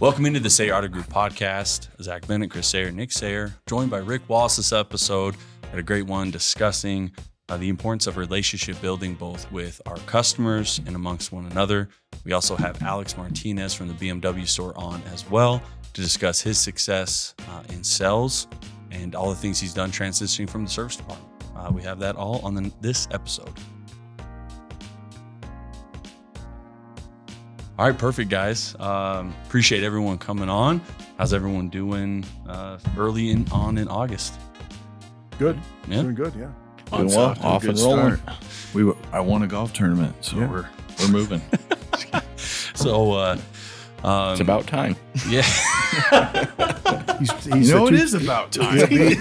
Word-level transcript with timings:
Welcome 0.00 0.24
into 0.24 0.40
the 0.40 0.48
Sayer 0.48 0.74
Auto 0.74 0.88
Group 0.88 1.08
podcast. 1.08 1.88
Zak 2.00 2.26
Bennett, 2.26 2.50
Kris 2.50 2.68
Sayer, 2.68 2.90
Nick 2.90 3.12
Sayer, 3.12 3.52
joined 3.66 3.90
by 3.90 3.98
Rick 3.98 4.22
Wallace 4.28 4.56
this 4.56 4.72
episode. 4.72 5.36
Had 5.68 5.78
a 5.78 5.82
great 5.82 6.06
one 6.06 6.30
discussing 6.30 7.12
uh, 7.50 7.58
the 7.58 7.68
importance 7.68 8.06
of 8.06 8.16
relationship 8.16 8.80
building 8.80 9.12
both 9.12 9.52
with 9.52 9.78
our 9.84 9.98
customers 10.06 10.80
and 10.86 10.96
amongst 10.96 11.32
one 11.32 11.44
another. 11.50 11.90
We 12.24 12.32
also 12.32 12.56
have 12.56 12.82
Alex 12.82 13.18
Martinez 13.18 13.74
from 13.74 13.88
the 13.88 13.94
BMW 13.94 14.48
store 14.48 14.72
on 14.74 15.02
as 15.12 15.28
well 15.28 15.62
to 15.92 16.00
discuss 16.00 16.40
his 16.40 16.58
success 16.58 17.34
uh, 17.50 17.62
in 17.68 17.84
sales 17.84 18.46
and 18.90 19.14
all 19.14 19.28
the 19.28 19.36
things 19.36 19.60
he's 19.60 19.74
done 19.74 19.90
transitioning 19.90 20.48
from 20.48 20.64
the 20.64 20.70
service 20.70 20.96
department. 20.96 21.30
Uh, 21.54 21.70
we 21.70 21.82
have 21.82 21.98
that 21.98 22.16
all 22.16 22.40
on 22.42 22.54
the, 22.54 22.72
this 22.80 23.06
episode. 23.10 23.52
All 27.80 27.86
right, 27.86 27.96
perfect, 27.96 28.28
guys. 28.28 28.76
Um, 28.78 29.34
appreciate 29.46 29.82
everyone 29.84 30.18
coming 30.18 30.50
on. 30.50 30.82
How's 31.16 31.32
everyone 31.32 31.70
doing 31.70 32.26
uh, 32.46 32.78
early 32.98 33.30
in 33.30 33.50
on 33.50 33.78
in 33.78 33.88
August? 33.88 34.34
Good. 35.38 35.58
Yeah. 35.88 36.02
Doing 36.02 36.14
good, 36.14 36.34
yeah. 36.38 36.50
Doing 36.90 37.06
It's 37.06 37.16
well, 37.16 37.28
off 37.30 37.38
to 37.38 37.44
off 37.46 37.62
good 37.62 37.70
and 37.70 37.78
rolling. 37.78 38.16
start. 38.18 38.38
We 38.74 38.82
w- 38.82 38.98
I 39.12 39.20
won 39.20 39.42
a 39.44 39.46
golf 39.46 39.72
tournament, 39.72 40.14
so 40.20 40.36
Yeah. 40.36 40.50
we're 40.50 40.68
we're 41.00 41.08
moving. 41.08 41.40
So, 42.74 43.12
uh, 43.12 43.36
um, 44.04 44.32
it's 44.32 44.40
about 44.40 44.66
time. 44.66 44.96
yeah. 45.28 45.42
He's, 47.18 47.30
he's 47.44 47.68
you 47.68 47.74
know, 47.74 47.84
the 47.86 47.90
two- 47.90 48.02
is 48.02 48.14
about 48.14 48.54
He'll 48.54 48.64
time. 48.64 48.88
be, 48.88 49.16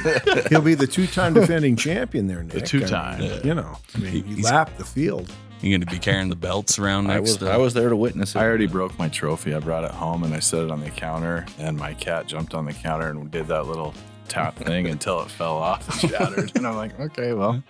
he'll 0.49 0.61
be 0.61 0.75
the 0.75 0.87
two-time 0.87 1.33
defending 1.33 1.75
champion 1.75 2.27
there, 2.27 2.41
Nick. 2.43 2.53
The 2.53 2.61
two-time. 2.61 3.21
I 3.21 3.27
mean, 3.27 3.41
you 3.43 3.53
know, 3.55 3.77
I 3.95 3.97
mean, 3.99 4.13
you 4.15 4.35
He's- 4.35 4.43
lapped 4.49 4.77
the 4.77 4.85
field. 4.85 5.29
You're 5.61 5.77
going 5.77 5.85
to 5.85 5.93
be 5.93 5.99
carrying 5.99 6.29
the 6.29 6.35
belts 6.37 6.79
around 6.79 7.09
I 7.11 7.15
next. 7.15 7.41
was 7.41 7.43
uh, 7.43 7.51
I 7.51 7.57
was 7.57 7.73
there 7.73 7.89
to 7.89 7.95
witness 7.95 8.35
it. 8.35 8.39
I 8.39 8.45
already 8.45 8.67
broke 8.67 8.97
my 8.97 9.09
trophy. 9.09 9.53
I 9.53 9.59
brought 9.59 9.83
it 9.83 9.91
home 9.91 10.23
and 10.23 10.33
I 10.33 10.39
set 10.39 10.63
it 10.63 10.71
on 10.71 10.79
the 10.79 10.89
counter, 10.89 11.45
and 11.57 11.77
my 11.77 11.93
cat 11.93 12.27
jumped 12.27 12.53
on 12.53 12.65
the 12.65 12.73
counter 12.73 13.09
and 13.09 13.29
did 13.29 13.47
that 13.47 13.67
little 13.67 13.93
tap 14.29 14.55
thing 14.65 14.87
until 14.87 15.21
it 15.21 15.29
fell 15.29 15.57
off 15.57 16.01
and 16.01 16.11
shattered. 16.11 16.55
and 16.55 16.65
I'm 16.65 16.77
like, 16.77 16.97
okay, 16.99 17.33
well, 17.33 17.61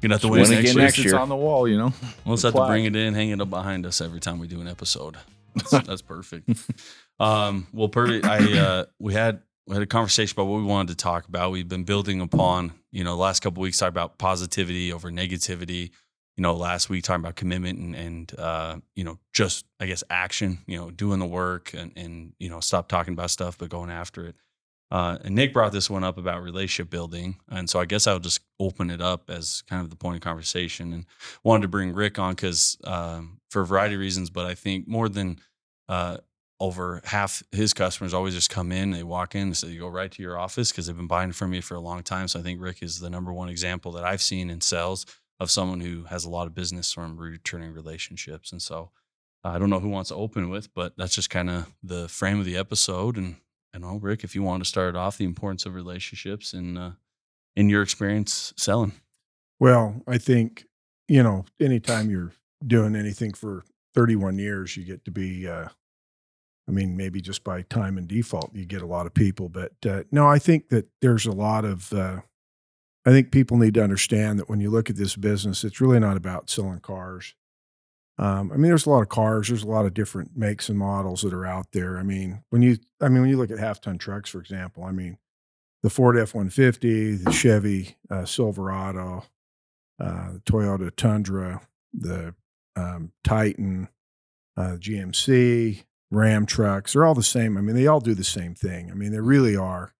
You're 0.00 0.08
going 0.08 0.10
to 0.10 0.14
have 0.14 0.20
to 0.20 0.28
win 0.28 0.42
win 0.42 0.52
again 0.52 0.62
next 0.62 0.76
next 0.76 0.98
year. 0.98 1.06
It's 1.06 1.14
on 1.14 1.28
the 1.28 1.36
wall, 1.36 1.66
you 1.66 1.76
know. 1.76 1.92
We'll 2.24 2.36
just 2.36 2.42
the 2.42 2.52
have 2.52 2.68
to 2.68 2.72
bring 2.72 2.84
it 2.84 2.94
in, 2.94 3.14
hang 3.14 3.30
it 3.30 3.40
up 3.40 3.50
behind 3.50 3.84
us 3.84 4.00
every 4.00 4.20
time 4.20 4.38
we 4.38 4.46
do 4.46 4.60
an 4.60 4.68
episode. 4.68 5.16
That's, 5.56 5.70
that's 5.86 6.02
perfect. 6.02 6.48
Um, 7.18 7.66
well, 7.72 7.88
perfect. 7.88 8.24
I 8.26 8.58
uh, 8.58 8.84
we 9.00 9.14
had 9.14 9.42
we 9.66 9.74
had 9.74 9.82
a 9.82 9.86
conversation 9.86 10.34
about 10.36 10.50
what 10.50 10.58
we 10.58 10.64
wanted 10.64 10.96
to 10.96 11.02
talk 11.02 11.26
about. 11.28 11.52
We've 11.52 11.68
been 11.68 11.84
building 11.84 12.20
upon, 12.20 12.72
you 12.90 13.04
know, 13.04 13.10
the 13.10 13.22
last 13.22 13.40
couple 13.40 13.62
weeks 13.62 13.78
talking 13.78 13.90
about 13.90 14.18
positivity 14.18 14.92
over 14.92 15.10
negativity. 15.10 15.90
You 16.36 16.42
know, 16.42 16.54
last 16.54 16.88
week 16.88 17.04
talking 17.04 17.22
about 17.22 17.36
commitment 17.36 17.78
and 17.78 17.94
and 17.94 18.38
uh, 18.38 18.76
you 18.94 19.04
know, 19.04 19.18
just 19.32 19.66
I 19.80 19.86
guess 19.86 20.02
action. 20.10 20.58
You 20.66 20.78
know, 20.78 20.90
doing 20.90 21.18
the 21.18 21.26
work 21.26 21.74
and 21.74 21.92
and 21.96 22.32
you 22.38 22.48
know, 22.48 22.60
stop 22.60 22.88
talking 22.88 23.12
about 23.12 23.30
stuff 23.30 23.58
but 23.58 23.68
going 23.68 23.90
after 23.90 24.26
it. 24.26 24.36
Uh, 24.90 25.16
and 25.24 25.34
Nick 25.34 25.54
brought 25.54 25.72
this 25.72 25.88
one 25.88 26.04
up 26.04 26.18
about 26.18 26.42
relationship 26.42 26.90
building, 26.90 27.36
and 27.48 27.68
so 27.68 27.80
I 27.80 27.86
guess 27.86 28.06
I'll 28.06 28.18
just 28.18 28.40
open 28.60 28.90
it 28.90 29.00
up 29.00 29.30
as 29.30 29.62
kind 29.62 29.82
of 29.82 29.88
the 29.88 29.96
point 29.96 30.16
of 30.16 30.22
conversation. 30.22 30.92
And 30.92 31.06
wanted 31.42 31.62
to 31.62 31.68
bring 31.68 31.94
Rick 31.94 32.18
on 32.18 32.34
because 32.34 32.76
um, 32.84 33.40
for 33.50 33.62
a 33.62 33.66
variety 33.66 33.94
of 33.94 34.00
reasons, 34.00 34.28
but 34.28 34.44
I 34.44 34.54
think 34.54 34.86
more 34.86 35.08
than 35.08 35.38
uh, 35.88 36.18
over 36.60 37.00
half 37.04 37.42
his 37.50 37.74
customers 37.74 38.14
always 38.14 38.34
just 38.34 38.48
come 38.48 38.70
in, 38.70 38.92
they 38.92 39.02
walk 39.02 39.34
in, 39.34 39.52
say 39.52 39.68
you 39.68 39.80
go 39.80 39.88
right 39.88 40.12
to 40.12 40.22
your 40.22 40.38
office 40.38 40.70
because 40.70 40.86
they've 40.86 40.96
been 40.96 41.08
buying 41.08 41.32
from 41.32 41.52
you 41.52 41.60
for 41.60 41.74
a 41.74 41.80
long 41.80 42.02
time. 42.02 42.28
So 42.28 42.38
I 42.38 42.42
think 42.42 42.60
Rick 42.60 42.82
is 42.82 43.00
the 43.00 43.10
number 43.10 43.32
one 43.32 43.48
example 43.48 43.92
that 43.92 44.04
I've 44.04 44.22
seen 44.22 44.48
in 44.48 44.60
sales 44.60 45.04
of 45.42 45.50
someone 45.50 45.80
who 45.80 46.04
has 46.04 46.24
a 46.24 46.30
lot 46.30 46.46
of 46.46 46.54
business 46.54 46.92
from 46.92 47.16
returning 47.18 47.72
relationships. 47.72 48.52
And 48.52 48.62
so 48.62 48.90
I 49.44 49.58
don't 49.58 49.70
know 49.70 49.80
who 49.80 49.88
wants 49.88 50.08
to 50.08 50.14
open 50.14 50.50
with, 50.50 50.72
but 50.74 50.94
that's 50.96 51.14
just 51.14 51.30
kind 51.30 51.50
of 51.50 51.72
the 51.82 52.08
frame 52.08 52.38
of 52.38 52.46
the 52.46 52.56
episode. 52.56 53.16
And 53.16 53.36
you 53.74 53.80
know, 53.80 53.98
Rick, 54.00 54.24
if 54.24 54.34
you 54.34 54.42
want 54.42 54.62
to 54.62 54.68
start 54.68 54.96
off 54.96 55.18
the 55.18 55.24
importance 55.24 55.66
of 55.66 55.74
relationships 55.74 56.54
in 56.54 56.76
uh, 56.76 56.92
in 57.56 57.68
your 57.68 57.82
experience 57.82 58.54
selling. 58.56 58.92
Well, 59.60 60.02
I 60.08 60.18
think, 60.18 60.66
you 61.08 61.22
know, 61.22 61.44
anytime 61.60 62.10
you're 62.10 62.32
doing 62.66 62.96
anything 62.96 63.32
for 63.32 63.64
31 63.94 64.38
years, 64.38 64.76
you 64.76 64.84
get 64.84 65.04
to 65.04 65.10
be, 65.10 65.46
uh, 65.46 65.68
I 66.68 66.70
mean, 66.70 66.96
maybe 66.96 67.20
just 67.20 67.44
by 67.44 67.62
time 67.62 67.98
and 67.98 68.08
default, 68.08 68.54
you 68.54 68.64
get 68.64 68.82
a 68.82 68.86
lot 68.86 69.06
of 69.06 69.14
people. 69.14 69.48
But 69.48 69.72
uh, 69.86 70.04
no, 70.10 70.26
I 70.26 70.38
think 70.38 70.68
that 70.70 70.88
there's 71.00 71.26
a 71.26 71.32
lot 71.32 71.64
of, 71.64 71.92
uh, 71.92 72.20
I 73.04 73.10
think 73.10 73.32
people 73.32 73.56
need 73.56 73.74
to 73.74 73.82
understand 73.82 74.38
that 74.38 74.48
when 74.48 74.60
you 74.60 74.70
look 74.70 74.88
at 74.88 74.96
this 74.96 75.16
business, 75.16 75.64
it's 75.64 75.80
really 75.80 75.98
not 75.98 76.16
about 76.16 76.50
selling 76.50 76.80
cars. 76.80 77.34
Um, 78.18 78.52
I 78.52 78.56
mean, 78.56 78.70
there's 78.70 78.86
a 78.86 78.90
lot 78.90 79.02
of 79.02 79.08
cars. 79.08 79.48
There's 79.48 79.64
a 79.64 79.68
lot 79.68 79.86
of 79.86 79.94
different 79.94 80.36
makes 80.36 80.68
and 80.68 80.78
models 80.78 81.22
that 81.22 81.32
are 81.32 81.46
out 81.46 81.72
there. 81.72 81.98
I 81.98 82.02
mean, 82.02 82.44
when 82.50 82.62
you, 82.62 82.78
I 83.00 83.08
mean, 83.08 83.22
when 83.22 83.30
you 83.30 83.36
look 83.36 83.50
at 83.50 83.58
half 83.58 83.80
ton 83.80 83.98
trucks, 83.98 84.30
for 84.30 84.38
example, 84.38 84.84
I 84.84 84.92
mean, 84.92 85.18
the 85.82 85.90
Ford 85.90 86.16
F 86.16 86.34
one 86.34 86.50
fifty, 86.50 87.16
the 87.16 87.32
Chevy 87.32 87.96
uh, 88.08 88.24
Silverado, 88.24 89.24
uh, 89.98 90.34
the 90.34 90.40
Toyota 90.40 90.94
Tundra, 90.94 91.62
the 91.92 92.34
um, 92.76 93.10
Titan, 93.24 93.88
uh, 94.56 94.76
GMC, 94.78 95.84
Ram 96.10 96.46
trucks. 96.46 96.92
They're 96.92 97.04
all 97.04 97.14
the 97.14 97.22
same. 97.22 97.56
I 97.56 97.62
mean, 97.62 97.74
they 97.74 97.86
all 97.86 98.00
do 98.00 98.14
the 98.14 98.22
same 98.22 98.54
thing. 98.54 98.90
I 98.90 98.94
mean, 98.94 99.12
they 99.12 99.20
really 99.20 99.56
are. 99.56 99.94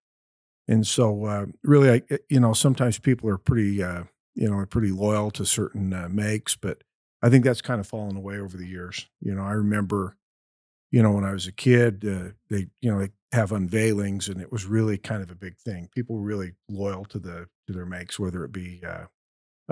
And 0.68 0.86
so, 0.86 1.24
uh, 1.24 1.46
really, 1.64 1.90
I, 1.90 2.18
you 2.28 2.40
know, 2.40 2.52
sometimes 2.52 2.98
people 2.98 3.28
are 3.28 3.38
pretty, 3.38 3.82
uh, 3.82 4.04
you 4.34 4.48
know, 4.48 4.56
are 4.56 4.66
pretty 4.66 4.92
loyal 4.92 5.30
to 5.32 5.44
certain 5.44 5.92
uh, 5.92 6.08
makes, 6.10 6.54
but 6.56 6.82
I 7.22 7.28
think 7.28 7.44
that's 7.44 7.60
kind 7.62 7.80
of 7.80 7.86
fallen 7.86 8.16
away 8.16 8.38
over 8.38 8.56
the 8.56 8.66
years. 8.66 9.08
You 9.20 9.34
know, 9.34 9.42
I 9.42 9.52
remember, 9.52 10.16
you 10.90 11.02
know, 11.02 11.12
when 11.12 11.24
I 11.24 11.32
was 11.32 11.46
a 11.46 11.52
kid, 11.52 12.04
uh, 12.06 12.32
they, 12.50 12.68
you 12.80 12.92
know, 12.92 13.00
they 13.00 13.10
have 13.32 13.50
unveilings, 13.50 14.28
and 14.28 14.40
it 14.40 14.52
was 14.52 14.66
really 14.66 14.98
kind 14.98 15.22
of 15.22 15.30
a 15.30 15.34
big 15.34 15.56
thing. 15.58 15.88
People 15.94 16.16
were 16.16 16.22
really 16.22 16.52
loyal 16.68 17.04
to 17.06 17.18
the 17.18 17.48
to 17.66 17.72
their 17.72 17.86
makes, 17.86 18.18
whether 18.18 18.44
it 18.44 18.52
be 18.52 18.82
uh, 18.86 19.06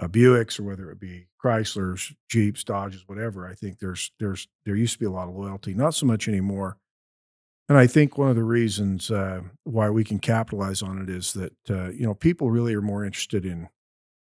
Buicks 0.09 0.59
or 0.59 0.65
whether 0.65 0.91
it 0.91 1.01
be 1.01 1.27
Chryslers, 1.43 2.15
Jeeps, 2.29 2.65
Dodges, 2.65 3.05
whatever. 3.07 3.47
I 3.47 3.55
think 3.55 3.79
there's 3.79 4.13
there's 4.19 4.49
there 4.65 4.77
used 4.77 4.95
to 4.95 4.99
be 4.99 5.07
a 5.07 5.11
lot 5.11 5.29
of 5.29 5.35
loyalty, 5.35 5.75
not 5.75 5.95
so 5.95 6.07
much 6.07 6.29
anymore. 6.29 6.79
And 7.71 7.79
I 7.79 7.87
think 7.87 8.19
one 8.19 8.29
of 8.29 8.35
the 8.35 8.43
reasons 8.43 9.13
uh, 9.13 9.43
why 9.63 9.91
we 9.91 10.03
can 10.03 10.19
capitalize 10.19 10.83
on 10.83 11.01
it 11.01 11.09
is 11.09 11.33
that 11.35 11.53
uh, 11.71 11.91
you 11.91 12.05
know 12.05 12.15
people 12.15 12.51
really 12.51 12.75
are 12.75 12.83
more 12.83 13.05
interested 13.05 13.47
in 13.47 13.69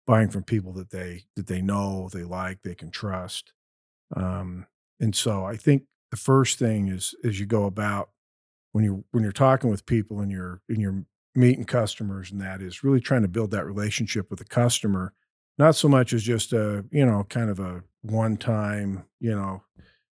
buying 0.05 0.29
from 0.29 0.43
people 0.43 0.71
that 0.73 0.91
they 0.91 1.23
that 1.35 1.47
they 1.47 1.59
know, 1.59 2.09
they 2.13 2.23
like, 2.23 2.61
they 2.61 2.75
can 2.75 2.91
trust. 2.91 3.51
Um, 4.15 4.67
and 4.99 5.15
so 5.15 5.45
I 5.45 5.55
think 5.55 5.83
the 6.11 6.17
first 6.17 6.59
thing 6.59 6.89
is 6.89 7.15
as 7.23 7.39
you 7.39 7.47
go 7.47 7.65
about 7.65 8.11
when 8.73 8.83
you 8.83 9.03
when 9.11 9.23
you're 9.23 9.31
talking 9.31 9.71
with 9.71 9.87
people 9.87 10.19
and 10.19 10.31
you're 10.31 10.61
and 10.69 10.79
you're 10.79 11.03
meeting 11.33 11.65
customers 11.65 12.31
and 12.31 12.41
that 12.41 12.61
is 12.61 12.83
really 12.83 13.01
trying 13.01 13.23
to 13.23 13.27
build 13.27 13.49
that 13.49 13.65
relationship 13.65 14.29
with 14.29 14.37
the 14.37 14.45
customer 14.45 15.13
not 15.57 15.75
so 15.75 15.87
much 15.87 16.13
as 16.13 16.21
just 16.23 16.53
a 16.53 16.85
you 16.91 17.05
know 17.05 17.23
kind 17.29 17.49
of 17.49 17.59
a 17.59 17.83
one 18.01 18.35
time 18.35 19.05
you 19.19 19.33
know 19.33 19.63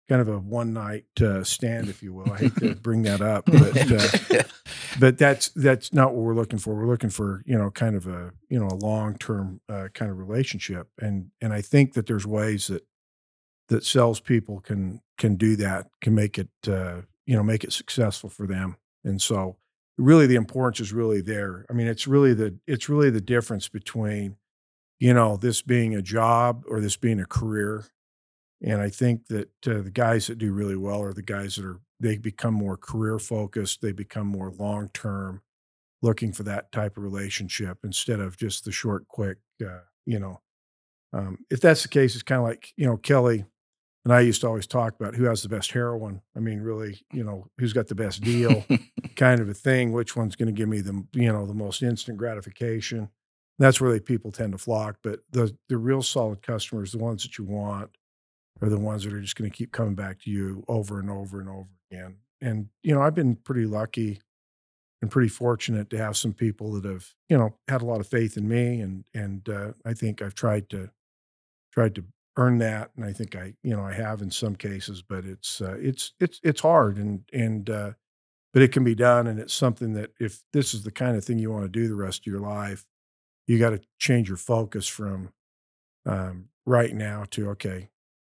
kind 0.09 0.21
of 0.21 0.27
a 0.27 0.39
one 0.39 0.73
night 0.73 1.05
uh, 1.21 1.43
stand 1.43 1.87
if 1.87 2.01
you 2.01 2.11
will. 2.11 2.31
I 2.33 2.37
hate 2.37 2.55
to 2.57 2.75
bring 2.81 3.03
that 3.03 3.21
up 3.21 3.45
but 3.45 3.91
uh, 3.91 4.43
but 4.99 5.17
that's 5.17 5.49
that's 5.49 5.93
not 5.93 6.13
what 6.13 6.23
we're 6.23 6.35
looking 6.35 6.59
for. 6.59 6.73
We're 6.75 6.87
looking 6.87 7.11
for 7.11 7.43
you 7.45 7.57
know 7.57 7.69
kind 7.69 7.95
of 7.95 8.07
a 8.07 8.33
you 8.49 8.59
know 8.59 8.67
a 8.67 8.75
long 8.75 9.17
term 9.17 9.61
uh, 9.69 9.89
kind 9.93 10.09
of 10.11 10.17
relationship. 10.17 10.89
And 10.99 11.29
and 11.41 11.53
i 11.53 11.61
think 11.61 11.93
that 11.93 12.07
there's 12.07 12.25
ways 12.25 12.67
that 12.67 12.85
that 13.69 13.85
salespeople 13.85 14.61
can 14.61 15.01
can 15.17 15.35
do 15.35 15.55
that 15.57 15.87
can 16.01 16.15
make 16.15 16.39
it 16.39 16.49
uh, 16.67 17.01
you 17.25 17.35
know 17.35 17.43
make 17.43 17.63
it 17.63 17.71
successful 17.71 18.29
for 18.29 18.47
them. 18.47 18.77
And 19.03 19.21
so 19.21 19.57
really 19.97 20.27
the 20.27 20.35
importance 20.35 20.79
is 20.79 20.91
really 20.91 21.21
there. 21.21 21.65
I 21.69 21.73
mean 21.73 21.87
it's 21.87 22.07
really 22.07 22.33
the 22.33 22.57
it's 22.65 22.89
really 22.89 23.11
the 23.11 23.21
difference 23.21 23.69
between 23.69 24.37
you 24.99 25.13
know 25.13 25.37
this 25.37 25.61
being 25.61 25.95
a 25.95 26.01
job 26.01 26.63
or 26.67 26.81
this 26.81 26.97
being 26.97 27.19
a 27.19 27.25
career 27.25 27.85
and 28.61 28.81
i 28.81 28.89
think 28.89 29.25
that 29.27 29.49
uh, 29.67 29.81
the 29.81 29.91
guys 29.91 30.27
that 30.27 30.37
do 30.37 30.51
really 30.51 30.75
well 30.75 31.01
are 31.01 31.13
the 31.13 31.21
guys 31.21 31.55
that 31.55 31.65
are 31.65 31.79
they 31.99 32.17
become 32.17 32.53
more 32.53 32.77
career 32.77 33.19
focused 33.19 33.81
they 33.81 33.91
become 33.91 34.27
more 34.27 34.51
long 34.57 34.89
term 34.93 35.41
looking 36.01 36.31
for 36.31 36.43
that 36.43 36.71
type 36.71 36.97
of 36.97 37.03
relationship 37.03 37.77
instead 37.83 38.19
of 38.19 38.37
just 38.37 38.65
the 38.65 38.71
short 38.71 39.07
quick 39.07 39.37
uh, 39.65 39.79
you 40.05 40.19
know 40.19 40.39
um, 41.11 41.39
if 41.49 41.59
that's 41.59 41.81
the 41.81 41.89
case 41.89 42.13
it's 42.13 42.23
kind 42.23 42.41
of 42.41 42.47
like 42.47 42.71
you 42.77 42.85
know 42.85 42.97
kelly 42.97 43.45
and 44.05 44.13
i 44.13 44.19
used 44.19 44.41
to 44.41 44.47
always 44.47 44.67
talk 44.67 44.95
about 44.99 45.15
who 45.15 45.25
has 45.25 45.41
the 45.43 45.49
best 45.49 45.71
heroin. 45.71 46.21
I 46.35 46.39
mean 46.39 46.61
really 46.61 46.99
you 47.11 47.23
know 47.23 47.47
who's 47.57 47.73
got 47.73 47.87
the 47.87 47.95
best 47.95 48.21
deal 48.21 48.65
kind 49.15 49.41
of 49.41 49.49
a 49.49 49.53
thing 49.53 49.91
which 49.91 50.15
one's 50.15 50.35
going 50.35 50.47
to 50.47 50.53
give 50.57 50.69
me 50.69 50.81
the 50.81 51.05
you 51.13 51.31
know 51.31 51.45
the 51.45 51.53
most 51.53 51.83
instant 51.83 52.17
gratification. 52.17 53.09
That's 53.57 53.81
where 53.81 53.91
they 53.91 53.99
people 53.99 54.31
tend 54.31 54.53
to 54.53 54.57
flock 54.57 54.97
but 55.03 55.19
the 55.31 55.55
the 55.67 55.77
real 55.77 56.01
solid 56.01 56.41
customers 56.41 56.91
the 56.91 56.97
ones 56.97 57.23
that 57.23 57.37
you 57.37 57.43
want 57.43 57.89
are 58.61 58.69
the 58.69 58.79
ones 58.79 59.03
that 59.03 59.13
are 59.13 59.21
just 59.21 59.35
going 59.35 59.49
to 59.49 59.55
keep 59.55 59.71
coming 59.71 59.95
back 59.95 60.19
to 60.19 60.29
you 60.29 60.63
over 60.67 60.99
and 60.99 61.09
over 61.09 61.39
and 61.39 61.49
over 61.49 61.69
again. 61.91 62.17
And 62.41 62.69
you 62.83 62.95
know 62.95 63.01
i've 63.01 63.15
been 63.15 63.35
pretty 63.35 63.65
lucky 63.65 64.21
and 65.01 65.11
pretty 65.11 65.27
fortunate 65.27 65.89
to 65.89 65.97
have 65.97 66.15
some 66.15 66.33
people 66.33 66.73
that 66.73 66.85
have 66.85 67.07
you 67.27 67.37
know 67.37 67.55
had 67.67 67.81
a 67.81 67.85
lot 67.85 67.99
of 67.99 68.07
faith 68.07 68.37
in 68.37 68.47
me 68.47 68.79
and 68.79 69.03
and 69.13 69.49
uh, 69.49 69.71
i 69.85 69.93
think 69.93 70.21
i've 70.21 70.35
tried 70.35 70.69
to 70.69 70.89
tried 71.73 71.95
to 71.95 72.05
earn 72.39 72.57
that, 72.59 72.91
and 72.95 73.05
I 73.05 73.11
think 73.11 73.35
I, 73.35 73.53
you 73.63 73.75
know, 73.75 73.83
I 73.83 73.93
have 73.93 74.21
in 74.21 74.31
some 74.31 74.55
cases, 74.55 75.01
but 75.01 75.25
it's 75.25 75.61
uh, 75.61 75.77
it's 75.79 76.13
it's 76.19 76.39
it's 76.43 76.61
hard, 76.61 76.97
and 76.97 77.21
and 77.33 77.69
uh, 77.69 77.91
but 78.53 78.61
it 78.61 78.71
can 78.71 78.83
be 78.83 78.95
done, 78.95 79.27
and 79.27 79.39
it's 79.39 79.53
something 79.53 79.93
that 79.93 80.11
if 80.19 80.41
this 80.53 80.73
is 80.73 80.83
the 80.83 80.91
kind 80.91 81.17
of 81.17 81.23
thing 81.23 81.37
you 81.37 81.51
want 81.51 81.65
to 81.65 81.69
do 81.69 81.87
the 81.87 81.95
rest 81.95 82.21
of 82.21 82.25
your 82.27 82.39
life, 82.39 82.85
you 83.45 83.59
got 83.59 83.71
to 83.71 83.81
change 83.99 84.29
your 84.29 84.37
focus 84.37 84.87
from 84.87 85.29
um, 86.05 86.45
right 86.65 86.95
now 86.95 87.25
to 87.31 87.49
okay, 87.49 87.89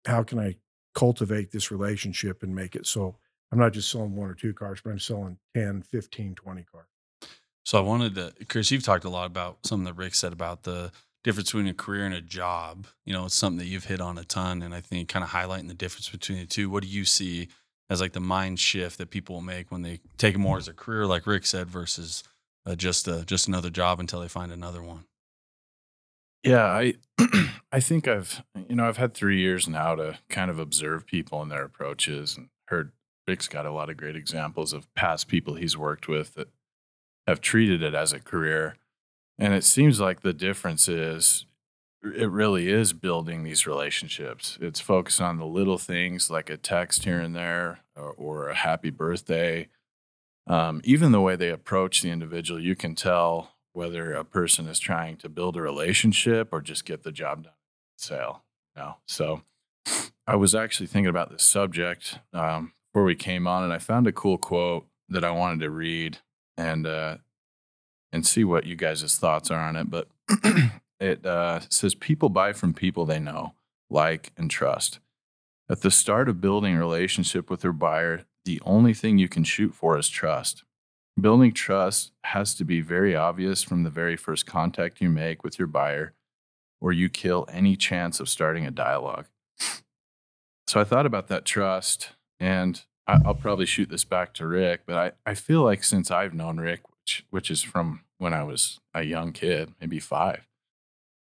how 0.09 0.23
can 0.23 0.39
I 0.39 0.55
cultivate 0.95 1.51
this 1.51 1.71
relationship 1.71 2.43
and 2.43 2.53
make 2.53 2.75
it 2.75 2.85
so 2.85 3.15
I'm 3.51 3.59
not 3.59 3.73
just 3.73 3.89
selling 3.89 4.15
one 4.15 4.29
or 4.29 4.33
two 4.33 4.53
cars, 4.53 4.79
but 4.83 4.91
I'm 4.91 4.99
selling 4.99 5.37
10, 5.55 5.81
15, 5.83 6.35
20 6.35 6.63
cars. 6.71 6.85
So 7.65 7.77
I 7.77 7.81
wanted 7.81 8.15
to, 8.15 8.33
Kris, 8.45 8.71
you've 8.71 8.83
talked 8.83 9.05
a 9.05 9.09
lot 9.09 9.25
about 9.25 9.65
something 9.65 9.85
that 9.85 9.95
Rick 9.95 10.15
said 10.15 10.33
about 10.33 10.63
the 10.63 10.91
difference 11.23 11.49
between 11.49 11.67
a 11.67 11.73
career 11.73 12.05
and 12.05 12.13
a 12.13 12.21
job. 12.21 12.87
You 13.05 13.13
know, 13.13 13.25
it's 13.25 13.35
something 13.35 13.59
that 13.59 13.65
you've 13.65 13.85
hit 13.85 14.01
on 14.01 14.17
a 14.17 14.23
ton. 14.23 14.61
And 14.61 14.73
I 14.73 14.81
think 14.81 15.09
kind 15.09 15.23
of 15.23 15.31
highlighting 15.31 15.67
the 15.67 15.73
difference 15.73 16.09
between 16.09 16.39
the 16.39 16.45
two. 16.45 16.69
What 16.69 16.83
do 16.83 16.89
you 16.89 17.05
see 17.05 17.49
as 17.89 18.01
like 18.01 18.13
the 18.13 18.19
mind 18.19 18.59
shift 18.59 18.97
that 18.99 19.09
people 19.09 19.35
will 19.35 19.41
make 19.41 19.71
when 19.71 19.81
they 19.81 19.99
take 20.17 20.35
it 20.35 20.39
more 20.39 20.57
as 20.57 20.67
a 20.67 20.73
career, 20.73 21.05
like 21.05 21.25
Rick 21.27 21.45
said, 21.45 21.69
versus 21.69 22.23
uh, 22.65 22.75
just 22.75 23.07
a, 23.07 23.25
just 23.25 23.47
another 23.47 23.69
job 23.69 23.99
until 23.99 24.21
they 24.21 24.27
find 24.27 24.51
another 24.51 24.81
one? 24.81 25.05
Yeah, 26.43 26.65
I 26.65 26.93
I 27.71 27.79
think 27.79 28.07
I've 28.07 28.43
you 28.67 28.75
know 28.75 28.87
I've 28.87 28.97
had 28.97 29.13
three 29.13 29.39
years 29.39 29.67
now 29.67 29.95
to 29.95 30.17
kind 30.29 30.49
of 30.49 30.59
observe 30.59 31.05
people 31.05 31.41
and 31.41 31.51
their 31.51 31.63
approaches 31.63 32.37
and 32.37 32.49
heard 32.67 32.91
Rick's 33.27 33.47
got 33.47 33.65
a 33.65 33.71
lot 33.71 33.89
of 33.89 33.97
great 33.97 34.15
examples 34.15 34.73
of 34.73 34.93
past 34.95 35.27
people 35.27 35.55
he's 35.55 35.77
worked 35.77 36.07
with 36.07 36.33
that 36.35 36.47
have 37.27 37.41
treated 37.41 37.83
it 37.83 37.93
as 37.93 38.11
a 38.11 38.19
career. 38.19 38.75
And 39.37 39.53
it 39.53 39.63
seems 39.63 39.99
like 39.99 40.21
the 40.21 40.33
difference 40.33 40.87
is 40.87 41.45
it 42.03 42.29
really 42.29 42.69
is 42.69 42.93
building 42.93 43.43
these 43.43 43.67
relationships. 43.67 44.57
It's 44.61 44.79
focused 44.79 45.21
on 45.21 45.37
the 45.37 45.45
little 45.45 45.77
things 45.77 46.29
like 46.31 46.49
a 46.49 46.57
text 46.57 47.03
here 47.03 47.19
and 47.19 47.35
there 47.35 47.81
or, 47.95 48.13
or 48.17 48.49
a 48.49 48.55
happy 48.55 48.89
birthday. 48.89 49.67
Um, 50.47 50.81
even 50.83 51.11
the 51.11 51.21
way 51.21 51.35
they 51.35 51.49
approach 51.49 52.01
the 52.01 52.09
individual, 52.09 52.59
you 52.59 52.75
can 52.75 52.95
tell 52.95 53.51
whether 53.79 54.13
a 54.13 54.25
person 54.25 54.67
is 54.67 54.77
trying 54.77 55.15
to 55.15 55.29
build 55.29 55.55
a 55.55 55.61
relationship 55.61 56.49
or 56.51 56.59
just 56.59 56.83
get 56.83 57.03
the 57.03 57.13
job 57.13 57.45
done 57.45 57.53
sale. 57.97 58.43
You 58.75 58.81
know? 58.81 58.95
So 59.07 59.43
I 60.27 60.35
was 60.35 60.53
actually 60.53 60.87
thinking 60.87 61.07
about 61.07 61.31
this 61.31 61.43
subject 61.43 62.19
um, 62.33 62.73
before 62.91 63.05
we 63.05 63.15
came 63.15 63.47
on, 63.47 63.63
and 63.63 63.71
I 63.71 63.77
found 63.77 64.05
a 64.05 64.11
cool 64.11 64.37
quote 64.37 64.85
that 65.07 65.23
I 65.23 65.31
wanted 65.31 65.61
to 65.61 65.69
read 65.69 66.17
and 66.57 66.85
uh, 66.85 67.17
and 68.11 68.27
see 68.27 68.43
what 68.43 68.65
you 68.65 68.75
guys' 68.75 69.17
thoughts 69.17 69.49
are 69.49 69.61
on 69.61 69.77
it. 69.77 69.89
But 69.89 70.09
it 70.99 71.25
uh, 71.25 71.61
says, 71.69 71.95
"People 71.95 72.27
buy 72.27 72.51
from 72.51 72.73
people 72.73 73.05
they 73.05 73.19
know, 73.19 73.53
like, 73.89 74.33
and 74.35 74.51
trust." 74.51 74.99
At 75.69 75.81
the 75.81 75.91
start 75.91 76.27
of 76.27 76.41
building 76.41 76.75
a 76.75 76.79
relationship 76.79 77.49
with 77.49 77.61
their 77.61 77.71
buyer, 77.71 78.25
the 78.43 78.61
only 78.65 78.93
thing 78.93 79.17
you 79.17 79.29
can 79.29 79.45
shoot 79.45 79.73
for 79.73 79.97
is 79.97 80.09
trust. 80.09 80.65
Building 81.21 81.53
trust 81.53 82.11
has 82.23 82.53
to 82.55 82.63
be 82.63 82.81
very 82.81 83.15
obvious 83.15 83.63
from 83.63 83.83
the 83.83 83.89
very 83.89 84.15
first 84.15 84.45
contact 84.45 85.01
you 85.01 85.09
make 85.09 85.43
with 85.43 85.59
your 85.59 85.67
buyer, 85.67 86.13
or 86.79 86.91
you 86.91 87.09
kill 87.09 87.45
any 87.51 87.75
chance 87.75 88.19
of 88.19 88.29
starting 88.29 88.65
a 88.65 88.71
dialogue. 88.71 89.25
So 90.67 90.79
I 90.79 90.83
thought 90.83 91.05
about 91.05 91.27
that 91.29 91.45
trust 91.45 92.11
and 92.39 92.81
I, 93.07 93.17
will 93.25 93.33
probably 93.33 93.65
shoot 93.65 93.89
this 93.89 94.03
back 94.03 94.33
to 94.35 94.45
Rick, 94.45 94.81
but 94.85 94.95
I, 94.95 95.31
I 95.31 95.33
feel 95.33 95.63
like 95.63 95.83
since 95.83 96.11
I've 96.11 96.33
known 96.33 96.59
Rick, 96.59 96.81
which, 96.87 97.25
which 97.31 97.51
is 97.51 97.63
from 97.63 98.01
when 98.19 98.33
I 98.33 98.43
was 98.43 98.79
a 98.93 99.01
young 99.01 99.31
kid, 99.31 99.73
maybe 99.81 99.99
five, 99.99 100.47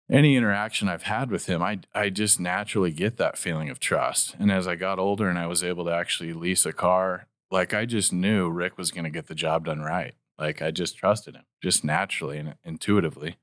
any 0.09 0.37
interaction 0.37 0.87
I've 0.87 1.03
had 1.03 1.29
with 1.29 1.47
him, 1.47 1.61
I, 1.61 1.79
I 1.93 2.09
just 2.09 2.39
naturally 2.39 2.91
get 2.91 3.17
that 3.17 3.37
feeling 3.37 3.69
of 3.69 3.79
trust. 3.79 4.35
And 4.39 4.51
as 4.51 4.67
I 4.67 4.75
got 4.75 4.99
older 4.99 5.27
and 5.27 5.37
I 5.37 5.47
was 5.47 5.63
able 5.63 5.83
to 5.85 5.91
actually 5.91 6.31
lease 6.31 6.65
a 6.65 6.71
car, 6.71 7.27
like 7.55 7.73
I 7.73 7.85
just 7.85 8.11
knew 8.11 8.49
Rick 8.49 8.77
was 8.77 8.91
going 8.91 9.05
to 9.05 9.09
get 9.09 9.27
the 9.27 9.33
job 9.33 9.65
done 9.65 9.79
right. 9.79 10.13
Like 10.37 10.61
I 10.61 10.71
just 10.71 10.97
trusted 10.97 11.35
him 11.35 11.45
just 11.63 11.85
naturally 11.85 12.37
and 12.37 12.55
intuitively. 12.65 13.37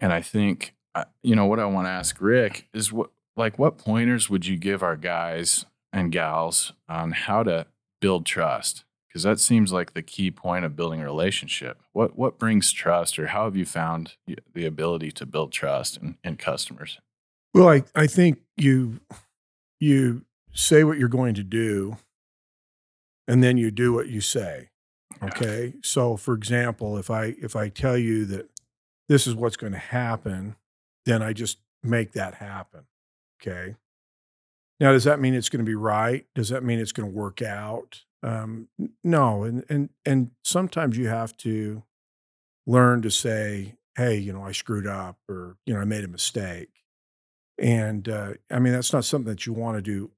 And 0.00 0.12
I 0.12 0.20
think, 0.20 0.74
you 1.22 1.36
know, 1.36 1.46
what 1.46 1.60
I 1.60 1.66
want 1.66 1.86
to 1.86 1.90
ask 1.90 2.20
Rick 2.20 2.68
is 2.74 2.92
what, 2.92 3.10
like, 3.36 3.60
what 3.60 3.78
pointers 3.78 4.28
would 4.28 4.44
you 4.46 4.56
give 4.56 4.82
our 4.82 4.96
guys 4.96 5.66
and 5.92 6.10
gals 6.10 6.72
on 6.88 7.12
how 7.12 7.44
to 7.44 7.66
build 8.00 8.26
trust 8.26 8.84
because 9.06 9.22
that 9.22 9.38
seems 9.38 9.72
like 9.72 9.92
the 9.92 10.02
key 10.02 10.30
point 10.30 10.64
of 10.64 10.74
building 10.74 11.02
a 11.02 11.04
relationship. 11.04 11.78
What 11.92 12.16
what 12.16 12.38
brings 12.38 12.72
trust, 12.72 13.18
or 13.18 13.26
how 13.26 13.44
have 13.44 13.54
you 13.54 13.66
found 13.66 14.14
the 14.54 14.64
ability 14.64 15.12
to 15.12 15.26
build 15.26 15.52
trust 15.52 15.98
in, 15.98 16.16
in 16.24 16.36
customers? 16.36 16.98
Well, 17.52 17.68
I, 17.68 17.82
I 17.94 18.06
think 18.06 18.38
you 18.56 19.00
you 19.78 20.24
say 20.54 20.82
what 20.82 20.96
you're 20.96 21.08
going 21.08 21.34
to 21.34 21.42
do, 21.42 21.98
and 23.28 23.42
then 23.42 23.56
you 23.56 23.70
do 23.70 23.92
what 23.92 24.08
you 24.08 24.20
say. 24.20 24.70
Okay. 25.22 25.74
So, 25.82 26.16
for 26.16 26.34
example, 26.34 26.96
if 26.96 27.10
I 27.10 27.34
if 27.40 27.54
I 27.54 27.68
tell 27.68 27.96
you 27.96 28.24
that 28.26 28.48
this 29.08 29.26
is 29.26 29.34
what's 29.34 29.56
going 29.56 29.72
to 29.72 29.78
happen, 29.78 30.56
then 31.06 31.22
I 31.22 31.32
just 31.32 31.58
make 31.82 32.12
that 32.12 32.34
happen. 32.34 32.86
Okay. 33.40 33.76
Now, 34.80 34.92
does 34.92 35.04
that 35.04 35.20
mean 35.20 35.34
it's 35.34 35.48
going 35.48 35.64
to 35.64 35.68
be 35.68 35.76
right? 35.76 36.26
Does 36.34 36.48
that 36.48 36.64
mean 36.64 36.78
it's 36.78 36.92
going 36.92 37.08
to 37.08 37.16
work 37.16 37.42
out? 37.42 38.02
Um, 38.22 38.68
no, 39.04 39.44
and 39.44 39.64
and 39.68 39.90
and 40.04 40.30
sometimes 40.44 40.96
you 40.96 41.08
have 41.08 41.36
to 41.38 41.82
learn 42.66 43.02
to 43.02 43.10
say, 43.10 43.76
"Hey, 43.96 44.16
you 44.16 44.32
know, 44.32 44.42
I 44.44 44.52
screwed 44.52 44.86
up," 44.86 45.18
or 45.28 45.56
you 45.66 45.74
know, 45.74 45.80
"I 45.80 45.84
made 45.84 46.04
a 46.04 46.08
mistake." 46.08 46.70
And 47.58 48.08
uh, 48.08 48.34
I 48.50 48.58
mean, 48.58 48.72
that's 48.72 48.92
not 48.92 49.04
something 49.04 49.30
that 49.30 49.46
you 49.46 49.52
want 49.52 49.76
to 49.76 49.82
do 49.82 50.10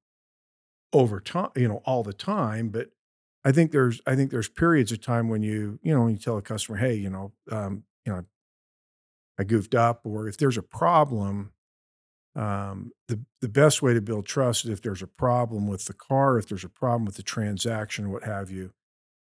over 0.94 1.20
time, 1.20 1.50
you 1.56 1.68
know, 1.68 1.82
all 1.84 2.02
the 2.02 2.14
time. 2.14 2.70
But 2.70 2.88
I 3.44 3.52
think 3.52 3.72
there's 3.72 4.00
I 4.06 4.14
think 4.14 4.30
there's 4.30 4.48
periods 4.48 4.92
of 4.92 5.02
time 5.02 5.28
when 5.28 5.42
you 5.42 5.78
you 5.82 5.92
know 5.94 6.02
when 6.04 6.12
you 6.12 6.18
tell 6.18 6.38
a 6.38 6.42
customer, 6.42 6.78
"Hey, 6.78 6.94
you 6.94 7.10
know, 7.10 7.32
um, 7.50 7.84
you 8.06 8.12
know, 8.12 8.24
I 9.38 9.44
goofed 9.44 9.74
up," 9.74 10.00
or 10.04 10.28
if 10.28 10.38
there's 10.38 10.56
a 10.56 10.62
problem, 10.62 11.52
um, 12.36 12.92
the 13.08 13.20
the 13.42 13.48
best 13.48 13.82
way 13.82 13.92
to 13.92 14.00
build 14.00 14.24
trust 14.26 14.64
is 14.64 14.70
if 14.70 14.80
there's 14.80 15.02
a 15.02 15.06
problem 15.06 15.66
with 15.66 15.84
the 15.84 15.92
car, 15.92 16.38
if 16.38 16.48
there's 16.48 16.64
a 16.64 16.70
problem 16.70 17.04
with 17.04 17.16
the 17.16 17.22
transaction, 17.22 18.10
what 18.10 18.24
have 18.24 18.50
you, 18.50 18.72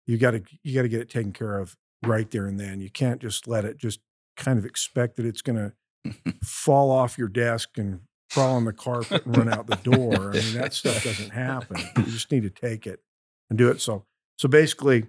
you 0.08 0.18
got 0.18 0.32
to 0.32 0.44
you 0.64 0.74
got 0.74 0.84
to 0.84 0.90
get 0.90 1.02
it 1.02 1.10
taken 1.10 1.34
care 1.34 1.60
of 1.60 1.76
right 2.04 2.32
there 2.32 2.48
and 2.48 2.60
then. 2.60 2.80
You 2.80 2.90
can't 2.90 3.22
just 3.22 3.48
let 3.48 3.66
it 3.66 3.78
just 3.78 4.00
kind 4.36 4.58
of 4.58 4.66
expect 4.66 5.18
that 5.18 5.26
it's 5.26 5.42
going 5.42 5.72
to 6.06 6.34
fall 6.44 6.92
off 6.92 7.18
your 7.18 7.28
desk 7.28 7.78
and 7.78 8.02
crawl 8.32 8.56
on 8.56 8.66
the 8.66 8.74
carpet 8.74 9.26
and 9.26 9.38
run 9.38 9.52
out 9.52 9.68
the 9.68 9.76
door. 9.78 10.32
I 10.32 10.34
mean, 10.34 10.54
that 10.56 10.74
stuff 10.74 11.04
doesn't 11.04 11.32
happen. 11.32 11.78
You 11.98 12.04
just 12.12 12.32
need 12.32 12.44
to 12.44 12.50
take 12.50 12.88
it 12.88 13.02
and 13.50 13.58
do 13.58 13.70
it. 13.70 13.82
So 13.82 14.06
so 14.38 14.48
basically, 14.48 15.08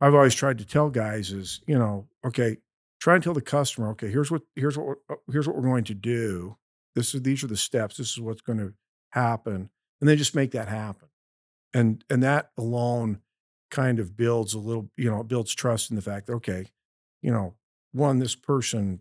I've 0.00 0.14
always 0.14 0.34
tried 0.34 0.58
to 0.58 0.64
tell 0.66 0.90
guys 0.90 1.32
is 1.32 1.60
you 1.66 1.78
know 1.78 2.06
okay, 2.26 2.58
try 3.00 3.14
and 3.14 3.24
tell 3.24 3.34
the 3.34 3.40
customer 3.40 3.90
okay 3.90 4.10
here's 4.10 4.30
what 4.30 4.42
here's 4.56 4.76
what 4.76 4.98
uh, 5.10 5.16
here's 5.30 5.46
what 5.46 5.56
we're 5.56 5.62
going 5.62 5.84
to 5.84 5.94
do 5.94 6.56
this 6.98 7.14
is 7.14 7.22
these 7.22 7.44
are 7.44 7.48
the 7.48 7.56
steps. 7.56 7.96
This 7.96 8.10
is 8.10 8.20
what's 8.20 8.40
going 8.40 8.58
to 8.58 8.74
happen, 9.10 9.70
and 10.00 10.08
then 10.08 10.18
just 10.18 10.34
make 10.34 10.50
that 10.50 10.68
happen. 10.68 11.08
And 11.72 12.04
and 12.10 12.22
that 12.24 12.50
alone 12.58 13.20
kind 13.70 14.00
of 14.00 14.16
builds 14.16 14.52
a 14.52 14.58
little, 14.58 14.90
you 14.96 15.08
know, 15.08 15.22
builds 15.22 15.54
trust 15.54 15.90
in 15.90 15.96
the 15.96 16.02
fact 16.02 16.26
that 16.26 16.32
okay, 16.34 16.66
you 17.22 17.30
know, 17.30 17.54
one 17.92 18.18
this 18.18 18.34
person 18.34 19.00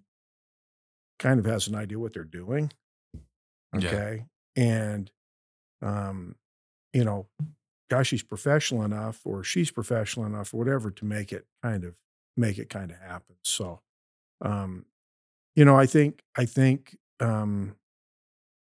kind 1.17 1.39
of 1.39 1.45
has 1.45 1.67
an 1.67 1.74
idea 1.74 1.97
what 1.97 2.13
they're 2.13 2.24
doing. 2.24 2.71
Okay, 3.77 4.25
yeah. 4.55 4.63
and 4.63 5.12
um, 5.81 6.36
you 6.93 7.03
know, 7.03 7.27
gosh, 7.89 8.07
she's 8.07 8.24
professional 8.24 8.84
enough, 8.84 9.22
or 9.25 9.43
she's 9.43 9.72
professional 9.72 10.25
enough, 10.25 10.53
or 10.53 10.57
whatever, 10.57 10.91
to 10.91 11.05
make 11.05 11.31
it 11.31 11.46
kind 11.63 11.84
of 11.84 11.96
make 12.36 12.57
it 12.57 12.69
kind 12.69 12.91
of 12.91 12.98
happen. 12.98 13.36
So, 13.43 13.81
um, 14.41 14.86
you 15.55 15.65
know, 15.65 15.77
I 15.77 15.86
think 15.86 16.22
I 16.36 16.46
think 16.46 16.98
um, 17.19 17.75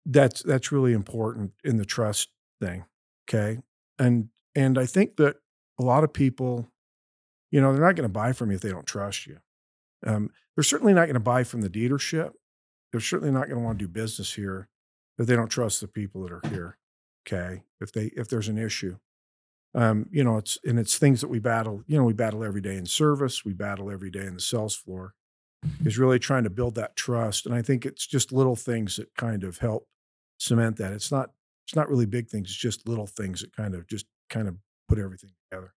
that's 0.06 0.42
that's 0.42 0.72
really 0.72 0.92
important 0.92 1.52
in 1.64 1.76
the 1.76 1.84
trust 1.84 2.30
thing. 2.60 2.84
Okay, 3.28 3.60
and 3.98 4.28
and 4.54 4.78
I 4.78 4.86
think 4.86 5.16
that 5.16 5.36
a 5.78 5.82
lot 5.82 6.04
of 6.04 6.12
people, 6.12 6.68
you 7.50 7.60
know, 7.60 7.72
they're 7.72 7.84
not 7.84 7.96
going 7.96 8.08
to 8.08 8.12
buy 8.12 8.32
from 8.32 8.50
you 8.50 8.56
if 8.56 8.62
they 8.62 8.70
don't 8.70 8.86
trust 8.86 9.26
you. 9.26 9.38
Um, 10.06 10.30
they're 10.54 10.62
certainly 10.64 10.92
not 10.92 11.06
going 11.06 11.14
to 11.14 11.20
buy 11.20 11.44
from 11.44 11.62
the 11.62 11.70
dealership. 11.70 12.32
They're 12.92 13.00
certainly 13.00 13.32
not 13.32 13.48
going 13.48 13.58
to 13.58 13.64
want 13.64 13.78
to 13.78 13.84
do 13.86 13.88
business 13.88 14.34
here 14.34 14.68
if 15.18 15.26
they 15.26 15.36
don't 15.36 15.48
trust 15.48 15.80
the 15.80 15.88
people 15.88 16.22
that 16.22 16.32
are 16.32 16.42
here. 16.48 16.78
Okay, 17.26 17.62
if 17.80 17.92
they 17.92 18.06
if 18.16 18.28
there's 18.28 18.48
an 18.48 18.58
issue, 18.58 18.96
um, 19.74 20.06
you 20.10 20.22
know, 20.22 20.36
it's 20.36 20.58
and 20.64 20.78
it's 20.78 20.98
things 20.98 21.20
that 21.20 21.28
we 21.28 21.38
battle. 21.38 21.82
You 21.86 21.98
know, 21.98 22.04
we 22.04 22.12
battle 22.12 22.44
every 22.44 22.60
day 22.60 22.76
in 22.76 22.86
service. 22.86 23.44
We 23.44 23.54
battle 23.54 23.90
every 23.90 24.10
day 24.10 24.26
in 24.26 24.34
the 24.34 24.40
sales 24.40 24.74
floor 24.74 25.14
is 25.84 25.98
really 25.98 26.18
trying 26.18 26.44
to 26.44 26.50
build 26.50 26.74
that 26.76 26.96
trust. 26.96 27.46
And 27.46 27.54
I 27.54 27.62
think 27.62 27.86
it's 27.86 28.06
just 28.06 28.32
little 28.32 28.56
things 28.56 28.96
that 28.96 29.14
kind 29.16 29.44
of 29.44 29.58
help 29.58 29.88
cement 30.38 30.76
that. 30.76 30.92
It's 30.92 31.10
not 31.10 31.30
it's 31.66 31.74
not 31.74 31.88
really 31.88 32.06
big 32.06 32.28
things. 32.28 32.48
It's 32.48 32.56
just 32.56 32.86
little 32.86 33.06
things 33.06 33.40
that 33.40 33.54
kind 33.56 33.74
of 33.74 33.86
just 33.86 34.06
kind 34.28 34.48
of 34.48 34.56
put 34.88 34.98
everything 34.98 35.30
together. 35.50 35.74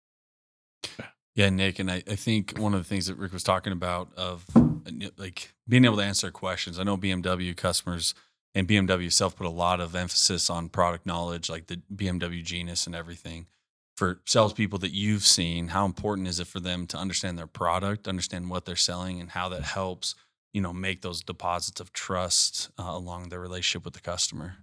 Yeah, 1.34 1.50
Nick, 1.50 1.80
and 1.80 1.90
I, 1.90 2.02
I 2.08 2.14
think 2.14 2.58
one 2.58 2.74
of 2.74 2.80
the 2.80 2.88
things 2.88 3.08
that 3.08 3.18
Rick 3.18 3.32
was 3.32 3.42
talking 3.42 3.72
about 3.72 4.14
of 4.16 4.46
like 5.18 5.52
being 5.68 5.84
able 5.84 5.96
to 5.96 6.04
answer 6.04 6.30
questions. 6.30 6.78
I 6.78 6.84
know 6.84 6.96
BMW 6.96 7.56
customers 7.56 8.14
and 8.54 8.68
BMW 8.68 9.06
itself 9.06 9.36
put 9.36 9.46
a 9.46 9.50
lot 9.50 9.80
of 9.80 9.94
emphasis 9.94 10.48
on 10.48 10.68
product 10.68 11.06
knowledge, 11.06 11.50
like 11.50 11.66
the 11.66 11.80
BMW 11.94 12.42
Genius 12.42 12.86
and 12.86 12.94
everything. 12.94 13.46
For 13.96 14.20
salespeople 14.24 14.78
that 14.80 14.92
you've 14.92 15.22
seen, 15.22 15.68
how 15.68 15.84
important 15.84 16.26
is 16.26 16.40
it 16.40 16.46
for 16.46 16.60
them 16.60 16.86
to 16.88 16.96
understand 16.96 17.38
their 17.38 17.46
product, 17.46 18.08
understand 18.08 18.50
what 18.50 18.64
they're 18.64 18.76
selling, 18.76 19.20
and 19.20 19.30
how 19.30 19.48
that 19.50 19.62
helps, 19.62 20.14
you 20.52 20.60
know, 20.60 20.72
make 20.72 21.02
those 21.02 21.22
deposits 21.22 21.80
of 21.80 21.92
trust 21.92 22.70
uh, 22.78 22.84
along 22.86 23.28
their 23.28 23.40
relationship 23.40 23.84
with 23.84 23.94
the 23.94 24.00
customer? 24.00 24.56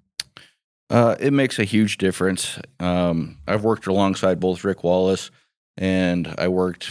Uh, 0.89 1.15
it 1.21 1.31
makes 1.31 1.57
a 1.59 1.63
huge 1.63 1.97
difference. 1.97 2.59
Um, 2.81 3.37
I've 3.47 3.63
worked 3.63 3.87
alongside 3.87 4.41
both 4.41 4.65
Rick 4.65 4.83
Wallace 4.83 5.31
and 5.77 6.35
I 6.37 6.49
worked 6.49 6.89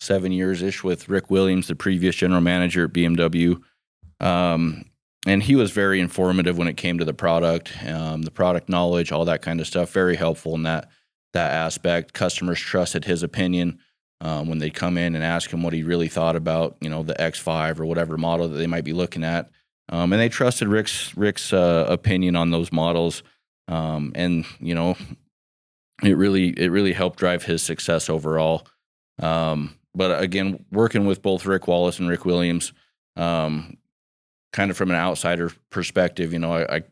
seven 0.00 0.32
years 0.32 0.62
ish 0.62 0.82
with 0.82 1.08
Rick 1.08 1.30
Williams, 1.30 1.68
the 1.68 1.76
previous 1.76 2.16
general 2.16 2.40
manager 2.40 2.84
at 2.84 2.92
BMW. 2.92 3.62
Um, 4.20 4.86
and 5.26 5.42
he 5.42 5.56
was 5.56 5.72
very 5.72 6.00
informative 6.00 6.56
when 6.56 6.68
it 6.68 6.76
came 6.76 6.98
to 6.98 7.04
the 7.04 7.12
product, 7.12 7.72
um, 7.84 8.22
the 8.22 8.30
product 8.30 8.68
knowledge, 8.68 9.10
all 9.10 9.24
that 9.24 9.42
kind 9.42 9.60
of 9.60 9.66
stuff. 9.66 9.90
Very 9.90 10.16
helpful 10.16 10.54
in 10.54 10.62
that 10.62 10.88
that 11.32 11.52
aspect. 11.52 12.12
Customers 12.12 12.60
trusted 12.60 13.04
his 13.04 13.22
opinion 13.22 13.78
um, 14.20 14.48
when 14.48 14.58
they 14.58 14.70
come 14.70 14.96
in 14.96 15.14
and 15.14 15.24
ask 15.24 15.50
him 15.50 15.62
what 15.62 15.72
he 15.72 15.82
really 15.82 16.08
thought 16.08 16.36
about, 16.36 16.76
you 16.80 16.88
know, 16.88 17.02
the 17.02 17.14
X5 17.14 17.80
or 17.80 17.86
whatever 17.86 18.16
model 18.16 18.48
that 18.48 18.56
they 18.56 18.68
might 18.68 18.84
be 18.84 18.92
looking 18.92 19.24
at, 19.24 19.50
um, 19.88 20.12
and 20.12 20.22
they 20.22 20.28
trusted 20.28 20.68
Rick's 20.68 21.16
Rick's 21.16 21.52
uh, 21.52 21.86
opinion 21.88 22.36
on 22.36 22.50
those 22.50 22.72
models. 22.72 23.22
Um, 23.68 24.12
and 24.14 24.46
you 24.60 24.74
know, 24.74 24.96
it 26.02 26.16
really 26.16 26.48
it 26.50 26.70
really 26.70 26.92
helped 26.92 27.18
drive 27.18 27.42
his 27.42 27.62
success 27.62 28.08
overall. 28.08 28.66
Um, 29.20 29.74
but 29.94 30.22
again, 30.22 30.64
working 30.70 31.06
with 31.06 31.20
both 31.22 31.46
Rick 31.46 31.66
Wallace 31.66 31.98
and 31.98 32.08
Rick 32.08 32.24
Williams, 32.24 32.72
um, 33.16 33.78
kind 34.56 34.70
of 34.70 34.76
from 34.76 34.90
an 34.90 34.96
outsider 34.96 35.52
perspective, 35.68 36.32
you 36.32 36.38
know, 36.38 36.54
I, 36.54 36.76
I 36.76 36.82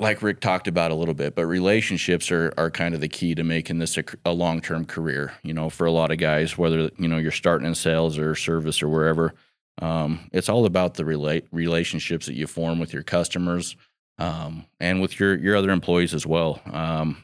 like 0.00 0.22
Rick 0.22 0.40
talked 0.40 0.66
about 0.66 0.90
a 0.90 0.94
little 0.96 1.14
bit, 1.14 1.36
but 1.36 1.46
relationships 1.46 2.32
are 2.32 2.52
are 2.58 2.68
kind 2.68 2.94
of 2.94 3.00
the 3.00 3.08
key 3.08 3.36
to 3.36 3.44
making 3.44 3.78
this 3.78 3.96
a, 3.96 4.04
a 4.24 4.32
long 4.32 4.60
term 4.60 4.84
career. 4.84 5.32
You 5.44 5.54
know, 5.54 5.70
for 5.70 5.86
a 5.86 5.92
lot 5.92 6.10
of 6.10 6.18
guys, 6.18 6.58
whether 6.58 6.90
you 6.98 7.06
know 7.06 7.18
you're 7.18 7.30
starting 7.30 7.68
in 7.68 7.76
sales 7.76 8.18
or 8.18 8.34
service 8.34 8.82
or 8.82 8.88
wherever, 8.88 9.34
um, 9.80 10.28
it's 10.32 10.48
all 10.48 10.66
about 10.66 10.94
the 10.94 11.04
relate 11.04 11.46
relationships 11.52 12.26
that 12.26 12.34
you 12.34 12.48
form 12.48 12.80
with 12.80 12.92
your 12.92 13.04
customers 13.04 13.76
um, 14.18 14.66
and 14.80 15.00
with 15.00 15.20
your 15.20 15.38
your 15.38 15.54
other 15.54 15.70
employees 15.70 16.12
as 16.12 16.26
well. 16.26 16.60
Um, 16.66 17.22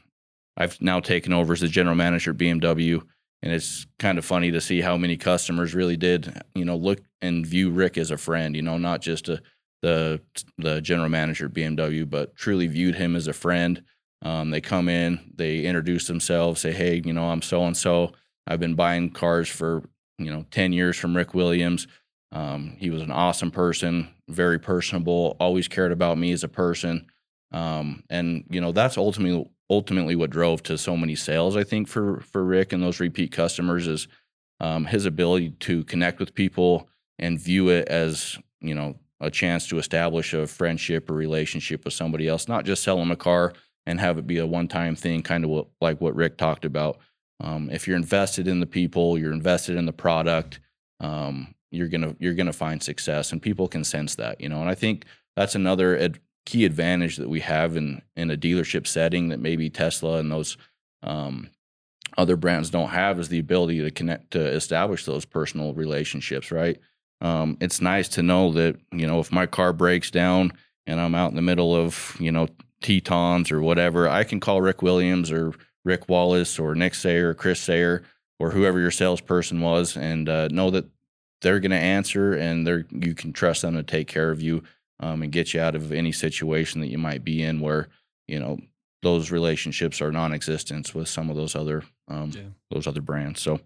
I've 0.56 0.80
now 0.80 1.00
taken 1.00 1.32
over 1.32 1.54
as 1.54 1.60
the 1.60 1.68
general 1.68 1.96
manager 1.96 2.30
at 2.30 2.36
BMW, 2.36 3.02
and 3.42 3.52
it's 3.52 3.86
kind 3.98 4.18
of 4.18 4.24
funny 4.24 4.50
to 4.50 4.60
see 4.60 4.80
how 4.80 4.96
many 4.96 5.16
customers 5.16 5.74
really 5.74 5.96
did, 5.96 6.42
you 6.54 6.64
know, 6.64 6.76
look 6.76 7.00
and 7.20 7.46
view 7.46 7.70
Rick 7.70 7.96
as 7.96 8.10
a 8.10 8.16
friend. 8.16 8.56
You 8.56 8.62
know, 8.62 8.78
not 8.78 9.00
just 9.00 9.28
a, 9.28 9.40
the 9.82 10.20
the 10.58 10.80
general 10.80 11.08
manager 11.08 11.46
at 11.46 11.54
BMW, 11.54 12.08
but 12.08 12.34
truly 12.36 12.66
viewed 12.66 12.96
him 12.96 13.14
as 13.14 13.28
a 13.28 13.32
friend. 13.32 13.82
Um, 14.22 14.50
they 14.50 14.60
come 14.60 14.88
in, 14.88 15.32
they 15.36 15.60
introduce 15.60 16.06
themselves, 16.06 16.60
say, 16.60 16.72
"Hey, 16.72 17.00
you 17.04 17.12
know, 17.12 17.30
I'm 17.30 17.42
so 17.42 17.64
and 17.64 17.76
so. 17.76 18.12
I've 18.46 18.60
been 18.60 18.74
buying 18.74 19.10
cars 19.10 19.48
for 19.48 19.82
you 20.18 20.30
know 20.30 20.44
ten 20.50 20.72
years 20.72 20.96
from 20.96 21.16
Rick 21.16 21.34
Williams." 21.34 21.86
Um, 22.32 22.76
he 22.78 22.90
was 22.90 23.02
an 23.02 23.10
awesome 23.10 23.50
person, 23.50 24.08
very 24.28 24.58
personable, 24.58 25.36
always 25.40 25.68
cared 25.68 25.92
about 25.92 26.18
me 26.18 26.32
as 26.32 26.44
a 26.44 26.48
person. 26.48 27.06
Um, 27.52 28.02
and 28.10 28.44
you 28.50 28.60
know 28.60 28.72
that's 28.72 28.98
ultimately 28.98 29.48
ultimately 29.70 30.16
what 30.16 30.30
drove 30.30 30.62
to 30.64 30.78
so 30.78 30.96
many 30.96 31.14
sales. 31.14 31.56
I 31.56 31.64
think 31.64 31.88
for 31.88 32.20
for 32.20 32.44
Rick 32.44 32.72
and 32.72 32.82
those 32.82 33.00
repeat 33.00 33.32
customers 33.32 33.86
is 33.86 34.08
um, 34.60 34.86
his 34.86 35.06
ability 35.06 35.50
to 35.60 35.84
connect 35.84 36.18
with 36.18 36.34
people 36.34 36.88
and 37.18 37.40
view 37.40 37.68
it 37.68 37.88
as 37.88 38.38
you 38.60 38.74
know 38.74 38.96
a 39.20 39.30
chance 39.30 39.66
to 39.68 39.78
establish 39.78 40.32
a 40.32 40.46
friendship 40.46 41.10
or 41.10 41.14
relationship 41.14 41.84
with 41.84 41.94
somebody 41.94 42.28
else, 42.28 42.48
not 42.48 42.64
just 42.64 42.82
sell 42.82 42.98
them 42.98 43.10
a 43.10 43.16
car 43.16 43.52
and 43.86 43.98
have 44.00 44.18
it 44.18 44.26
be 44.26 44.38
a 44.38 44.46
one 44.46 44.68
time 44.68 44.94
thing, 44.94 45.22
kind 45.22 45.44
of 45.44 45.50
what, 45.50 45.66
like 45.80 46.00
what 46.00 46.14
Rick 46.14 46.36
talked 46.36 46.64
about. 46.64 46.98
Um, 47.40 47.70
if 47.70 47.86
you're 47.86 47.96
invested 47.96 48.46
in 48.46 48.60
the 48.60 48.66
people, 48.66 49.18
you're 49.18 49.32
invested 49.32 49.76
in 49.76 49.86
the 49.86 49.92
product. 49.92 50.60
Um, 51.00 51.54
you're 51.70 51.88
gonna 51.88 52.14
you're 52.18 52.34
gonna 52.34 52.52
find 52.52 52.82
success, 52.82 53.32
and 53.32 53.42
people 53.42 53.68
can 53.68 53.84
sense 53.84 54.14
that, 54.16 54.40
you 54.40 54.48
know. 54.48 54.60
And 54.60 54.70
I 54.70 54.74
think 54.74 55.04
that's 55.36 55.54
another 55.54 55.98
ad- 55.98 56.20
key 56.48 56.64
advantage 56.64 57.18
that 57.18 57.28
we 57.28 57.40
have 57.40 57.76
in 57.76 58.00
in 58.16 58.30
a 58.30 58.36
dealership 58.36 58.86
setting 58.86 59.28
that 59.28 59.38
maybe 59.38 59.68
Tesla 59.68 60.18
and 60.18 60.32
those 60.32 60.56
um, 61.02 61.50
other 62.16 62.36
brands 62.36 62.70
don't 62.70 62.88
have 62.88 63.20
is 63.20 63.28
the 63.28 63.38
ability 63.38 63.82
to 63.82 63.90
connect 63.90 64.30
to 64.30 64.40
establish 64.40 65.04
those 65.04 65.26
personal 65.26 65.74
relationships. 65.74 66.50
Right? 66.50 66.80
Um, 67.20 67.58
it's 67.60 67.82
nice 67.82 68.08
to 68.10 68.22
know 68.22 68.50
that 68.52 68.76
you 68.92 69.06
know 69.06 69.20
if 69.20 69.30
my 69.30 69.44
car 69.44 69.74
breaks 69.74 70.10
down 70.10 70.54
and 70.86 70.98
I'm 70.98 71.14
out 71.14 71.28
in 71.28 71.36
the 71.36 71.42
middle 71.42 71.76
of 71.76 72.16
you 72.18 72.32
know 72.32 72.48
Tetons 72.80 73.52
or 73.52 73.60
whatever, 73.60 74.08
I 74.08 74.24
can 74.24 74.40
call 74.40 74.62
Rick 74.62 74.80
Williams 74.80 75.30
or 75.30 75.52
Rick 75.84 76.08
Wallace 76.08 76.58
or 76.58 76.74
Nick 76.74 76.94
Sayer 76.94 77.28
or 77.28 77.34
Kris 77.34 77.60
Sayer 77.60 78.04
or 78.38 78.52
whoever 78.52 78.80
your 78.80 78.90
salesperson 78.90 79.60
was, 79.60 79.98
and 79.98 80.30
uh, 80.30 80.48
know 80.48 80.70
that 80.70 80.86
they're 81.42 81.60
going 81.60 81.72
to 81.72 81.76
answer 81.76 82.32
and 82.32 82.66
they're 82.66 82.86
you 82.90 83.14
can 83.14 83.34
trust 83.34 83.60
them 83.60 83.74
to 83.74 83.82
take 83.82 84.08
care 84.08 84.30
of 84.30 84.40
you 84.40 84.62
um, 85.00 85.22
and 85.22 85.32
get 85.32 85.54
you 85.54 85.60
out 85.60 85.74
of 85.74 85.92
any 85.92 86.12
situation 86.12 86.80
that 86.80 86.88
you 86.88 86.98
might 86.98 87.24
be 87.24 87.42
in 87.42 87.60
where 87.60 87.88
you 88.26 88.38
know 88.38 88.58
those 89.02 89.30
relationships 89.30 90.02
are 90.02 90.10
non-existent 90.10 90.94
with 90.94 91.08
some 91.08 91.30
of 91.30 91.36
those 91.36 91.54
other 91.54 91.84
um, 92.08 92.32
yeah. 92.34 92.42
those 92.70 92.86
other 92.86 93.00
brands. 93.00 93.40
So 93.40 93.60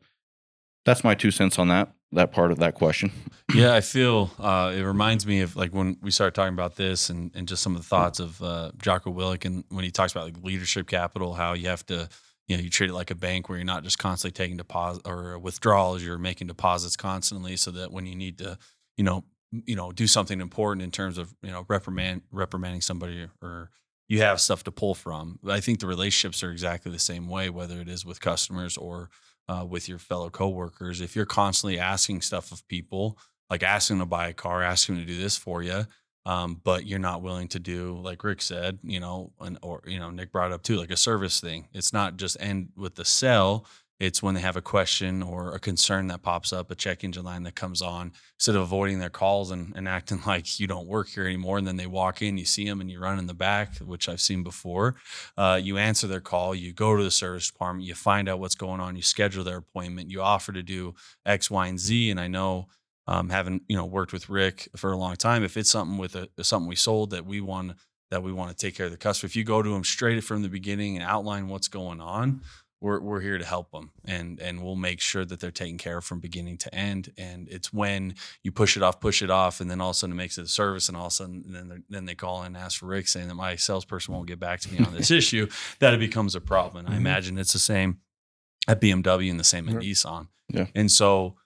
that's 0.85 1.05
my 1.05 1.15
two 1.15 1.31
cents 1.31 1.59
on 1.59 1.69
that 1.69 1.93
that 2.13 2.31
part 2.31 2.53
of 2.53 2.59
that 2.59 2.75
question. 2.75 3.11
yeah, 3.55 3.75
I 3.75 3.81
feel 3.81 4.31
uh, 4.39 4.73
it 4.77 4.83
reminds 4.83 5.27
me 5.27 5.41
of 5.41 5.57
like 5.57 5.73
when 5.73 5.97
we 6.03 6.11
started 6.11 6.35
talking 6.35 6.53
about 6.53 6.77
this 6.77 7.11
and, 7.11 7.31
and 7.35 7.49
just 7.49 7.63
some 7.63 7.75
of 7.75 7.81
the 7.83 7.89
thoughts 7.89 8.21
of 8.21 8.41
uh, 8.43 8.71
Jocko 8.81 9.13
Willink 9.13 9.45
and 9.45 9.65
when 9.71 9.85
he 9.85 9.91
talks 9.91 10.13
about 10.13 10.25
like 10.25 10.43
leadership 10.43 10.87
capital, 10.87 11.35
how 11.35 11.55
you 11.55 11.69
have 11.69 11.85
to 11.87 12.09
you 12.49 12.57
know 12.57 12.63
you 12.63 12.71
treat 12.71 12.91
it 12.91 12.95
like 12.95 13.11
a 13.11 13.15
bank 13.15 13.49
where 13.49 13.57
you're 13.57 13.65
not 13.65 13.83
just 13.85 13.99
constantly 13.99 14.33
taking 14.33 14.57
deposit 14.57 15.03
or 15.07 15.39
withdrawals, 15.39 16.03
you're 16.03 16.19
making 16.19 16.47
deposits 16.47 16.97
constantly 16.97 17.57
so 17.57 17.71
that 17.71 17.91
when 17.91 18.07
you 18.07 18.15
need 18.15 18.39
to 18.39 18.59
you 18.97 19.05
know 19.05 19.25
you 19.67 19.77
know 19.77 19.93
do 19.93 20.07
something 20.07 20.41
important 20.41 20.83
in 20.83 20.91
terms 20.91 21.19
of 21.19 21.35
you 21.43 21.51
know 21.51 21.65
reprimand 21.69 22.23
reprimanding 22.31 22.81
somebody 22.81 23.29
or 23.43 23.71
you 24.09 24.21
have 24.21 24.41
stuff 24.41 24.63
to 24.65 24.73
pull 24.73 24.95
from. 24.95 25.39
I 25.49 25.61
think 25.61 25.81
the 25.81 25.87
relationships 25.87 26.43
are 26.43 26.51
exactly 26.51 26.93
the 26.93 26.99
same 26.99 27.29
way, 27.29 27.49
whether 27.49 27.81
it 27.81 27.89
is 27.89 28.05
with 28.05 28.21
customers 28.21 28.77
or 28.77 29.09
uh, 29.49 29.65
with 29.67 29.89
your 29.89 29.99
fellow 29.99 30.29
coworkers. 30.29 31.01
If 31.01 31.17
you're 31.17 31.25
constantly 31.25 31.79
asking 31.79 32.21
stuff 32.21 32.53
of 32.53 32.67
people, 32.69 33.19
like 33.49 33.63
asking 33.63 33.99
them 33.99 34.07
to 34.07 34.11
buy 34.11 34.29
a 34.29 34.35
car, 34.35 34.63
asking 34.63 34.97
them 34.97 35.07
to 35.07 35.13
do 35.13 35.19
this 35.19 35.37
for 35.37 35.63
you, 35.63 35.87
um, 36.25 36.61
but 36.63 36.87
you're 36.87 36.99
not 36.99 37.23
willing 37.23 37.49
to 37.49 37.59
do, 37.59 37.99
like 38.03 38.23
Rick 38.23 38.43
said, 38.43 38.79
you 38.83 39.01
know, 39.01 39.33
and 39.41 39.59
or 39.63 39.83
you 39.87 39.99
know, 39.99 40.11
Nick 40.11 40.31
brought 40.31 40.53
up 40.53 40.63
too, 40.63 40.77
like 40.77 40.91
a 40.91 40.97
service 40.97 41.41
thing. 41.41 41.69
It's 41.73 41.93
not 41.93 42.17
just 42.17 42.37
end 42.39 42.71
with 42.77 42.95
the 42.95 43.05
sell. 43.05 43.67
It's 44.03 44.21
when 44.21 44.35
they 44.35 44.41
have 44.41 44.57
a 44.57 44.61
question 44.61 45.23
or 45.23 45.55
a 45.55 45.61
concern 45.61 46.09
that 46.09 46.23
pops 46.23 46.53
up, 46.53 46.73
a 46.73 46.75
check 46.75 47.05
engine 47.05 47.25
line 47.25 47.45
that 47.45 47.55
comes 47.55 47.81
on, 47.81 48.11
instead 48.37 48.57
of 48.57 48.63
avoiding 48.63 48.99
their 48.99 49.11
calls 49.11 49.53
and, 49.53 49.73
and 49.77 49.87
acting 49.87 50.21
like 50.27 50.59
you 50.59 50.67
don't 50.67 50.89
work 50.89 51.11
here 51.11 51.25
anymore. 51.25 51.57
And 51.57 51.69
then 51.69 51.77
they 51.77 51.87
walk 51.87 52.21
in, 52.21 52.37
you 52.37 52.45
see 52.45 52.69
them 52.69 52.81
and 52.81 52.91
you 52.91 52.99
run 52.99 53.21
in 53.21 53.29
the 53.29 53.33
back, 53.33 53.79
which 53.79 54.09
I've 54.09 54.21
seen 54.21 54.43
before. 54.43 54.97
Uh, 55.39 55.61
you 55.63 55.79
answer 55.79 56.09
their 56.09 56.21
call, 56.21 56.53
you 56.53 56.73
go 56.73 56.97
to 56.97 57.05
the 57.05 57.13
service 57.13 57.49
department, 57.49 57.87
you 57.87 57.95
find 57.95 58.29
out 58.29 58.41
what's 58.41 58.57
going 58.57 58.81
on, 58.81 58.97
you 58.97 59.03
schedule 59.03 59.45
their 59.45 59.59
appointment, 59.59 60.11
you 60.11 60.21
offer 60.21 60.51
to 60.51 60.65
do 60.65 60.97
X, 61.25 61.49
Y, 61.49 61.69
and 61.69 61.79
Z. 61.79 62.11
And 62.11 62.19
I 62.19 62.27
know 62.27 62.67
um, 63.07 63.31
having 63.31 63.61
you 63.69 63.77
know 63.77 63.85
worked 63.85 64.13
with 64.13 64.29
Rick 64.29 64.69
for 64.75 64.91
a 64.91 64.97
long 64.97 65.15
time, 65.15 65.45
if 65.45 65.57
it's 65.57 65.71
something 65.71 65.97
with 65.97 66.17
a 66.17 66.29
something 66.43 66.69
we 66.69 66.75
sold 66.75 67.11
that 67.11 67.25
we 67.25 67.41
want 67.41 67.77
that 68.11 68.23
we 68.23 68.33
want 68.33 68.51
to 68.51 68.67
take 68.67 68.77
care 68.77 68.87
of 68.87 68.93
the 68.93 68.99
customer, 68.99 69.27
if 69.27 69.37
you 69.37 69.45
go 69.45 69.63
to 69.63 69.71
them 69.71 69.85
straight 69.85 70.23
from 70.23 70.43
the 70.43 70.49
beginning 70.49 70.97
and 70.97 71.05
outline 71.05 71.49
what's 71.49 71.69
going 71.69 72.01
on, 72.01 72.43
we're 72.83 73.01
we're 73.01 73.21
here 73.21 73.39
to 73.39 73.45
help 73.45 73.71
them 73.71 73.93
and 74.05 74.41
and 74.41 74.63
we'll 74.63 74.77
make 74.77 75.01
sure 75.01 75.25
that 75.25 75.39
they're 75.39 75.53
taken 75.53 75.79
care 75.79 75.99
of 75.99 76.05
from 76.05 76.19
beginning 76.19 76.59
to 76.59 76.75
end. 76.75 77.13
And 77.17 77.49
it's 77.49 77.73
when 77.73 78.17
you 78.43 78.51
push 78.51 78.77
it 78.77 78.83
off 78.83 79.01
push 79.01 79.23
it 79.23 79.31
off 79.31 79.61
and 79.61 79.71
then 79.71 79.81
all 79.81 79.91
of 79.91 79.95
a 79.95 79.99
sudden 79.99 80.15
it 80.15 80.17
makes 80.17 80.37
it 80.37 80.45
a 80.45 80.49
service 80.49 80.89
and 80.89 80.97
all 80.97 81.07
of 81.07 81.13
a 81.13 81.15
sudden 81.15 81.45
then 81.47 81.85
then 81.89 82.05
they 82.07 82.17
call 82.17 82.41
in 82.41 82.49
and 82.49 82.57
ask 82.57 82.81
for 82.81 82.87
Rick 82.87 83.07
saying 83.07 83.29
that 83.29 83.37
my 83.37 83.55
salesperson 83.55 84.13
won't 84.13 84.27
get 84.27 84.41
back 84.41 84.61
to 84.61 84.73
me 84.73 84.85
on 84.85 84.93
this 84.93 85.11
issue 85.13 85.49
that 85.79 85.95
it 85.95 86.01
becomes 86.01 86.35
a 86.35 86.41
problem. 86.41 86.79
And 86.79 86.89
mm-hmm. 86.89 86.97
I 86.97 86.99
imagine 86.99 87.39
it's 87.39 87.53
the 87.53 87.61
same 87.61 87.99
at 88.67 88.81
BMW 88.81 89.31
and 89.31 89.39
the 89.39 89.45
same 89.45 89.69
at 89.69 89.77
Nissan. 89.77 90.27
Yeah. 90.49 90.67
And 90.75 90.91
so 90.91 91.37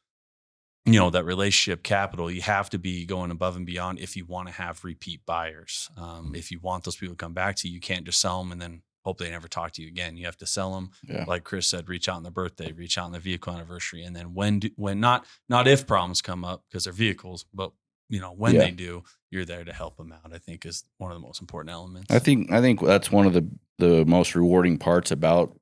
you 0.87 0.99
know 0.99 1.11
that 1.11 1.25
relationship 1.25 1.83
capital 1.83 2.31
you 2.31 2.41
have 2.41 2.71
to 2.71 2.79
be 2.79 3.05
going 3.05 3.31
above 3.31 3.57
and 3.57 3.67
beyond 3.67 3.99
if 3.99 4.17
you 4.17 4.25
want 4.25 4.49
to 4.49 4.55
have 4.55 4.85
repeat 4.85 5.27
buyers. 5.27 5.91
Um, 5.99 6.33
if 6.35 6.51
you 6.51 6.61
want 6.61 6.85
those 6.85 6.97
people 6.97 7.15
to 7.15 7.19
come 7.19 7.35
back 7.35 7.57
to 7.57 7.69
you 7.69 7.75
you 7.75 7.81
can't 7.81 8.07
just 8.07 8.21
sell 8.21 8.43
them 8.43 8.53
and 8.53 8.63
then 8.63 8.83
hope 9.07 9.19
they 9.19 9.31
never 9.31 9.47
talk 9.47 9.71
to 9.71 9.83
you 9.83 9.87
again. 9.87 10.17
You 10.17 10.27
have 10.27 10.37
to 10.39 10.47
sell 10.47 10.75
them. 10.75 10.91
Yeah. 11.09 11.25
Like 11.29 11.45
Chris 11.45 11.69
said, 11.69 11.89
reach 11.89 12.09
out 12.09 12.17
on 12.17 12.25
their 12.25 12.33
birthday, 12.33 12.73
reach 12.73 12.99
out 12.99 13.05
on 13.05 13.13
their 13.13 13.21
vehicle 13.21 13.53
anniversary, 13.53 14.03
and 14.03 14.17
then 14.17 14.35
when 14.35 14.59
do, 14.59 14.71
when 14.75 14.99
not 14.99 15.25
not 15.49 15.69
if 15.69 15.87
problems 15.87 16.21
come 16.21 16.45
up 16.45 16.65
because 16.69 16.85
they're 16.85 16.93
vehicles, 16.93 17.47
but 17.55 17.71
you 18.09 18.21
know 18.21 18.33
when 18.33 18.55
yeah. 18.55 18.63
they 18.63 18.73
do, 18.73 19.05
you're 19.31 19.45
there 19.45 19.65
to 19.65 19.73
help 19.73 19.97
them 19.97 20.13
out. 20.13 20.33
I 20.35 20.39
think 20.39 20.67
is 20.67 20.83
one 20.99 21.13
of 21.13 21.17
the 21.17 21.25
most 21.25 21.41
important 21.41 21.73
elements. 21.73 22.13
I 22.13 22.19
think 22.19 22.51
I 22.51 22.61
think 22.61 22.81
that's 22.81 23.13
one 23.13 23.27
of 23.27 23.33
the 23.33 23.49
the 23.79 24.05
most 24.07 24.35
rewarding 24.35 24.77
parts 24.77 25.13
about 25.13 25.57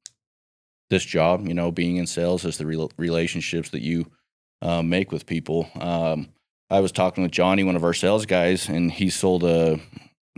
this 0.88 1.04
job. 1.04 1.46
You 1.46 1.52
know, 1.52 1.70
being 1.70 1.96
in 1.96 2.06
sales 2.06 2.46
is 2.46 2.56
the 2.56 2.64
re- 2.64 2.88
relationships 2.96 3.68
that 3.70 3.82
you 3.82 4.10
uh, 4.62 4.82
make 4.82 5.12
with 5.12 5.26
people. 5.26 5.68
Um, 5.78 6.30
I 6.70 6.80
was 6.80 6.92
talking 6.92 7.22
with 7.22 7.32
Johnny, 7.32 7.62
one 7.62 7.76
of 7.76 7.84
our 7.84 7.92
sales 7.92 8.24
guys, 8.24 8.70
and 8.70 8.90
he 8.90 9.10
sold 9.10 9.44
a 9.44 9.78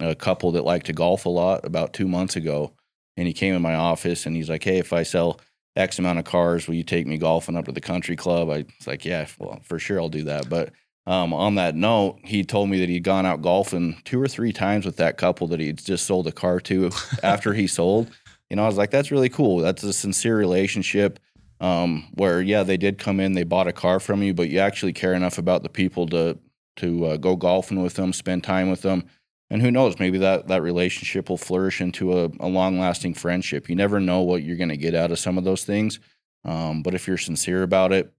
a 0.00 0.14
couple 0.14 0.52
that 0.52 0.64
like 0.64 0.82
to 0.84 0.92
golf 0.92 1.25
a 1.25 1.30
lot 1.30 1.64
about 1.64 1.92
two 1.92 2.08
months 2.08 2.36
ago, 2.36 2.72
and 3.16 3.26
he 3.26 3.32
came 3.32 3.54
in 3.54 3.62
my 3.62 3.75
office 3.75 4.26
and 4.26 4.37
he's 4.37 4.49
like, 4.49 4.64
"Hey, 4.64 4.78
if 4.78 4.92
I 4.92 5.02
sell 5.02 5.40
X 5.75 5.99
amount 5.99 6.18
of 6.18 6.25
cars, 6.25 6.66
will 6.66 6.75
you 6.75 6.82
take 6.85 7.06
me 7.06 7.18
golfing 7.18 7.56
up 7.56 7.66
to 7.66 7.73
the 7.73 7.80
country 7.80 8.16
club?" 8.16 8.50
I 8.50 8.64
was 8.78 8.87
like, 8.87 9.04
"Yeah, 9.04 9.26
well, 9.38 9.61
for 9.62 9.78
sure, 9.78 10.00
I'll 10.00 10.08
do 10.08 10.25
that." 10.25 10.49
But 10.49 10.73
um, 11.06 11.32
on 11.32 11.54
that 11.54 11.75
note, 11.75 12.18
he 12.25 12.44
told 12.44 12.68
me 12.68 12.80
that 12.80 12.88
he'd 12.88 13.04
gone 13.04 13.26
out 13.26 13.42
golfing 13.42 14.00
two 14.04 14.20
or 14.20 14.28
three 14.28 14.52
times 14.52 14.85
with 14.85 14.96
that 14.96 15.16
couple 15.18 15.46
that 15.49 15.61
he'd 15.61 15.78
just 15.78 16.06
sold 16.06 16.26
a 16.26 16.32
car 16.32 16.61
to 16.61 16.90
after 17.23 17.54
he 17.54 17.66
sold. 17.66 18.11
You 18.50 18.56
know, 18.56 18.64
I 18.64 18.66
was 18.66 18.76
like, 18.76 18.90
"That's 18.90 19.11
really 19.11 19.28
cool. 19.28 19.58
That's 19.58 19.82
a 19.82 19.92
sincere 19.92 20.37
relationship." 20.37 21.18
Um, 21.58 22.08
where 22.14 22.42
yeah, 22.42 22.64
they 22.64 22.76
did 22.76 22.99
come 22.99 23.18
in, 23.18 23.32
they 23.32 23.44
bought 23.44 23.66
a 23.66 23.73
car 23.73 23.99
from 23.99 24.23
you, 24.23 24.35
but 24.35 24.50
you 24.50 24.58
actually 24.58 24.92
care 24.92 25.14
enough 25.14 25.38
about 25.38 25.62
the 25.62 25.70
people 25.70 26.06
to 26.08 26.38
to 26.76 27.06
uh, 27.06 27.16
go 27.16 27.37
golfing 27.37 27.82
with 27.82 27.94
them, 27.94 28.12
spend 28.12 28.44
time 28.44 28.70
with 28.70 28.82
them, 28.82 29.04
and 29.50 29.62
who 29.62 29.71
knows 29.71 29.99
maybe 29.99 30.19
that 30.19 30.49
that 30.49 30.62
relationship 30.62 31.29
will 31.29 31.37
flourish 31.37 31.81
into 31.81 32.19
a, 32.19 32.31
a 32.41 32.49
long 32.49 32.79
lasting 32.79 33.15
friendship. 33.15 33.69
You 33.69 33.76
never 33.76 34.00
know 34.00 34.23
what 34.23 34.43
you're 34.43 34.57
going 34.57 34.71
to 34.71 34.76
get 34.76 34.95
out 34.95 35.11
of 35.12 35.19
some 35.19 35.38
of 35.38 35.45
those 35.45 35.65
things 35.65 36.00
um, 36.45 36.83
but 36.83 36.95
if 36.95 37.07
you're 37.07 37.19
sincere 37.19 37.62
about 37.62 37.93
it 37.93 38.12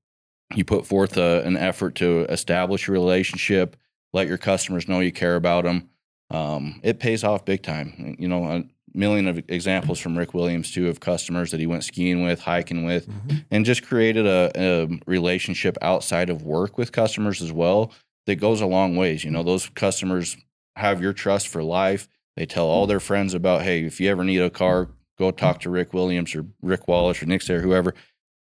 you 0.56 0.64
put 0.64 0.86
forth 0.86 1.18
a, 1.18 1.42
an 1.44 1.58
effort 1.58 1.96
to 1.96 2.22
establish 2.30 2.88
a 2.88 2.92
relationship 2.92 3.76
let 4.14 4.28
your 4.28 4.38
customers 4.38 4.88
know 4.88 5.00
you 5.02 5.12
care 5.12 5.36
about 5.36 5.64
them 5.66 5.90
um, 6.30 6.80
it 6.84 7.00
pays 7.00 7.24
off 7.24 7.46
big 7.46 7.64
time. 7.64 8.16
You 8.20 8.28
know 8.28 8.46
a 8.46 8.64
million 8.94 9.28
of 9.28 9.38
examples 9.50 10.00
from 10.00 10.18
rick 10.18 10.34
williams 10.34 10.72
too 10.72 10.88
of 10.90 11.00
customers 11.00 11.52
that 11.52 11.60
he 11.60 11.68
went 11.68 11.84
skiing 11.84 12.24
with 12.24 12.40
hiking 12.42 12.84
with 12.86 13.08
Mhm. 13.08 13.46
and 13.52 13.66
just 13.66 13.84
created 13.86 14.26
a, 14.26 14.52
a 14.56 14.88
relationship 15.06 15.78
outside 15.82 16.30
of 16.30 16.42
work 16.44 16.78
with 16.78 16.92
customers 16.92 17.42
as 17.42 17.52
well 17.52 17.92
that 18.26 18.36
goes 18.36 18.60
a 18.60 18.66
long 18.66 18.96
ways. 18.98 19.24
You 19.24 19.32
know 19.32 19.44
those 19.44 19.70
customers 19.70 20.36
have 20.78 21.02
your 21.02 21.14
trust 21.14 21.48
for 21.48 21.64
life. 21.64 22.08
They 22.36 22.46
tell 22.46 22.68
all 22.68 22.88
their 22.88 23.00
friends 23.00 23.34
about, 23.34 23.64
hey, 23.64 23.84
if 23.84 24.00
you 24.00 24.10
ever 24.10 24.24
need 24.24 24.42
a 24.42 24.50
car, 24.50 24.90
go 25.18 25.32
talk 25.32 25.60
to 25.62 25.70
Rick 25.70 25.94
Williams 25.94 26.36
or 26.36 26.46
Rick 26.62 26.88
Wallace 26.88 27.22
or 27.22 27.26
Nick 27.26 27.42
Sayer, 27.42 27.62
whoever. 27.62 27.94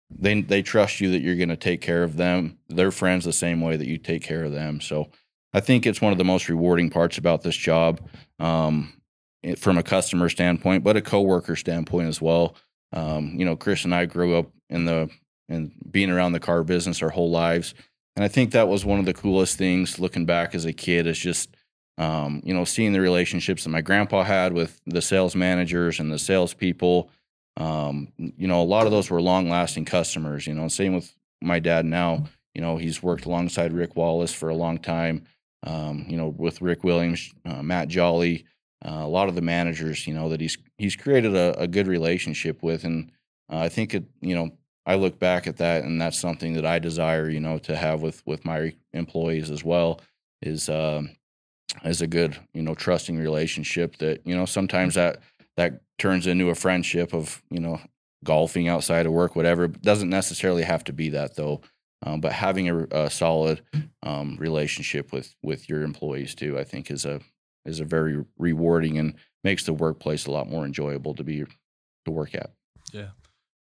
They 0.10 0.42
they 0.42 0.62
trust 0.62 1.00
you 1.02 1.12
that 1.12 1.22
you're 1.22 1.36
going 1.36 1.50
to 1.50 1.56
take 1.56 1.82
care 1.82 2.04
of 2.04 2.18
them, 2.18 2.58
their 2.70 2.92
friends, 2.92 3.26
the 3.26 3.34
same 3.34 3.62
way 3.62 3.78
that 3.78 3.88
you 3.88 3.98
take 3.98 4.24
care 4.24 4.44
of 4.44 4.52
them. 4.52 4.82
So 4.82 5.10
I 5.54 5.60
think 5.60 5.86
it's 5.86 6.02
one 6.02 6.12
of 6.12 6.18
the 6.18 6.24
most 6.24 6.50
rewarding 6.50 6.90
parts 6.90 7.18
about 7.18 7.42
this 7.44 7.56
job, 7.56 8.02
um, 8.40 8.94
from 9.58 9.78
a 9.78 9.84
customer 9.84 10.30
standpoint, 10.30 10.84
but 10.84 10.98
a 10.98 11.02
coworker 11.02 11.56
standpoint 11.56 12.08
as 12.08 12.22
well. 12.22 12.56
Um, 12.92 13.36
you 13.38 13.46
know, 13.46 13.56
Kris 13.56 13.86
and 13.86 13.94
I 13.94 14.06
grew 14.06 14.38
up 14.38 14.52
in 14.70 14.86
the 14.86 15.10
in 15.50 15.72
being 15.90 16.10
around 16.10 16.34
the 16.34 16.40
car 16.40 16.64
business 16.64 17.02
our 17.02 17.10
whole 17.10 17.32
lives, 17.32 17.74
and 18.16 18.24
I 18.24 18.28
think 18.28 18.52
that 18.52 18.68
was 18.68 18.86
one 18.86 19.00
of 19.00 19.06
the 19.06 19.14
coolest 19.14 19.58
things 19.58 20.00
looking 20.00 20.26
back 20.26 20.56
as 20.56 20.66
a 20.66 20.74
kid. 20.74 21.08
Is 21.08 21.20
just 21.20 21.56
um, 21.98 22.42
you 22.44 22.54
know, 22.54 22.64
seeing 22.64 22.94
the 22.94 23.02
relationships 23.02 23.64
that 23.64 23.70
my 23.70 23.82
grandpa 23.82 24.24
had 24.24 24.54
with 24.54 24.80
the 24.86 25.02
sales 25.02 25.36
managers 25.36 26.00
and 26.00 26.12
the 26.12 26.20
salespeople. 26.20 27.10
Um, 27.58 28.12
you 28.18 28.48
know, 28.48 28.62
a 28.62 28.64
lot 28.64 28.86
of 28.86 28.92
those 28.92 29.10
were 29.10 29.22
long 29.22 29.50
lasting 29.50 29.86
customers. 29.86 30.48
You 30.48 30.56
know, 30.56 30.68
same 30.68 30.96
with 30.96 31.14
my 31.42 31.60
dad 31.60 31.86
now. 31.86 32.26
You 32.56 32.62
know, 32.62 32.78
he's 32.78 33.04
worked 33.04 33.26
alongside 33.26 33.74
Rick 33.74 33.96
Wallace 33.96 34.34
for 34.34 34.50
a 34.50 34.56
long 34.56 34.78
time. 34.78 35.26
Um, 35.66 36.06
you 36.08 36.18
know, 36.18 36.28
with 36.28 36.62
Rick 36.62 36.84
Williams, 36.84 37.32
uh, 37.46 37.64
Matt 37.64 37.88
Jolly, 37.88 38.46
uh, 38.86 39.02
a 39.04 39.08
lot 39.08 39.30
of 39.30 39.36
the 39.36 39.42
managers. 39.42 40.06
You 40.08 40.14
know 40.14 40.30
that 40.30 40.42
he's 40.42 40.58
he's 40.78 40.96
created 40.96 41.36
a, 41.36 41.58
a 41.60 41.68
good 41.68 41.88
relationship 41.88 42.62
with, 42.64 42.84
and 42.84 43.12
uh, 43.52 43.60
I 43.60 43.70
think 43.70 43.94
it. 43.94 44.04
You 44.22 44.36
know, 44.36 44.50
I 44.86 44.96
look 44.96 45.20
back 45.20 45.48
at 45.48 45.58
that, 45.58 45.84
and 45.84 46.02
that's 46.02 46.20
something 46.20 46.54
that 46.54 46.66
I 46.66 46.80
desire. 46.80 47.30
You 47.30 47.40
know, 47.40 47.60
to 47.60 47.76
have 47.76 48.02
with 48.02 48.22
with 48.26 48.44
my 48.46 48.74
employees 48.94 49.52
as 49.52 49.64
well. 49.64 50.02
Is 50.42 50.68
um, 50.68 51.16
is 51.84 52.02
a 52.02 52.08
good 52.08 52.38
you 52.54 52.62
know 52.62 52.76
trusting 52.76 53.18
relationship 53.18 53.98
that 53.98 54.26
you 54.26 54.36
know 54.36 54.46
sometimes 54.46 54.96
that 54.96 55.20
that 55.58 55.82
turns 55.98 56.28
into 56.28 56.50
a 56.50 56.56
friendship 56.56 57.14
of 57.14 57.42
you 57.50 57.60
know 57.60 57.80
golfing 58.24 58.68
outside 58.68 59.06
of 59.06 59.12
work 59.12 59.36
whatever 59.36 59.66
It 59.66 59.82
doesn't 59.82 60.10
necessarily 60.10 60.64
have 60.64 60.84
to 60.86 60.94
be 60.94 61.10
that 61.10 61.36
though 61.36 61.62
um, 62.06 62.20
but 62.22 62.34
having 62.34 62.70
a, 62.70 62.84
a 62.92 63.10
solid 63.10 63.62
um, 64.04 64.38
relationship 64.40 65.12
with 65.12 65.36
with 65.44 65.68
your 65.70 65.82
employees 65.84 66.36
too 66.36 66.58
i 66.60 66.64
think 66.64 66.90
is 66.92 67.06
a 67.06 67.20
is 67.66 67.80
a 67.80 67.86
very 67.86 68.24
rewarding 68.38 68.98
and 68.98 69.16
makes 69.44 69.66
the 69.66 69.74
workplace 69.74 70.26
a 70.26 70.32
lot 70.32 70.50
more 70.50 70.66
enjoyable 70.66 71.14
to 71.16 71.24
be 71.24 71.44
to 72.06 72.12
work 72.12 72.34
at 72.36 72.52
yeah 72.92 73.10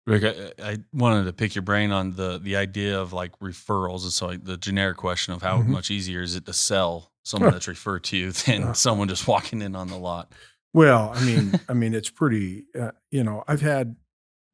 Rick, 0.09 0.23
I, 0.61 0.71
I 0.73 0.77
wanted 0.93 1.25
to 1.25 1.33
pick 1.33 1.57
your 1.57 1.63
brain 1.63 1.91
on 1.91 2.13
the 2.15 2.39
the 2.39 2.55
idea 2.55 3.01
of 3.01 3.13
like 3.13 3.37
referrals. 3.41 4.05
And 4.05 4.13
so 4.13 4.29
like 4.29 4.45
the 4.45 4.57
generic 4.57 4.99
question 4.99 5.35
of 5.35 5.43
how 5.43 5.59
Mhm. 5.63 5.67
much 5.67 5.91
easier 5.91 6.23
is 6.23 6.37
it 6.37 6.47
to 6.47 6.53
sell 6.53 7.11
someone 7.27 7.53
that's 7.53 7.69
referred 7.69 8.05
to 8.05 8.33
than 8.47 8.75
someone 8.75 9.09
just 9.09 9.27
walking 9.27 9.63
in 9.63 9.77
on 9.77 9.89
the 9.89 9.99
lot? 9.99 10.33
Well, 10.73 11.13
I 11.15 11.25
mean, 11.25 11.61
I 11.69 11.73
mean, 11.75 11.95
it's 11.95 12.11
pretty. 12.11 12.65
Uh, 12.79 12.93
you 13.11 13.25
know, 13.25 13.45
I've 13.49 13.63
had, 13.63 13.97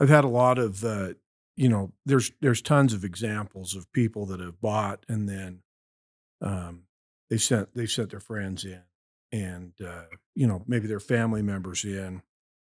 I've 0.01 0.09
had 0.09 0.25
a 0.25 0.29
lot 0.29 0.59
of. 0.59 0.85
Uh, 0.85 1.15
you 1.57 1.69
know, 1.69 1.93
there's 2.07 2.33
there's 2.41 2.63
tons 2.63 2.95
of 2.95 3.05
examples 3.05 3.77
of 3.77 3.93
people 3.93 4.25
that 4.27 4.41
have 4.41 4.61
bought 4.61 5.05
and 5.07 5.29
then, 5.29 5.61
um, 6.41 6.85
they 7.29 7.37
sent 7.39 7.75
they 7.75 7.87
sent 7.87 8.11
their 8.11 8.21
friends 8.21 8.65
in, 8.65 8.83
and 9.33 9.73
uh, 9.87 10.05
you 10.35 10.47
know 10.47 10.63
maybe 10.67 10.87
their 10.87 11.01
family 11.01 11.43
members 11.43 11.85
in. 11.85 12.23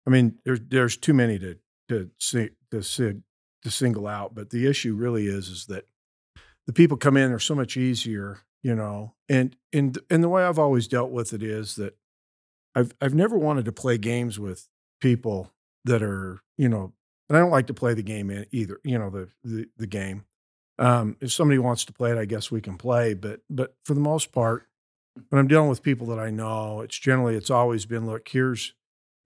I 0.06 0.10
mean, 0.10 0.38
there's 0.44 0.60
there's 0.68 0.96
too 0.96 1.14
many 1.14 1.38
to 1.38 1.58
to 1.88 2.10
see, 2.18 2.50
to 2.70 2.82
sig, 2.82 3.22
to 3.62 3.70
single 3.70 4.06
out, 4.06 4.34
but 4.34 4.50
the 4.50 4.66
issue 4.66 4.94
really 4.94 5.26
is 5.26 5.48
is 5.48 5.66
that 5.66 5.86
the 6.66 6.72
people 6.72 6.96
come 6.96 7.16
in 7.16 7.32
are 7.32 7.38
so 7.38 7.54
much 7.54 7.76
easier, 7.76 8.40
you 8.62 8.74
know, 8.74 9.14
and 9.28 9.56
and 9.72 9.98
and 10.10 10.22
the 10.22 10.28
way 10.28 10.44
I've 10.44 10.58
always 10.58 10.88
dealt 10.88 11.10
with 11.10 11.32
it 11.32 11.42
is 11.42 11.76
that 11.76 11.96
I've 12.74 12.92
I've 13.00 13.14
never 13.14 13.38
wanted 13.38 13.64
to 13.66 13.72
play 13.72 13.98
games 13.98 14.38
with 14.38 14.68
people 15.00 15.52
that 15.84 16.02
are 16.02 16.40
you 16.56 16.68
know, 16.68 16.92
and 17.28 17.36
I 17.36 17.40
don't 17.40 17.50
like 17.50 17.66
to 17.68 17.74
play 17.74 17.94
the 17.94 18.02
game 18.02 18.46
either. 18.50 18.80
You 18.84 18.98
know 18.98 19.10
the 19.10 19.28
the 19.44 19.68
the 19.76 19.86
game. 19.86 20.24
Um, 20.78 21.16
if 21.20 21.32
somebody 21.32 21.58
wants 21.58 21.84
to 21.86 21.92
play 21.92 22.12
it, 22.12 22.18
I 22.18 22.24
guess 22.24 22.50
we 22.50 22.60
can 22.60 22.76
play. 22.76 23.14
But 23.14 23.40
but 23.50 23.74
for 23.84 23.94
the 23.94 24.00
most 24.00 24.32
part, 24.32 24.66
when 25.28 25.38
I'm 25.38 25.48
dealing 25.48 25.68
with 25.68 25.82
people 25.82 26.06
that 26.08 26.18
I 26.18 26.30
know, 26.30 26.80
it's 26.80 26.98
generally 26.98 27.36
it's 27.36 27.50
always 27.50 27.86
been 27.86 28.06
look 28.06 28.28
here's 28.28 28.74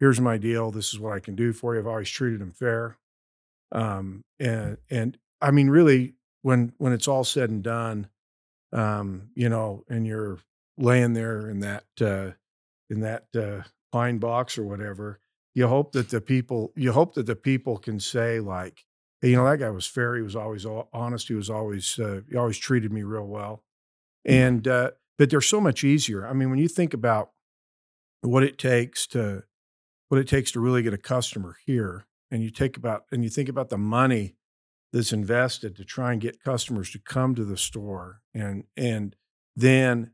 here's 0.00 0.20
my 0.20 0.36
deal. 0.38 0.70
This 0.70 0.92
is 0.92 0.98
what 0.98 1.12
I 1.12 1.20
can 1.20 1.34
do 1.34 1.52
for 1.52 1.74
you. 1.74 1.80
I've 1.80 1.86
always 1.86 2.10
treated 2.10 2.40
them 2.40 2.52
fair. 2.52 2.96
Um, 3.70 4.24
and 4.38 4.78
and 4.90 5.18
I 5.40 5.50
mean 5.50 5.70
really 5.70 6.14
when 6.42 6.72
when 6.78 6.92
it's 6.92 7.08
all 7.08 7.24
said 7.24 7.50
and 7.50 7.62
done, 7.62 8.08
um, 8.72 9.28
you 9.34 9.48
know, 9.48 9.84
and 9.88 10.06
you're 10.06 10.38
laying 10.78 11.12
there 11.12 11.48
in 11.48 11.60
that 11.60 11.84
uh, 12.00 12.32
in 12.90 13.00
that 13.00 13.24
uh, 13.36 13.62
pine 13.90 14.18
box 14.18 14.58
or 14.58 14.64
whatever, 14.64 15.20
you 15.54 15.68
hope 15.68 15.92
that 15.92 16.10
the 16.10 16.20
people 16.20 16.72
you 16.76 16.92
hope 16.92 17.14
that 17.14 17.26
the 17.26 17.36
people 17.36 17.76
can 17.78 18.00
say 18.00 18.40
like, 18.40 18.84
hey, 19.20 19.30
you 19.30 19.36
know, 19.36 19.44
that 19.44 19.58
guy 19.58 19.70
was 19.70 19.86
fair. 19.86 20.16
He 20.16 20.22
was 20.22 20.36
always 20.36 20.66
honest. 20.92 21.28
He 21.28 21.34
was 21.34 21.50
always 21.50 21.98
uh, 21.98 22.22
he 22.28 22.36
always 22.36 22.58
treated 22.58 22.92
me 22.92 23.02
real 23.02 23.26
well. 23.26 23.62
And 24.24 24.66
uh, 24.66 24.92
but 25.18 25.30
they're 25.30 25.40
so 25.40 25.60
much 25.60 25.84
easier. 25.84 26.26
I 26.26 26.32
mean, 26.32 26.50
when 26.50 26.58
you 26.58 26.68
think 26.68 26.94
about 26.94 27.30
what 28.22 28.42
it 28.42 28.58
takes 28.58 29.06
to 29.08 29.44
what 30.08 30.20
it 30.20 30.28
takes 30.28 30.52
to 30.52 30.60
really 30.60 30.82
get 30.82 30.94
a 30.94 30.98
customer 30.98 31.56
here, 31.64 32.06
and 32.30 32.42
you 32.42 32.50
take 32.50 32.76
about 32.76 33.04
and 33.12 33.22
you 33.22 33.30
think 33.30 33.48
about 33.48 33.68
the 33.68 33.78
money 33.78 34.34
that's 34.92 35.12
invested 35.12 35.76
to 35.76 35.84
try 35.84 36.12
and 36.12 36.20
get 36.20 36.42
customers 36.42 36.90
to 36.90 36.98
come 36.98 37.34
to 37.34 37.44
the 37.44 37.56
store 37.56 38.20
and 38.34 38.64
and 38.76 39.16
then 39.56 40.12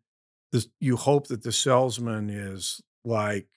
this, 0.53 0.69
you 0.81 0.97
hope 0.97 1.29
that 1.29 1.43
the 1.43 1.53
salesman 1.53 2.31
is 2.31 2.81
like 3.05 3.49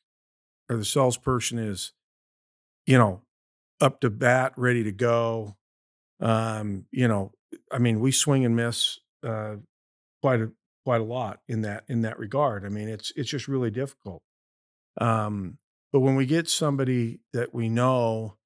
or 0.69 0.77
the 0.77 0.86
salesperson 0.86 1.57
is 1.57 1.93
you 2.86 2.97
know 2.97 3.21
up 3.79 3.99
to 4.01 4.10
bat 4.10 4.53
ready 4.57 4.84
to 4.84 4.91
go. 4.91 5.55
Um 6.19 6.86
you 6.91 7.07
know 7.07 7.31
i 7.71 7.79
mean 7.79 7.99
we 7.99 8.12
swing 8.12 8.45
and 8.45 8.55
miss 8.55 8.99
uh 9.23 9.55
quite 10.21 10.41
a 10.41 10.51
quite 10.86 11.01
a 11.01 11.05
lot 11.05 11.39
in 11.47 11.62
that 11.62 11.84
in 11.88 12.01
that 12.01 12.19
regard. 12.19 12.65
I 12.65 12.69
mean 12.69 12.89
it's 12.89 13.12
it's 13.15 13.29
just 13.29 13.47
really 13.47 13.71
difficult. 13.71 14.21
Um 14.99 15.57
but 15.91 16.01
when 16.01 16.15
we 16.15 16.25
get 16.25 16.49
somebody 16.49 17.19
that 17.34 17.53
we 17.53 17.69
know 17.69 18.38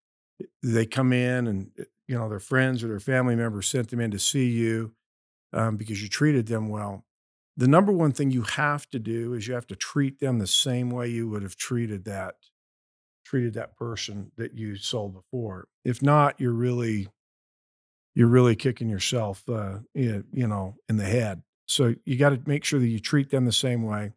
they 0.63 0.85
come 0.85 1.13
in 1.13 1.47
and 1.47 1.71
you 2.08 2.18
know 2.18 2.30
their 2.30 2.39
friends 2.39 2.84
or 2.84 2.88
their 2.88 3.00
family 3.00 3.36
members 3.36 3.68
sent 3.68 3.89
them 3.89 4.00
in 4.00 4.12
to 4.12 4.20
see 4.20 4.50
you 4.50 4.94
um, 5.54 5.78
because 5.78 6.02
you 6.02 6.10
treated 6.10 6.48
them 6.48 6.70
well. 6.70 7.06
The 7.58 7.68
number 7.68 7.91
one 7.91 8.12
thing 8.12 8.32
you 8.32 8.41
have 8.41 8.89
to 8.89 9.00
do 9.00 9.34
is 9.34 9.48
you 9.48 9.54
have 9.54 9.68
to 9.68 9.76
treat 9.76 10.20
them 10.20 10.39
the 10.39 10.48
same 10.48 10.89
way 10.89 11.08
you 11.08 11.30
would 11.30 11.41
have 11.41 11.56
treated 11.56 12.06
that 12.06 12.36
treated 13.26 13.56
that 13.56 13.76
person 13.76 14.32
that 14.38 14.54
you 14.54 14.76
sold 14.76 15.13
before. 15.13 15.68
If 15.84 16.02
not 16.02 16.39
you're 16.39 16.54
really 16.54 17.08
you're 18.13 18.28
really 18.28 18.56
kicking 18.56 18.89
yourself 18.89 19.44
uh, 19.50 19.80
you 19.94 20.24
know 20.34 20.76
in 20.89 20.98
the 20.98 21.06
head. 21.06 21.41
So 21.68 21.96
you 22.06 22.18
got 22.18 22.30
to 22.30 22.41
make 22.46 22.63
sure 22.63 22.80
that 22.80 22.88
you 22.88 23.00
treat 23.00 23.32
them 23.32 23.46
the 23.46 23.52
same 23.52 23.84
way 23.84 24.12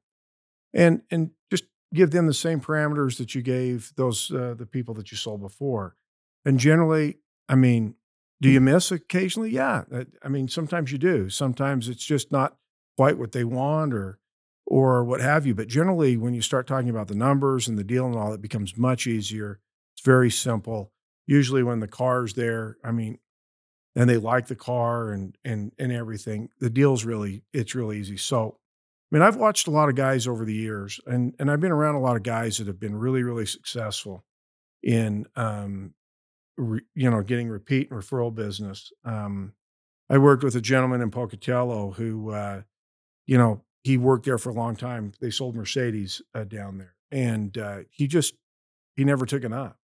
and 0.75 1.03
and 1.11 1.31
just 1.51 1.65
give 1.95 2.11
them 2.11 2.27
the 2.27 2.35
same 2.35 2.61
parameters 2.61 3.17
that 3.19 3.35
you 3.35 3.43
gave 3.43 3.93
those 3.97 4.31
uh, 4.31 4.55
the 4.57 4.67
people 4.67 4.95
that 4.95 5.11
you 5.11 5.17
sold 5.17 5.41
before. 5.41 5.95
And 6.45 6.59
generally 6.59 7.19
i 7.49 7.55
mean 7.55 7.95
do 8.41 8.49
you 8.49 8.61
miss 8.61 8.91
occasionally 8.91 9.51
yeah 9.51 9.85
Uh, 9.93 10.05
i 10.23 10.29
mean 10.29 10.49
sometimes 10.49 10.93
you 10.93 10.99
do 10.99 11.29
sometimes 11.29 11.89
it's 11.89 12.05
just 12.05 12.33
not 12.33 12.57
quite 12.97 13.19
what 13.19 13.33
they 13.33 13.45
want 13.45 13.95
or 13.95 14.19
or 14.69 15.03
what 15.03 15.21
have 15.21 15.47
you. 15.47 15.55
But 15.55 15.69
generally, 15.69 16.17
when 16.17 16.35
you 16.35 16.43
start 16.43 16.67
talking 16.67 16.91
about 16.91 17.09
the 17.09 17.15
numbers 17.15 17.67
and 17.67 17.79
the 17.79 17.85
deal 17.85 18.07
and 18.07 18.15
all, 18.15 18.35
it 18.35 18.43
becomes 18.43 18.77
much 18.77 19.07
easier. 19.07 19.61
It's 19.97 20.05
very 20.05 20.31
simple. 20.31 20.93
Usually, 21.27 21.63
when 21.63 21.81
the 21.81 21.89
car's 21.89 22.35
there, 22.35 22.77
I 22.85 22.93
mean, 22.93 23.19
and 23.97 24.09
they 24.09 24.19
like 24.19 24.47
the 24.47 24.57
car 24.57 25.11
and 25.11 25.37
and 25.45 25.73
and 25.79 25.91
everything, 25.91 26.51
the 26.61 26.71
deal's 26.71 27.05
really 27.05 27.45
it's 27.53 27.75
really 27.75 27.99
easy. 27.99 28.17
So, 28.19 28.59
I 29.11 29.17
mean, 29.17 29.23
I've 29.23 29.37
watched 29.37 29.69
a 29.69 29.73
lot 29.73 29.89
of 29.89 29.95
guys 29.95 30.27
over 30.27 30.45
the 30.45 30.55
years, 30.55 31.01
and 31.07 31.35
and 31.39 31.51
I've 31.51 31.61
been 31.61 31.73
around 31.73 31.95
a 31.95 32.01
lot 32.01 32.17
of 32.17 32.23
guys 32.23 32.59
that 32.59 32.67
have 32.67 32.81
been 32.81 32.95
really 32.95 33.23
really 33.23 33.47
successful 33.47 34.25
in 34.83 35.27
um, 35.35 35.95
re, 36.59 36.81
you 36.95 37.11
know 37.11 37.23
getting 37.23 37.49
repeat 37.49 37.91
and 37.91 38.01
referral 38.01 38.35
business. 38.35 38.93
Um, 39.05 39.55
I 40.11 40.19
worked 40.19 40.45
with 40.45 40.57
a 40.57 40.61
gentleman 40.61 41.01
in 41.01 41.11
Pocatello 41.11 41.93
who, 41.93 42.31
uh, 42.31 42.63
you 43.27 43.37
know, 43.37 43.63
he 43.85 43.97
worked 43.97 44.25
there 44.25 44.39
for 44.39 44.51
a 44.51 44.55
long 44.55 44.75
time. 44.75 45.13
They 45.21 45.31
sold 45.31 45.55
Mercedes 45.55 46.23
uh, 46.35 46.45
down 46.45 46.79
there, 46.79 46.95
and 47.11 47.57
uh, 47.57 47.79
he 47.91 48.07
just 48.07 48.35
he 48.97 49.05
never 49.05 49.25
took 49.25 49.45
it 49.45 49.53
up. 49.53 49.79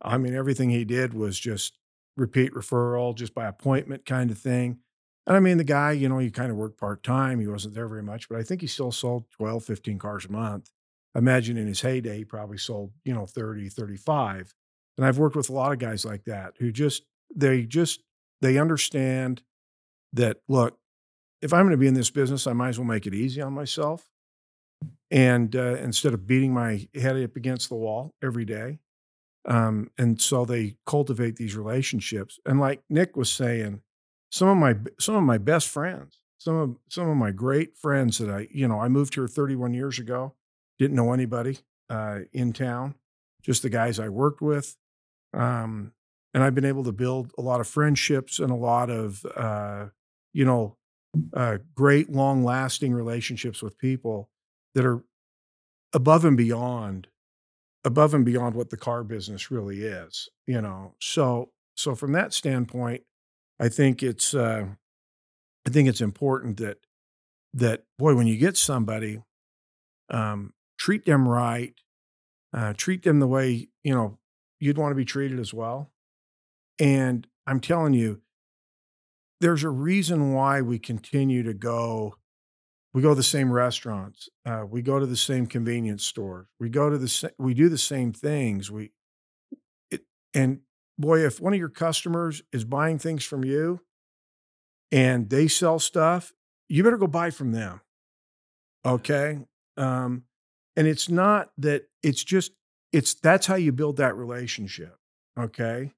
I 0.00 0.18
mean, 0.18 0.34
everything 0.34 0.70
he 0.70 0.84
did 0.84 1.14
was 1.14 1.38
just 1.38 1.78
repeat 2.16 2.52
referral, 2.52 3.14
just 3.14 3.34
by 3.34 3.46
appointment 3.46 4.04
kind 4.04 4.30
of 4.30 4.38
thing. 4.38 4.78
And 5.26 5.36
I 5.36 5.40
mean, 5.40 5.58
the 5.58 5.64
guy, 5.64 5.92
you 5.92 6.08
know, 6.08 6.18
he 6.18 6.30
kind 6.30 6.50
of 6.50 6.56
worked 6.56 6.78
part 6.78 7.02
time. 7.02 7.40
He 7.40 7.46
wasn't 7.46 7.74
there 7.74 7.86
very 7.86 8.02
much, 8.02 8.28
but 8.28 8.38
I 8.38 8.42
think 8.42 8.60
he 8.60 8.66
still 8.66 8.92
sold 8.92 9.30
12, 9.30 9.64
15 9.64 9.98
cars 9.98 10.24
a 10.26 10.32
month. 10.32 10.70
Imagine 11.14 11.56
in 11.56 11.68
his 11.68 11.82
heyday, 11.82 12.18
he 12.18 12.24
probably 12.24 12.58
sold, 12.58 12.92
you 13.04 13.14
know, 13.14 13.26
30, 13.26 13.68
35. 13.68 14.54
And 15.02 15.08
I've 15.08 15.18
worked 15.18 15.34
with 15.34 15.50
a 15.50 15.52
lot 15.52 15.72
of 15.72 15.80
guys 15.80 16.04
like 16.04 16.26
that 16.26 16.54
who 16.60 16.70
just, 16.70 17.02
they 17.34 17.62
just, 17.62 18.04
they 18.40 18.56
understand 18.56 19.42
that, 20.12 20.36
look, 20.48 20.78
if 21.40 21.52
I'm 21.52 21.62
going 21.62 21.72
to 21.72 21.76
be 21.76 21.88
in 21.88 21.94
this 21.94 22.10
business, 22.10 22.46
I 22.46 22.52
might 22.52 22.68
as 22.68 22.78
well 22.78 22.86
make 22.86 23.04
it 23.04 23.12
easy 23.12 23.40
on 23.42 23.52
myself. 23.52 24.08
And 25.10 25.56
uh, 25.56 25.74
instead 25.80 26.14
of 26.14 26.24
beating 26.24 26.54
my 26.54 26.86
head 26.94 27.20
up 27.20 27.34
against 27.34 27.68
the 27.68 27.74
wall 27.74 28.14
every 28.22 28.44
day. 28.44 28.78
Um, 29.44 29.90
and 29.98 30.20
so 30.20 30.44
they 30.44 30.76
cultivate 30.86 31.34
these 31.34 31.56
relationships. 31.56 32.38
And 32.46 32.60
like 32.60 32.84
Nick 32.88 33.16
was 33.16 33.28
saying, 33.28 33.80
some 34.30 34.46
of 34.46 34.56
my 34.56 34.76
some 35.00 35.16
of 35.16 35.24
my 35.24 35.36
best 35.36 35.68
friends, 35.68 36.20
some 36.38 36.54
of 36.54 36.76
some 36.88 37.08
of 37.08 37.16
my 37.16 37.32
great 37.32 37.76
friends 37.76 38.18
that 38.18 38.30
I, 38.30 38.46
you 38.52 38.68
know, 38.68 38.80
I 38.80 38.86
moved 38.86 39.16
here 39.16 39.26
31 39.26 39.74
years 39.74 39.98
ago, 39.98 40.34
didn't 40.78 40.94
know 40.94 41.12
anybody 41.12 41.58
uh, 41.90 42.20
in 42.32 42.52
town, 42.52 42.94
just 43.42 43.62
the 43.62 43.68
guys 43.68 43.98
I 43.98 44.08
worked 44.08 44.40
with. 44.40 44.76
Um, 45.34 45.92
and 46.34 46.42
I've 46.42 46.54
been 46.54 46.64
able 46.64 46.84
to 46.84 46.92
build 46.92 47.32
a 47.38 47.42
lot 47.42 47.60
of 47.60 47.68
friendships 47.68 48.38
and 48.38 48.50
a 48.50 48.54
lot 48.56 48.90
of, 48.90 49.24
uh, 49.36 49.86
you 50.32 50.44
know, 50.44 50.76
uh, 51.34 51.58
great 51.74 52.10
long 52.10 52.44
lasting 52.44 52.92
relationships 52.94 53.62
with 53.62 53.78
people 53.78 54.30
that 54.74 54.84
are 54.86 55.02
above 55.92 56.24
and 56.24 56.36
beyond 56.36 57.08
above 57.84 58.14
and 58.14 58.24
beyond 58.24 58.54
what 58.54 58.70
the 58.70 58.76
car 58.76 59.04
business 59.04 59.50
really 59.50 59.82
is 59.82 60.28
you 60.46 60.60
know? 60.60 60.94
So 61.00 61.50
so 61.76 61.94
from 61.94 62.12
that 62.12 62.34
standpoint 62.34 63.02
i 63.60 63.68
think 63.68 64.02
it's 64.02 64.34
uh 64.34 64.66
i 65.66 65.70
think 65.70 65.88
it's 65.88 66.00
important 66.00 66.58
that 66.58 66.78
that 67.54 67.84
boy 67.98 68.14
when 68.14 68.26
you 68.26 68.36
get 68.36 68.56
somebody 68.56 69.20
um 70.10 70.52
treat 70.78 71.04
them 71.06 71.28
right 71.28 71.74
uh 72.54 72.72
treat 72.76 73.02
them 73.04 73.20
the 73.20 73.26
way 73.28 73.68
you 73.84 73.94
know 73.94 74.18
you'd 74.62 74.78
want 74.78 74.92
to 74.92 74.96
be 74.96 75.04
treated 75.04 75.40
as 75.40 75.52
well. 75.52 75.90
And 76.78 77.26
i'm 77.46 77.60
telling 77.60 77.92
you 77.92 78.20
there's 79.40 79.64
a 79.64 79.68
reason 79.68 80.32
why 80.32 80.60
we 80.60 80.78
continue 80.78 81.42
to 81.42 81.52
go 81.52 82.14
we 82.94 83.02
go 83.02 83.10
to 83.10 83.14
the 83.14 83.22
same 83.22 83.52
restaurants 83.52 84.28
uh, 84.46 84.64
we 84.68 84.80
go 84.80 84.98
to 84.98 85.06
the 85.06 85.16
same 85.16 85.46
convenience 85.46 86.04
stores 86.04 86.46
we 86.60 86.68
go 86.68 86.88
to 86.88 86.98
the 86.98 87.08
sa- 87.08 87.28
we 87.38 87.52
do 87.52 87.68
the 87.68 87.78
same 87.78 88.12
things 88.12 88.70
we 88.70 88.92
it, 89.90 90.02
and 90.34 90.60
boy 90.98 91.18
if 91.18 91.40
one 91.40 91.52
of 91.52 91.58
your 91.58 91.68
customers 91.68 92.42
is 92.52 92.64
buying 92.64 92.98
things 92.98 93.24
from 93.24 93.44
you 93.44 93.80
and 94.92 95.28
they 95.30 95.48
sell 95.48 95.78
stuff 95.78 96.32
you 96.68 96.84
better 96.84 96.96
go 96.96 97.06
buy 97.08 97.30
from 97.30 97.52
them 97.52 97.80
okay? 98.84 99.38
Um, 99.76 100.24
and 100.76 100.86
it's 100.86 101.08
not 101.08 101.50
that 101.58 101.84
it's 102.02 102.24
just 102.24 102.52
it's 102.92 103.14
that's 103.14 103.46
how 103.46 103.54
you 103.54 103.72
build 103.72 103.96
that 103.96 104.16
relationship 104.16 104.96
okay 105.38 105.92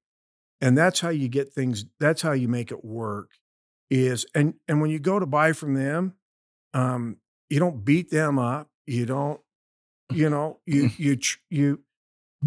and 0.61 0.77
that's 0.77 0.99
how 0.99 1.09
you 1.09 1.27
get 1.27 1.51
things 1.51 1.85
that's 1.99 2.21
how 2.21 2.31
you 2.31 2.47
make 2.47 2.71
it 2.71 2.83
work 2.83 3.31
is 3.89 4.25
and 4.33 4.55
and 4.67 4.81
when 4.81 4.89
you 4.89 4.99
go 4.99 5.19
to 5.19 5.25
buy 5.25 5.51
from 5.53 5.73
them 5.75 6.13
um 6.73 7.17
you 7.49 7.59
don't 7.59 7.85
beat 7.85 8.09
them 8.09 8.39
up 8.39 8.69
you 8.87 9.05
don't 9.05 9.39
you 10.11 10.29
know 10.29 10.59
you 10.65 10.89
you 10.97 11.17
you 11.49 11.79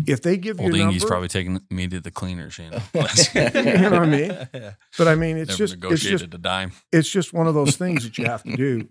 if 0.07 0.23
they 0.23 0.37
give 0.37 0.59
you 0.61 0.67
Old 0.67 0.75
a 0.75 0.79
Ingy's 0.79 1.03
number, 1.03 1.09
probably 1.09 1.29
taking 1.29 1.61
me 1.71 1.89
to 1.89 2.01
the 2.01 2.13
cleaners, 2.13 2.59
you 2.59 2.71
know. 2.71 2.79
You 2.95 3.91
know 3.91 3.91
what 3.91 4.03
I 4.03 4.07
mean? 4.07 4.49
Yeah. 4.55 4.73
but 4.97 5.09
i 5.09 5.15
mean 5.17 5.37
it's 5.37 5.59
Never 5.59 5.75
just 5.75 5.85
it's 5.85 6.03
just 6.03 6.25
a 6.35 6.39
dime. 6.39 6.73
it's 6.93 7.09
just 7.09 7.33
one 7.33 7.47
of 7.49 7.55
those 7.55 7.77
things 7.77 8.05
that 8.05 8.17
you 8.19 8.27
have 8.27 8.43
to 8.45 8.57
do 8.57 8.89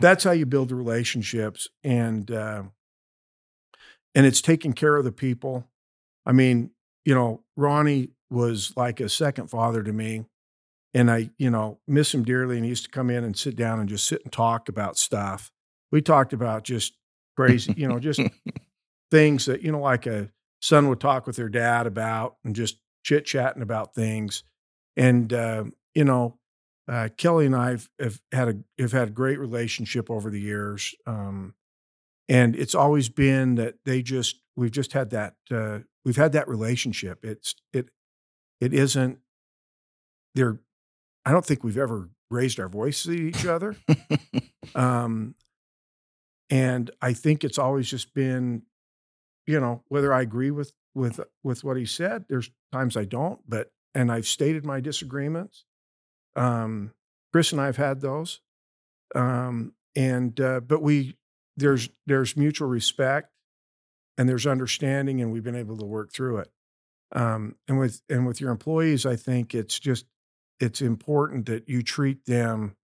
that's 0.00 0.24
how 0.24 0.30
you 0.30 0.46
build 0.46 0.70
the 0.70 0.74
relationships 0.74 1.68
and 1.84 2.30
uh, 2.30 2.62
and 4.16 4.26
it's 4.26 4.40
taking 4.40 4.72
care 4.72 4.96
of 4.96 5.04
the 5.04 5.12
people. 5.12 5.68
I 6.26 6.32
mean 6.32 6.70
you 7.06 7.14
know 7.14 7.40
ronnie 7.56 8.10
was 8.28 8.74
like 8.76 9.00
a 9.00 9.08
second 9.08 9.48
father 9.48 9.82
to 9.82 9.92
me 9.92 10.26
and 10.92 11.10
i 11.10 11.30
you 11.38 11.48
know 11.48 11.78
miss 11.86 12.12
him 12.12 12.24
dearly 12.24 12.56
and 12.56 12.64
he 12.64 12.68
used 12.68 12.84
to 12.84 12.90
come 12.90 13.08
in 13.08 13.24
and 13.24 13.38
sit 13.38 13.56
down 13.56 13.80
and 13.80 13.88
just 13.88 14.06
sit 14.06 14.22
and 14.24 14.32
talk 14.32 14.68
about 14.68 14.98
stuff. 14.98 15.50
We 15.90 16.02
talked 16.02 16.34
about 16.34 16.64
just 16.64 16.94
crazy 17.36 17.72
you 17.76 17.88
know 17.88 17.98
just 17.98 18.20
things 19.10 19.46
that 19.46 19.62
you 19.62 19.72
know 19.72 19.80
like 19.80 20.06
a 20.06 20.30
son 20.60 20.88
would 20.88 21.00
talk 21.00 21.26
with 21.26 21.36
their 21.36 21.48
dad 21.48 21.86
about 21.86 22.36
and 22.44 22.54
just 22.54 22.78
chit 23.04 23.24
chatting 23.24 23.62
about 23.62 23.94
things. 23.94 24.42
And 24.96 25.32
uh, 25.32 25.64
you 25.94 26.04
know 26.04 26.38
uh, 26.88 27.08
Kelly 27.16 27.46
and 27.46 27.56
I 27.56 27.70
have, 27.70 27.88
have 28.00 28.20
had 28.32 28.48
a 28.48 28.82
have 28.82 28.92
had 28.92 29.08
a 29.08 29.12
great 29.12 29.38
relationship 29.38 30.10
over 30.10 30.30
the 30.30 30.40
years, 30.40 30.94
um, 31.06 31.54
and 32.28 32.56
it's 32.56 32.74
always 32.74 33.08
been 33.08 33.54
that 33.56 33.76
they 33.84 34.02
just 34.02 34.40
we've 34.56 34.70
just 34.70 34.92
had 34.92 35.10
that 35.10 35.34
uh, 35.50 35.80
we've 36.04 36.16
had 36.16 36.32
that 36.32 36.48
relationship. 36.48 37.24
It's 37.24 37.54
it 37.72 37.88
it 38.60 38.72
isn't 38.72 39.18
there. 40.34 40.60
I 41.24 41.32
don't 41.32 41.44
think 41.44 41.64
we've 41.64 41.78
ever 41.78 42.10
raised 42.30 42.58
our 42.58 42.68
voices 42.68 43.14
at 43.14 43.20
each 43.20 43.46
other, 43.46 43.76
um, 44.74 45.34
and 46.50 46.90
I 47.00 47.12
think 47.12 47.44
it's 47.44 47.58
always 47.58 47.88
just 47.88 48.14
been, 48.14 48.62
you 49.46 49.60
know, 49.60 49.82
whether 49.88 50.12
I 50.12 50.22
agree 50.22 50.50
with 50.50 50.72
with 50.94 51.20
with 51.44 51.62
what 51.62 51.76
he 51.76 51.86
said. 51.86 52.24
There's 52.28 52.50
times 52.72 52.96
I 52.96 53.04
don't, 53.04 53.40
but 53.48 53.70
and 53.94 54.10
I've 54.10 54.26
stated 54.26 54.64
my 54.64 54.80
disagreements. 54.80 55.64
Um, 56.34 56.92
Kris 57.32 57.52
and 57.52 57.60
I 57.60 57.66
have 57.66 57.76
had 57.76 58.00
those, 58.00 58.40
um, 59.14 59.74
and 59.94 60.38
uh, 60.40 60.60
but 60.60 60.82
we 60.82 61.16
there's 61.56 61.88
there's 62.06 62.36
mutual 62.36 62.68
respect 62.68 63.30
and 64.18 64.28
there's 64.28 64.46
understanding, 64.46 65.20
and 65.20 65.32
we've 65.32 65.44
been 65.44 65.56
able 65.56 65.76
to 65.76 65.84
work 65.84 66.12
through 66.12 66.38
it. 66.38 66.50
Um, 67.12 67.56
and 67.68 67.78
with 67.78 68.02
and 68.08 68.26
with 68.26 68.40
your 68.40 68.50
employees, 68.50 69.06
I 69.06 69.16
think 69.16 69.54
it's 69.54 69.78
just 69.78 70.06
it's 70.60 70.80
important 70.80 71.46
that 71.46 71.68
you 71.68 71.82
treat 71.82 72.24
them 72.26 72.76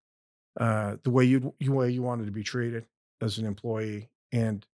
uh, 0.59 0.97
the 1.03 1.11
way 1.11 1.25
you 1.25 1.55
the 1.61 1.71
way 1.71 1.91
you 1.91 2.03
wanted 2.03 2.27
to 2.27 2.33
be 2.33 2.43
treated 2.43 2.87
as 3.21 3.39
an 3.39 3.47
employee. 3.47 4.11
And 4.31 4.67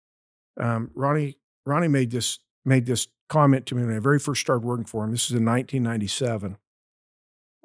um, 0.59 0.91
Ronnie 0.95 1.39
Ronnie 1.65 1.89
made 1.89 2.11
this 2.11 2.39
made 2.65 2.87
this 2.87 3.09
comment 3.29 3.67
to 3.67 3.75
me 3.75 3.85
when 3.85 3.97
I 3.97 3.99
very 3.99 4.19
first 4.19 4.41
started 4.41 4.65
working 4.65 4.85
for 4.85 5.05
him. 5.05 5.11
This 5.11 5.27
is 5.27 5.33
in 5.33 5.45
1997. 5.45 6.59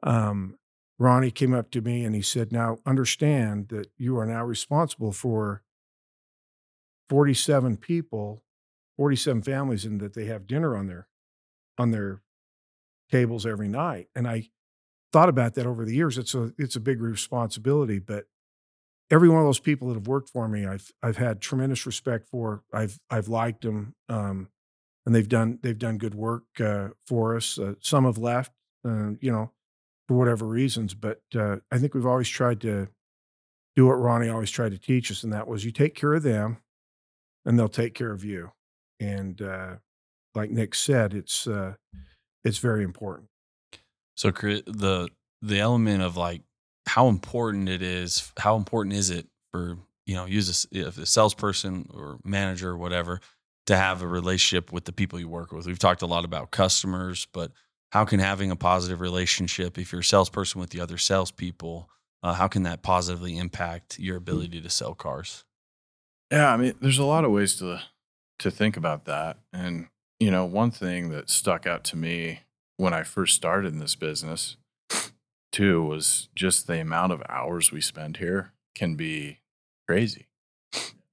Um, 0.04 0.58
Ronnie 0.98 1.32
came 1.32 1.54
up 1.54 1.72
to 1.72 1.82
me 1.82 2.04
and 2.06 2.14
he 2.14 2.22
said, 2.22 2.52
Now 2.52 2.78
understand 2.86 3.70
that 3.70 3.92
you 3.98 4.18
are 4.20 4.26
now 4.26 4.44
responsible 4.44 5.12
for 5.12 5.64
47 7.12 7.76
people, 7.76 8.42
47 8.96 9.42
families, 9.42 9.84
and 9.84 10.00
that 10.00 10.14
they 10.14 10.28
have 10.28 10.48
dinner 10.48 10.78
on 10.78 10.88
their 10.88 11.10
on 11.78 11.92
their 11.92 12.22
tables 13.12 13.46
every 13.46 13.68
night. 13.68 14.08
And 14.16 14.26
I 14.26 14.48
thought 15.12 15.28
about 15.28 15.56
that 15.56 15.66
over 15.66 15.84
the 15.84 15.94
years. 15.94 16.18
It's 16.18 16.34
a 16.34 16.54
it's 16.58 16.78
a 16.78 16.80
big 16.80 17.02
responsibility, 17.02 18.00
but 18.00 18.28
every 19.12 19.28
one 19.28 19.40
of 19.40 19.46
those 19.46 19.60
people 19.60 19.90
that 19.90 19.96
have 19.96 20.08
worked 20.08 20.30
for 20.30 20.48
me, 20.48 20.66
I've 20.66 20.90
I've 21.04 21.18
had 21.18 21.42
tremendous 21.42 21.86
respect 21.86 22.30
for. 22.30 22.64
I've 22.74 22.98
I've 23.10 23.28
liked 23.28 23.64
them, 23.64 23.94
um, 24.08 24.48
and 25.06 25.14
they've 25.14 25.28
done 25.28 25.60
they've 25.62 25.78
done 25.78 25.98
good 25.98 26.16
work 26.16 26.46
uh, 26.62 26.92
for 27.08 27.36
us. 27.36 27.60
Uh, 27.60 27.74
some 27.82 28.06
have 28.06 28.20
left, 28.20 28.54
uh, 28.88 29.12
you 29.20 29.34
know, 29.34 29.52
for 30.08 30.16
whatever 30.16 30.46
reasons, 30.46 30.94
but 30.94 31.24
uh, 31.36 31.58
I 31.70 31.78
think 31.78 31.94
we've 31.94 32.06
always 32.06 32.30
tried 32.30 32.62
to 32.62 32.88
do 33.76 33.88
what 33.88 34.00
Ronnie 34.00 34.30
always 34.30 34.50
tried 34.50 34.72
to 34.72 34.78
teach 34.78 35.12
us, 35.12 35.26
and 35.26 35.34
that 35.34 35.50
was 35.50 35.66
you 35.66 35.72
take 35.72 35.94
care 35.94 36.14
of 36.14 36.24
them, 36.24 36.60
and 37.46 37.58
they'll 37.58 37.70
take 37.70 37.94
care 37.94 38.12
of 38.12 38.24
you. 38.24 38.52
And 39.00 39.42
uh, 39.42 39.76
like 40.36 40.52
Nick 40.52 40.76
said, 40.76 41.14
it's 41.14 41.48
uh, 41.48 41.74
it's 42.44 42.60
very 42.60 42.84
important. 42.84 43.30
So 44.16 44.32
the 44.32 45.10
the 45.42 45.60
element 45.60 46.04
of 46.04 46.18
like 46.18 46.42
how 46.88 47.08
important 47.08 47.70
it 47.70 47.82
is, 47.82 48.32
how 48.38 48.56
important 48.56 48.96
is 48.96 49.10
it 49.10 49.28
for 49.52 49.78
you 50.06 50.16
know, 50.16 50.26
use 50.26 50.48
this 50.48 50.66
if 50.72 50.98
a 50.98 51.06
salesperson 51.06 51.90
or 51.94 52.20
manager 52.24 52.72
or 52.72 52.78
whatever 52.78 53.22
to 53.68 53.78
have 53.78 54.02
a 54.02 54.08
relationship 54.08 54.72
with 54.72 54.86
the 54.86 54.92
people 54.92 55.20
you 55.20 55.30
work 55.30 55.52
with. 55.52 55.68
We've 55.68 55.80
talked 55.80 56.02
a 56.02 56.08
lot 56.08 56.26
about 56.26 56.52
customers, 56.52 57.28
but 57.32 57.52
how 57.92 58.06
can 58.06 58.20
having 58.20 58.52
a 58.52 58.56
positive 58.56 59.02
relationship, 59.02 59.78
if 59.78 59.92
you're 59.92 60.02
a 60.02 60.04
salesperson 60.04 60.60
with 60.60 60.72
the 60.72 60.82
other 60.82 60.98
salespeople, 60.98 61.90
uh, 62.24 62.34
how 62.34 62.48
can 62.48 62.64
that 62.64 62.82
positively 62.82 63.38
impact 63.38 64.00
your 64.00 64.18
ability 64.18 64.62
to 64.62 64.70
sell 64.70 64.96
cars? 64.96 65.46
Yeah, 66.32 66.54
I 66.54 66.58
mean, 66.58 66.74
there's 66.80 66.98
a 66.98 67.06
lot 67.06 67.26
of 67.26 67.32
ways 67.32 67.56
to 67.58 67.82
to 68.40 68.50
think 68.50 68.78
about 68.78 69.06
that. 69.06 69.38
And 69.54 69.88
you 70.20 70.32
know, 70.32 70.46
one 70.46 70.72
thing 70.72 71.10
that 71.10 71.30
stuck 71.30 71.68
out 71.68 71.84
to 71.86 71.96
me 71.96 72.42
when 72.78 72.94
I 72.94 73.04
first 73.04 73.36
started 73.36 73.74
in 73.74 73.80
this 73.80 73.96
business 73.96 74.58
too 75.52 75.84
was 75.84 76.30
just 76.36 76.68
the 76.68 76.80
amount 76.80 77.12
of 77.12 77.22
hours 77.30 77.72
we 77.72 77.82
spend 77.82 78.18
here 78.18 78.54
can 78.74 78.96
be 78.96 79.40
crazy. 79.88 80.28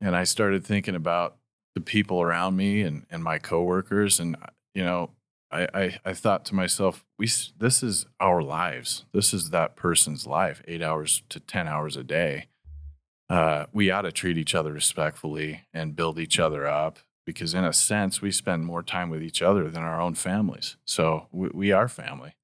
And 0.00 0.14
I 0.14 0.24
started 0.24 0.64
thinking 0.64 0.94
about 0.94 1.36
the 1.74 1.80
people 1.80 2.22
around 2.22 2.56
me 2.56 2.82
and, 2.82 3.04
and 3.10 3.22
my 3.22 3.38
coworkers. 3.38 4.20
And, 4.20 4.36
uh, 4.36 4.46
you 4.74 4.84
know, 4.84 5.10
I, 5.50 5.68
I, 5.74 5.98
I 6.04 6.12
thought 6.12 6.44
to 6.46 6.54
myself, 6.54 7.04
we, 7.18 7.28
this 7.58 7.82
is 7.82 8.06
our 8.20 8.42
lives. 8.42 9.04
This 9.12 9.34
is 9.34 9.50
that 9.50 9.74
person's 9.74 10.26
life, 10.26 10.62
eight 10.68 10.82
hours 10.82 11.22
to 11.30 11.40
10 11.40 11.66
hours 11.66 11.96
a 11.96 12.04
day. 12.04 12.46
Uh, 13.30 13.66
we 13.72 13.90
ought 13.90 14.02
to 14.02 14.12
treat 14.12 14.38
each 14.38 14.54
other 14.54 14.72
respectfully 14.72 15.66
and 15.74 15.96
build 15.96 16.18
each 16.18 16.38
other 16.38 16.66
up 16.66 16.98
because 17.26 17.52
in 17.52 17.64
a 17.64 17.72
sense 17.72 18.22
we 18.22 18.30
spend 18.30 18.64
more 18.64 18.82
time 18.82 19.10
with 19.10 19.22
each 19.22 19.42
other 19.42 19.68
than 19.68 19.82
our 19.82 20.00
own 20.00 20.14
families. 20.14 20.76
So 20.86 21.26
we, 21.30 21.50
we 21.52 21.72
are 21.72 21.88
family. 21.88 22.36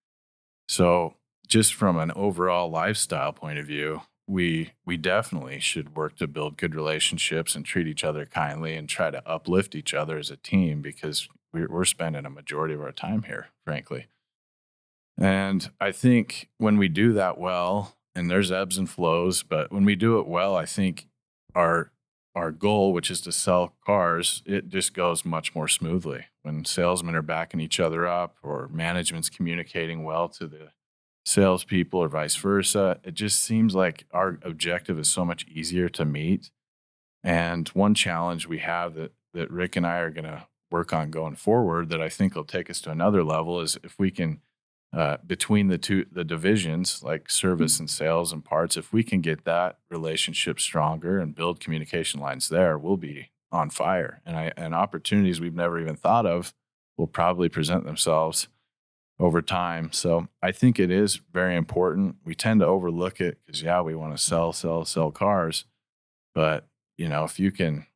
So 0.69 1.15
just 1.49 1.73
from 1.73 1.99
an 1.99 2.13
overall 2.15 2.71
lifestyle 2.71 3.33
point 3.33 3.59
of 3.59 3.67
view 3.67 4.03
we 4.27 4.73
we 4.87 4.97
definitely 4.97 5.61
should 5.61 5.97
work 5.97 6.17
to 6.17 6.27
build 6.27 6.57
good 6.57 6.75
relationships 6.75 7.55
and 7.55 7.65
treat 7.65 7.87
each 7.87 8.05
other 8.05 8.25
kindly 8.25 8.75
and 8.75 8.89
try 8.89 9.11
to 9.11 9.27
uplift 9.29 9.75
each 9.75 9.93
other 9.93 10.19
as 10.19 10.31
a 10.31 10.37
team 10.37 10.81
because 10.81 11.29
we're, 11.53 11.69
we're 11.69 11.85
spending 11.85 12.25
a 12.25 12.31
majority 12.31 12.75
of 12.75 12.81
our 12.81 12.93
time 12.93 13.25
here 13.25 13.49
frankly. 13.65 14.07
And 15.19 15.71
i 15.81 15.93
think 15.93 16.49
when 16.59 16.79
we 16.79 16.89
do 16.89 17.13
that 17.13 17.39
well 17.39 17.97
and 18.15 18.31
there's 18.31 18.53
ebbs 18.53 18.79
and 18.79 18.91
flows 18.91 19.43
but 19.43 19.73
when 19.73 19.85
we 19.85 19.95
do 19.95 20.19
it 20.19 20.27
well 20.27 20.57
i 20.57 20.65
think 20.65 21.07
our 21.55 21.93
our 22.35 22.51
goal, 22.51 22.93
which 22.93 23.11
is 23.11 23.21
to 23.23 23.33
sell 23.33 23.75
cars, 23.87 24.43
it 24.45 24.69
just 24.69 24.93
goes 24.93 25.25
much 25.25 25.55
more 25.55 25.69
smoothly 25.69 26.27
when 26.43 26.65
salesmen 26.65 27.15
are 27.15 27.23
backing 27.23 27.61
each 27.61 27.79
other 27.79 28.07
up 28.07 28.37
or 28.43 28.69
management's 28.73 29.31
communicating 29.31 30.03
well 30.03 30.29
to 30.29 30.47
the 30.47 30.71
salespeople 31.25 32.01
or 32.01 32.09
vice 32.09 32.35
versa. 32.37 32.99
It 33.05 33.15
just 33.15 33.43
seems 33.43 33.75
like 33.75 34.05
our 34.11 34.39
objective 34.43 34.99
is 34.99 35.09
so 35.09 35.25
much 35.25 35.47
easier 35.47 35.89
to 35.91 36.05
meet. 36.05 36.51
And 37.23 37.69
one 37.69 37.95
challenge 37.95 38.47
we 38.47 38.59
have 38.59 38.95
that 38.95 39.13
that 39.33 39.51
Rick 39.51 39.75
and 39.75 39.87
I 39.87 39.99
are 39.99 40.11
going 40.11 40.27
to 40.27 40.47
work 40.71 40.93
on 40.93 41.11
going 41.11 41.35
forward 41.35 41.89
that 41.89 42.01
I 42.01 42.09
think 42.09 42.35
will 42.35 42.45
take 42.45 42.71
us 42.71 42.81
to 42.83 42.91
another 42.91 43.25
level 43.25 43.61
is 43.61 43.77
if 43.83 43.99
we 43.99 44.13
can 44.13 44.41
uh, 44.95 45.17
between 45.27 45.69
the 45.69 45.79
two 45.79 46.07
the 46.11 46.25
divisions 46.25 47.03
like 47.03 47.31
service 47.31 47.81
and 47.81 47.91
sales 47.91 48.33
and 48.33 48.45
parts 48.45 48.77
if 48.77 48.93
we 48.93 49.03
can 49.03 49.21
get 49.21 49.45
that 49.45 49.79
relationship 49.91 50.61
stronger 50.61 51.19
and 51.19 51.35
build 51.35 51.59
communication 51.59 52.21
lines 52.21 52.49
there 52.49 52.79
we'll 52.79 52.97
be 52.97 53.31
on 53.55 53.71
fire. 53.71 54.21
And 54.27 54.37
I, 54.37 54.53
and 54.57 54.75
opportunities 54.75 55.41
we've 55.41 55.55
never 55.55 55.81
even 55.81 55.97
thought 55.97 56.27
of 56.27 56.53
will 56.99 57.07
probably 57.07 57.49
present 57.49 57.85
themselves 57.85 58.49
over 59.21 59.41
time. 59.41 59.93
So 59.93 60.27
i 60.43 60.51
think 60.51 60.79
it 60.79 60.91
is 60.91 61.21
very 61.33 61.57
important. 61.57 62.17
We 62.25 62.35
tend 62.35 62.61
to 62.61 62.67
overlook 62.67 63.21
it 63.21 63.39
because 63.47 63.63
yeah 63.63 63.81
we 63.81 63.95
want 63.95 64.17
to 64.17 64.23
sell 64.23 64.53
sell 64.53 64.85
sell 64.85 65.11
cars. 65.11 65.65
But 66.35 66.67
you 66.99 67.09
know 67.09 67.25
if 67.25 67.39
you 67.39 67.51
can 67.53 67.87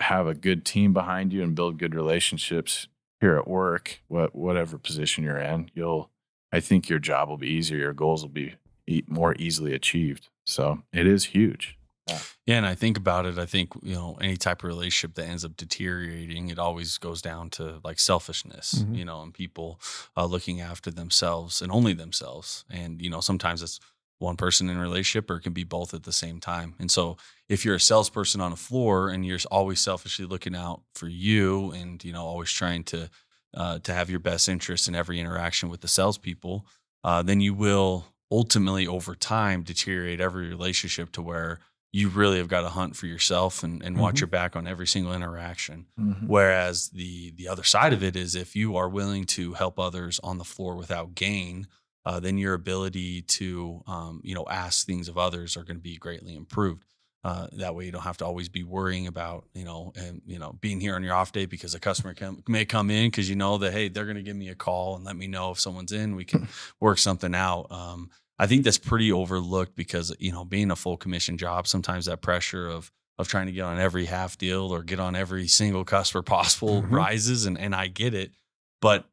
have 0.00 0.26
a 0.26 0.34
good 0.34 0.64
team 0.64 0.92
behind 0.92 1.32
you 1.32 1.42
and 1.42 1.54
build 1.54 1.78
good 1.78 1.94
relationships 1.94 2.88
here 3.20 3.36
at 3.36 3.46
work 3.46 4.00
what 4.08 4.34
whatever 4.34 4.76
position 4.76 5.22
you're 5.22 5.38
in 5.38 5.70
you'll 5.74 6.10
I 6.52 6.60
think 6.60 6.88
your 6.88 6.98
job 6.98 7.28
will 7.28 7.38
be 7.38 7.48
easier. 7.48 7.78
Your 7.78 7.92
goals 7.92 8.22
will 8.22 8.30
be 8.30 8.54
e- 8.86 9.04
more 9.06 9.34
easily 9.38 9.74
achieved. 9.74 10.28
So 10.44 10.82
it 10.92 11.06
is 11.06 11.26
huge. 11.26 11.78
Yeah. 12.08 12.18
yeah, 12.46 12.56
and 12.56 12.66
I 12.66 12.74
think 12.74 12.96
about 12.96 13.26
it. 13.26 13.38
I 13.38 13.46
think 13.46 13.70
you 13.80 13.94
know 13.94 14.18
any 14.20 14.36
type 14.36 14.64
of 14.64 14.68
relationship 14.68 15.14
that 15.14 15.28
ends 15.28 15.44
up 15.44 15.56
deteriorating, 15.56 16.48
it 16.48 16.58
always 16.58 16.98
goes 16.98 17.22
down 17.22 17.48
to 17.50 17.80
like 17.84 18.00
selfishness, 18.00 18.74
mm-hmm. 18.74 18.94
you 18.94 19.04
know, 19.04 19.22
and 19.22 19.32
people 19.32 19.80
uh, 20.16 20.24
looking 20.24 20.60
after 20.60 20.90
themselves 20.90 21.62
and 21.62 21.70
only 21.70 21.92
themselves. 21.92 22.64
And 22.68 23.00
you 23.00 23.08
know, 23.08 23.20
sometimes 23.20 23.62
it's 23.62 23.78
one 24.18 24.36
person 24.36 24.68
in 24.68 24.76
a 24.76 24.80
relationship, 24.80 25.30
or 25.30 25.36
it 25.36 25.42
can 25.42 25.52
be 25.52 25.64
both 25.64 25.94
at 25.94 26.02
the 26.02 26.12
same 26.12 26.40
time. 26.40 26.74
And 26.80 26.90
so, 26.90 27.18
if 27.48 27.64
you're 27.64 27.76
a 27.76 27.80
salesperson 27.80 28.40
on 28.40 28.52
a 28.52 28.56
floor 28.56 29.08
and 29.08 29.24
you're 29.24 29.38
always 29.50 29.80
selfishly 29.80 30.24
looking 30.24 30.56
out 30.56 30.82
for 30.94 31.06
you, 31.08 31.70
and 31.70 32.02
you 32.02 32.12
know, 32.12 32.24
always 32.24 32.50
trying 32.50 32.82
to 32.84 33.10
uh, 33.54 33.78
to 33.80 33.92
have 33.92 34.10
your 34.10 34.20
best 34.20 34.48
interest 34.48 34.88
in 34.88 34.94
every 34.94 35.20
interaction 35.20 35.68
with 35.68 35.80
the 35.80 35.88
salespeople, 35.88 36.66
uh, 37.04 37.22
then 37.22 37.40
you 37.40 37.54
will 37.54 38.06
ultimately 38.30 38.86
over 38.86 39.14
time 39.14 39.62
deteriorate 39.62 40.20
every 40.20 40.48
relationship 40.48 41.12
to 41.12 41.22
where 41.22 41.60
you 41.92 42.08
really 42.08 42.38
have 42.38 42.48
got 42.48 42.62
to 42.62 42.70
hunt 42.70 42.96
for 42.96 43.06
yourself 43.06 43.62
and, 43.62 43.82
and 43.82 43.94
mm-hmm. 43.94 44.02
watch 44.02 44.20
your 44.20 44.26
back 44.26 44.56
on 44.56 44.66
every 44.66 44.86
single 44.86 45.12
interaction. 45.12 45.86
Mm-hmm. 46.00 46.26
Whereas 46.26 46.88
the 46.88 47.32
the 47.32 47.48
other 47.48 47.64
side 47.64 47.92
of 47.92 48.02
it 48.02 48.16
is 48.16 48.34
if 48.34 48.56
you 48.56 48.76
are 48.76 48.88
willing 48.88 49.24
to 49.26 49.52
help 49.52 49.78
others 49.78 50.18
on 50.24 50.38
the 50.38 50.44
floor 50.44 50.74
without 50.76 51.14
gain, 51.14 51.66
uh, 52.06 52.18
then 52.18 52.38
your 52.38 52.54
ability 52.54 53.22
to 53.22 53.82
um, 53.86 54.20
you 54.24 54.34
know 54.34 54.46
ask 54.50 54.86
things 54.86 55.08
of 55.08 55.18
others 55.18 55.56
are 55.56 55.64
going 55.64 55.76
to 55.76 55.82
be 55.82 55.98
greatly 55.98 56.34
improved. 56.34 56.91
Uh, 57.24 57.46
that 57.52 57.76
way 57.76 57.84
you 57.84 57.92
don't 57.92 58.02
have 58.02 58.16
to 58.16 58.26
always 58.26 58.48
be 58.48 58.64
worrying 58.64 59.06
about 59.06 59.44
you 59.54 59.64
know 59.64 59.92
and 59.94 60.20
you 60.26 60.40
know 60.40 60.56
being 60.60 60.80
here 60.80 60.96
on 60.96 61.04
your 61.04 61.14
off 61.14 61.30
day 61.30 61.46
because 61.46 61.72
a 61.72 61.78
customer 61.78 62.12
can, 62.14 62.42
may 62.48 62.64
come 62.64 62.90
in 62.90 63.08
because 63.08 63.30
you 63.30 63.36
know 63.36 63.58
that 63.58 63.72
hey 63.72 63.88
they're 63.88 64.06
going 64.06 64.16
to 64.16 64.24
give 64.24 64.34
me 64.34 64.48
a 64.48 64.56
call 64.56 64.96
and 64.96 65.04
let 65.04 65.14
me 65.14 65.28
know 65.28 65.52
if 65.52 65.60
someone's 65.60 65.92
in 65.92 66.16
we 66.16 66.24
can 66.24 66.48
work 66.80 66.98
something 66.98 67.32
out 67.32 67.70
um, 67.70 68.10
i 68.40 68.46
think 68.48 68.64
that's 68.64 68.76
pretty 68.76 69.12
overlooked 69.12 69.76
because 69.76 70.12
you 70.18 70.32
know 70.32 70.44
being 70.44 70.72
a 70.72 70.76
full 70.76 70.96
commission 70.96 71.38
job 71.38 71.68
sometimes 71.68 72.06
that 72.06 72.22
pressure 72.22 72.66
of 72.66 72.90
of 73.18 73.28
trying 73.28 73.46
to 73.46 73.52
get 73.52 73.62
on 73.62 73.78
every 73.78 74.06
half 74.06 74.36
deal 74.36 74.74
or 74.74 74.82
get 74.82 74.98
on 74.98 75.14
every 75.14 75.46
single 75.46 75.84
customer 75.84 76.22
possible 76.24 76.82
mm-hmm. 76.82 76.92
rises 76.92 77.46
and 77.46 77.56
and 77.56 77.72
i 77.72 77.86
get 77.86 78.14
it 78.14 78.32
but 78.80 79.04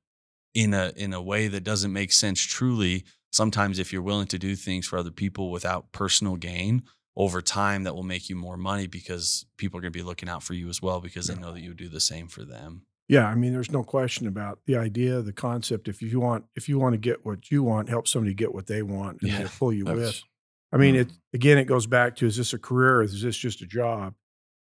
in 0.56 0.74
a 0.74 0.92
in 0.96 1.14
a 1.14 1.22
way 1.22 1.48
that 1.48 1.64
doesn't 1.64 1.94
make 1.94 2.12
sense 2.12 2.42
truly 2.42 3.04
sometimes 3.32 3.78
if 3.78 3.94
you're 3.94 4.02
willing 4.02 4.26
to 4.26 4.40
do 4.40 4.56
things 4.56 4.88
for 4.88 4.98
other 4.98 5.12
people 5.12 5.52
without 5.52 5.92
personal 5.92 6.36
gain 6.38 6.82
over 7.20 7.42
time 7.42 7.84
that 7.84 7.94
will 7.94 8.02
make 8.02 8.30
you 8.30 8.36
more 8.36 8.56
money 8.56 8.88
because 8.88 9.46
people 9.58 9.78
are 9.78 9.82
going 9.82 9.92
to 9.92 10.00
be 10.00 10.04
looking 10.04 10.30
out 10.30 10.42
for 10.42 10.54
you 10.54 10.70
as 10.70 10.82
well 10.82 11.02
because 11.02 11.28
they 11.28 11.36
know 11.36 11.52
that 11.52 11.60
you 11.60 11.74
do 11.74 11.90
the 11.90 12.00
same 12.00 12.30
for 12.30 12.46
them. 12.46 12.84
Yeah, 13.10 13.28
I 13.28 13.36
mean, 13.36 13.52
there's 13.52 13.72
no 13.72 13.84
question 13.84 14.26
about 14.26 14.60
the 14.66 14.78
idea, 14.78 15.22
the 15.22 15.34
concept. 15.34 15.90
If 15.90 16.02
you 16.02 16.20
want, 16.22 16.46
if 16.56 16.70
you 16.70 16.80
want 16.80 16.94
to 16.94 16.98
get 16.98 17.26
what 17.26 17.52
you 17.52 17.62
want, 17.62 17.90
help 17.90 18.08
somebody 18.08 18.34
get 18.34 18.54
what 18.54 18.68
they 18.68 18.84
want, 18.84 19.22
and 19.22 19.32
yeah, 19.32 19.48
pull 19.58 19.74
you 19.74 19.84
with. 19.84 20.24
I 20.72 20.78
mean, 20.78 20.96
mm. 20.96 21.00
it 21.00 21.12
again, 21.34 21.58
it 21.58 21.66
goes 21.66 21.88
back 21.88 22.16
to: 22.18 22.28
is 22.28 22.38
this 22.38 22.54
a 22.54 22.60
career? 22.60 22.98
or 22.98 23.04
Is 23.04 23.22
this 23.22 23.36
just 23.36 23.62
a 23.62 23.66
job? 23.66 24.14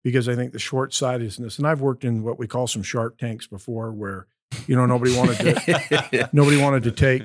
Because 0.03 0.29
I 0.29 0.35
think 0.35 0.53
the 0.53 0.59
short 0.59 0.93
sightedness, 0.93 1.59
and 1.59 1.67
I've 1.67 1.81
worked 1.81 2.05
in 2.05 2.25
what 2.25 2.39
we 2.39 2.49
call 2.49 2.67
some 2.67 2.83
Shark 2.83 3.17
Tanks 3.17 3.47
before, 3.47 3.93
where 3.93 4.27
you 4.67 4.75
know 4.75 4.87
nobody 4.87 5.17
wanted 5.17 5.39
to, 5.39 6.29
nobody 6.33 6.61
wanted 6.61 6.83
to 6.83 6.91
take, 6.91 7.23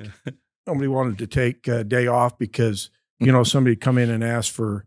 nobody 0.68 0.86
wanted 0.86 1.18
to 1.18 1.26
take 1.26 1.66
a 1.66 1.82
day 1.82 2.06
off 2.06 2.38
because 2.38 2.90
you 3.18 3.32
know 3.32 3.42
somebody 3.42 3.74
come 3.74 3.98
in 3.98 4.08
and 4.08 4.22
ask 4.22 4.52
for 4.52 4.86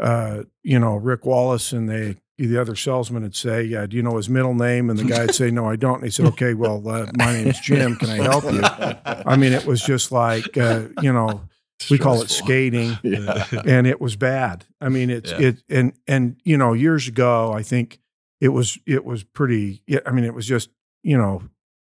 uh, 0.00 0.44
you 0.62 0.78
know, 0.78 0.96
Rick 0.96 1.26
Wallace 1.26 1.72
and 1.72 1.88
they, 1.88 2.16
the 2.38 2.58
other 2.58 2.74
salesman 2.74 3.22
would 3.22 3.36
say, 3.36 3.62
yeah, 3.62 3.84
do 3.84 3.96
you 3.96 4.02
know 4.02 4.16
his 4.16 4.30
middle 4.30 4.54
name? 4.54 4.88
And 4.88 4.98
the 4.98 5.04
guy 5.04 5.26
would 5.26 5.34
say, 5.34 5.50
no, 5.50 5.68
I 5.68 5.76
don't. 5.76 5.96
And 5.96 6.04
he 6.04 6.10
said, 6.10 6.26
okay, 6.32 6.54
well, 6.54 6.86
uh, 6.88 7.06
my 7.18 7.32
name's 7.32 7.60
Jim. 7.60 7.96
Can 7.96 8.08
I 8.08 8.16
help 8.16 8.44
you? 8.44 8.60
I 8.64 9.36
mean, 9.36 9.52
it 9.52 9.66
was 9.66 9.82
just 9.82 10.10
like, 10.10 10.56
uh, 10.56 10.84
you 11.02 11.12
know, 11.12 11.42
we 11.90 11.98
call 11.98 12.22
it 12.22 12.30
skating 12.30 12.98
yeah. 13.02 13.46
and 13.66 13.86
it 13.86 14.00
was 14.00 14.16
bad. 14.16 14.64
I 14.80 14.88
mean, 14.88 15.10
it's, 15.10 15.32
yeah. 15.32 15.48
it, 15.48 15.62
and, 15.68 15.92
and, 16.06 16.40
you 16.44 16.56
know, 16.56 16.72
years 16.72 17.08
ago, 17.08 17.52
I 17.52 17.62
think 17.62 18.00
it 18.40 18.48
was, 18.48 18.78
it 18.86 19.04
was 19.04 19.22
pretty, 19.22 19.82
I 20.06 20.10
mean, 20.10 20.24
it 20.24 20.34
was 20.34 20.46
just, 20.46 20.70
you 21.02 21.18
know, 21.18 21.42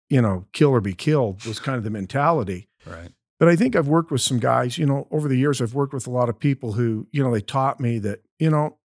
you 0.09 0.21
know, 0.21 0.45
kill 0.53 0.69
or 0.69 0.81
be 0.81 0.93
killed 0.93 1.45
was 1.45 1.59
kind 1.59 1.77
of 1.77 1.83
the 1.83 1.89
mentality. 1.89 2.67
Right. 2.85 3.11
But 3.43 3.51
I 3.51 3.57
think 3.57 3.75
I've 3.75 3.89
worked 3.89 4.09
with 4.09 4.21
some 4.21 4.39
guys, 4.39 4.77
you 4.77 4.85
know, 4.85 5.05
over 5.11 5.27
the 5.27 5.35
years, 5.35 5.61
I've 5.61 5.73
worked 5.73 5.93
with 5.93 6.07
a 6.07 6.09
lot 6.09 6.29
of 6.29 6.39
people 6.39 6.71
who, 6.71 7.07
you 7.11 7.21
know, 7.21 7.29
they 7.29 7.41
taught 7.41 7.77
me 7.77 7.99
that, 7.99 8.21
you 8.39 8.49
know, 8.49 8.77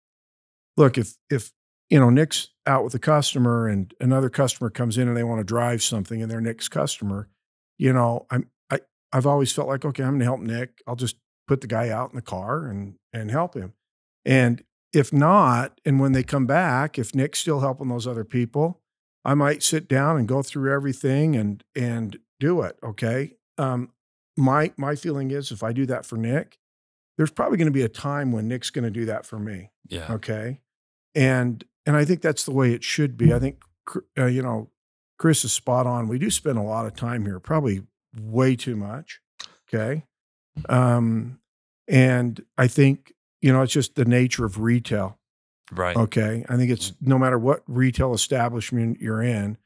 look, 0.76 0.98
if, 0.98 1.14
if, 1.30 1.52
you 1.88 2.00
know, 2.00 2.10
Nick's 2.10 2.48
out 2.66 2.82
with 2.82 2.92
a 2.92 2.98
customer 2.98 3.68
and 3.68 3.94
another 4.00 4.28
customer 4.28 4.68
comes 4.68 4.98
in 4.98 5.06
and 5.06 5.16
they 5.16 5.22
want 5.22 5.38
to 5.38 5.44
drive 5.44 5.80
something 5.80 6.20
and 6.20 6.28
they're 6.28 6.40
Nick's 6.40 6.68
customer, 6.68 7.28
you 7.78 7.92
know, 7.92 8.26
I'm, 8.32 8.50
I, 8.68 8.80
I've 9.12 9.28
always 9.28 9.52
felt 9.52 9.68
like, 9.68 9.84
okay, 9.84 10.02
I'm 10.02 10.18
going 10.18 10.18
to 10.18 10.24
help 10.24 10.40
Nick. 10.40 10.82
I'll 10.88 10.96
just 10.96 11.18
put 11.46 11.60
the 11.60 11.68
guy 11.68 11.90
out 11.90 12.10
in 12.10 12.16
the 12.16 12.20
car 12.20 12.66
and, 12.66 12.96
and 13.12 13.30
help 13.30 13.54
him. 13.54 13.74
And 14.24 14.64
if 14.92 15.12
not, 15.12 15.80
and 15.84 16.00
when 16.00 16.10
they 16.10 16.24
come 16.24 16.46
back, 16.46 16.98
if 16.98 17.14
Nick's 17.14 17.38
still 17.38 17.60
helping 17.60 17.90
those 17.90 18.08
other 18.08 18.24
people, 18.24 18.80
I 19.24 19.34
might 19.34 19.62
sit 19.62 19.86
down 19.86 20.16
and 20.16 20.26
go 20.26 20.42
through 20.42 20.74
everything 20.74 21.36
and, 21.36 21.62
and 21.76 22.18
do 22.40 22.62
it. 22.62 22.76
Okay. 22.82 23.34
Um, 23.56 23.90
my 24.38 24.72
my 24.76 24.94
feeling 24.94 25.30
is 25.30 25.50
if 25.50 25.62
I 25.62 25.72
do 25.72 25.84
that 25.86 26.06
for 26.06 26.16
Nick, 26.16 26.58
there's 27.16 27.30
probably 27.30 27.58
going 27.58 27.66
to 27.66 27.72
be 27.72 27.82
a 27.82 27.88
time 27.88 28.32
when 28.32 28.48
Nick's 28.48 28.70
going 28.70 28.84
to 28.84 28.90
do 28.90 29.04
that 29.06 29.26
for 29.26 29.38
me. 29.38 29.70
Yeah. 29.88 30.06
Okay. 30.12 30.60
and 31.14 31.64
and 31.86 31.96
I 31.96 32.04
think 32.04 32.20
that's 32.20 32.44
the 32.44 32.52
way 32.52 32.72
it 32.72 32.84
should 32.84 33.16
be. 33.16 33.32
I 33.32 33.38
think 33.38 33.62
uh, 34.16 34.26
you 34.26 34.42
know 34.42 34.70
Kris 35.18 35.44
is 35.44 35.52
spot 35.52 35.86
on. 35.86 36.06
We 36.08 36.18
do 36.18 36.30
spend 36.30 36.58
a 36.58 36.62
lot 36.62 36.86
of 36.86 36.94
time 36.94 37.24
here, 37.24 37.40
probably 37.40 37.82
way 38.20 38.56
too 38.56 38.76
much. 38.76 39.20
Okay, 39.68 40.04
um, 40.68 41.40
and 41.88 42.44
I 42.56 42.68
think 42.68 43.14
you 43.40 43.52
know 43.52 43.62
it's 43.62 43.72
just 43.72 43.94
the 43.94 44.04
nature 44.04 44.44
of 44.44 44.60
retail. 44.60 45.18
Right. 45.72 45.96
Okay, 45.96 46.44
I 46.48 46.56
think 46.56 46.70
it's 46.70 46.92
no 47.00 47.18
matter 47.18 47.38
what 47.38 47.62
retail 47.66 48.14
establishment 48.14 49.00
you're 49.00 49.22
in, 49.22 49.58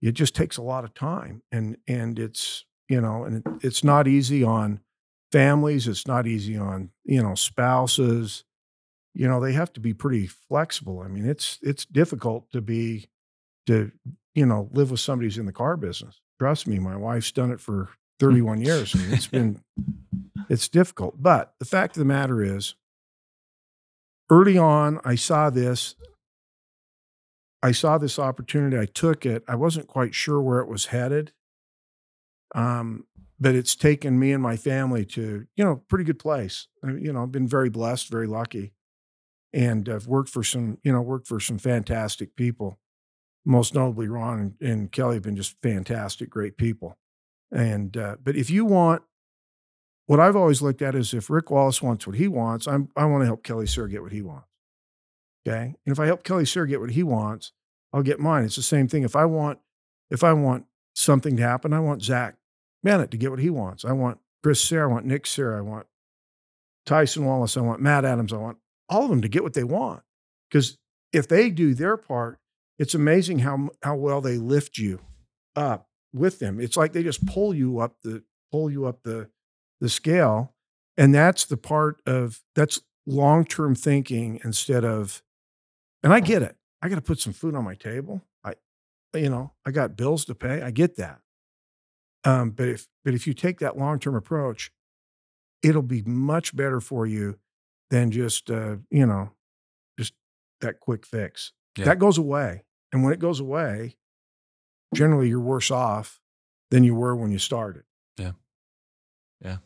it 0.00 0.12
just 0.12 0.34
takes 0.34 0.56
a 0.56 0.62
lot 0.62 0.84
of 0.84 0.94
time, 0.94 1.42
and 1.52 1.76
and 1.86 2.18
it's 2.18 2.64
you 2.88 3.00
know, 3.00 3.24
and 3.24 3.36
it, 3.36 3.52
it's 3.62 3.84
not 3.84 4.06
easy 4.06 4.42
on 4.42 4.80
families. 5.32 5.88
It's 5.88 6.06
not 6.06 6.26
easy 6.26 6.56
on 6.56 6.90
you 7.04 7.22
know 7.22 7.34
spouses. 7.34 8.44
You 9.14 9.28
know, 9.28 9.40
they 9.40 9.52
have 9.52 9.72
to 9.74 9.80
be 9.80 9.94
pretty 9.94 10.26
flexible. 10.26 11.00
I 11.00 11.08
mean, 11.08 11.28
it's 11.28 11.58
it's 11.62 11.84
difficult 11.84 12.50
to 12.52 12.60
be 12.60 13.08
to 13.66 13.90
you 14.34 14.46
know 14.46 14.68
live 14.72 14.90
with 14.90 15.00
somebody 15.00 15.26
who's 15.26 15.38
in 15.38 15.46
the 15.46 15.52
car 15.52 15.76
business. 15.76 16.20
Trust 16.38 16.66
me, 16.66 16.78
my 16.78 16.96
wife's 16.96 17.32
done 17.32 17.50
it 17.50 17.60
for 17.60 17.84
hmm. 17.84 18.26
31 18.26 18.60
years, 18.60 18.94
and 18.94 19.12
it's 19.12 19.26
been 19.38 19.60
it's 20.48 20.68
difficult. 20.68 21.22
But 21.22 21.54
the 21.58 21.64
fact 21.64 21.96
of 21.96 21.98
the 21.98 22.04
matter 22.04 22.42
is, 22.42 22.74
early 24.30 24.58
on, 24.58 25.00
I 25.04 25.14
saw 25.14 25.50
this. 25.50 25.94
I 27.62 27.72
saw 27.72 27.96
this 27.96 28.18
opportunity. 28.18 28.78
I 28.78 28.84
took 28.84 29.24
it. 29.24 29.42
I 29.48 29.54
wasn't 29.54 29.86
quite 29.86 30.14
sure 30.14 30.40
where 30.40 30.60
it 30.60 30.68
was 30.68 30.86
headed. 30.86 31.32
Um, 32.54 33.04
but 33.40 33.54
it's 33.54 33.74
taken 33.74 34.18
me 34.18 34.32
and 34.32 34.42
my 34.42 34.56
family 34.56 35.04
to, 35.04 35.46
you 35.56 35.64
know, 35.64 35.82
pretty 35.88 36.04
good 36.04 36.18
place. 36.18 36.68
You 36.82 37.12
know, 37.12 37.24
I've 37.24 37.32
been 37.32 37.48
very 37.48 37.68
blessed, 37.68 38.08
very 38.08 38.26
lucky. 38.26 38.72
And 39.52 39.88
I've 39.88 40.06
worked 40.06 40.30
for 40.30 40.42
some, 40.42 40.78
you 40.82 40.92
know, 40.92 41.02
worked 41.02 41.26
for 41.26 41.40
some 41.40 41.58
fantastic 41.58 42.36
people. 42.36 42.78
Most 43.44 43.74
notably, 43.74 44.08
Ron 44.08 44.54
and, 44.60 44.70
and 44.70 44.92
Kelly 44.92 45.16
have 45.16 45.24
been 45.24 45.36
just 45.36 45.56
fantastic, 45.62 46.30
great 46.30 46.56
people. 46.56 46.96
And, 47.52 47.96
uh, 47.96 48.16
but 48.22 48.36
if 48.36 48.50
you 48.50 48.64
want 48.64 49.02
what 50.06 50.20
I've 50.20 50.36
always 50.36 50.60
looked 50.60 50.82
at 50.82 50.94
is 50.94 51.14
if 51.14 51.30
Rick 51.30 51.50
Wallace 51.50 51.82
wants 51.82 52.06
what 52.06 52.16
he 52.16 52.28
wants, 52.28 52.66
I'm, 52.66 52.88
I 52.96 53.04
want 53.06 53.22
to 53.22 53.26
help 53.26 53.42
Kelly 53.42 53.66
Sayer 53.66 53.88
get 53.88 54.02
what 54.02 54.12
he 54.12 54.22
wants. 54.22 54.48
Okay. 55.46 55.74
And 55.86 55.92
if 55.92 56.00
I 56.00 56.06
help 56.06 56.24
Kelly 56.24 56.44
Sayer 56.44 56.66
get 56.66 56.80
what 56.80 56.90
he 56.90 57.02
wants, 57.02 57.52
I'll 57.92 58.02
get 58.02 58.20
mine. 58.20 58.44
It's 58.44 58.56
the 58.56 58.62
same 58.62 58.88
thing. 58.88 59.02
If 59.02 59.16
I 59.16 59.24
want, 59.24 59.58
if 60.10 60.24
I 60.24 60.32
want 60.32 60.66
something 60.94 61.36
to 61.36 61.42
happen, 61.42 61.72
I 61.72 61.80
want 61.80 62.02
Zak 62.02 62.36
Bennett 62.84 63.10
to 63.10 63.16
get 63.16 63.30
what 63.30 63.40
he 63.40 63.50
wants. 63.50 63.84
I 63.84 63.92
want 63.92 64.18
Kris 64.44 64.62
Sayer. 64.62 64.88
I 64.88 64.92
want 64.92 65.06
Nick 65.06 65.26
Sayer. 65.26 65.56
I 65.56 65.62
want 65.62 65.86
Tyson 66.86 67.24
Wallace. 67.24 67.56
I 67.56 67.62
want 67.62 67.80
Matt 67.80 68.04
Adams. 68.04 68.32
I 68.32 68.36
want 68.36 68.58
all 68.88 69.04
of 69.04 69.10
them 69.10 69.22
to 69.22 69.28
get 69.28 69.42
what 69.42 69.54
they 69.54 69.64
want. 69.64 70.02
Because 70.48 70.78
if 71.12 71.26
they 71.26 71.50
do 71.50 71.74
their 71.74 71.96
part, 71.96 72.38
it's 72.78 72.94
amazing 72.94 73.40
how 73.40 73.70
how 73.82 73.96
well 73.96 74.20
they 74.20 74.36
lift 74.36 74.78
you 74.78 75.00
up 75.56 75.88
with 76.12 76.38
them. 76.38 76.60
It's 76.60 76.76
like 76.76 76.92
they 76.92 77.02
just 77.02 77.26
pull 77.26 77.54
you 77.54 77.80
up 77.80 77.96
the 78.02 78.22
pull 78.52 78.70
you 78.70 78.86
up 78.86 79.02
the 79.02 79.30
the 79.80 79.88
scale. 79.88 80.54
And 80.96 81.12
that's 81.12 81.44
the 81.44 81.56
part 81.56 82.00
of 82.06 82.40
that's 82.54 82.80
long 83.06 83.44
term 83.44 83.74
thinking 83.74 84.40
instead 84.44 84.84
of, 84.84 85.22
and 86.02 86.12
I 86.12 86.20
get 86.20 86.42
it. 86.42 86.56
I 86.82 86.88
got 86.88 86.96
to 86.96 87.00
put 87.00 87.18
some 87.18 87.32
food 87.32 87.54
on 87.54 87.64
my 87.64 87.74
table. 87.74 88.22
I, 88.44 88.54
you 89.14 89.30
know, 89.30 89.52
I 89.64 89.70
got 89.70 89.96
bills 89.96 90.24
to 90.26 90.34
pay. 90.34 90.62
I 90.62 90.70
get 90.70 90.96
that. 90.96 91.20
Um, 92.24 92.50
but 92.50 92.68
if 92.68 92.88
but 93.04 93.14
if 93.14 93.26
you 93.26 93.34
take 93.34 93.58
that 93.60 93.76
long 93.76 93.98
term 93.98 94.14
approach, 94.14 94.72
it'll 95.62 95.82
be 95.82 96.02
much 96.02 96.56
better 96.56 96.80
for 96.80 97.06
you 97.06 97.38
than 97.90 98.10
just 98.10 98.50
uh, 98.50 98.76
you 98.90 99.06
know, 99.06 99.30
just 99.98 100.14
that 100.60 100.80
quick 100.80 101.06
fix. 101.06 101.52
Yeah. 101.76 101.86
That 101.86 101.98
goes 101.98 102.18
away, 102.18 102.64
and 102.92 103.04
when 103.04 103.12
it 103.12 103.18
goes 103.18 103.40
away, 103.40 103.96
generally 104.94 105.28
you're 105.28 105.40
worse 105.40 105.70
off 105.70 106.20
than 106.70 106.84
you 106.84 106.94
were 106.94 107.14
when 107.14 107.30
you 107.30 107.38
started. 107.38 107.84
Yeah. 108.18 108.32
Yeah. 109.42 109.56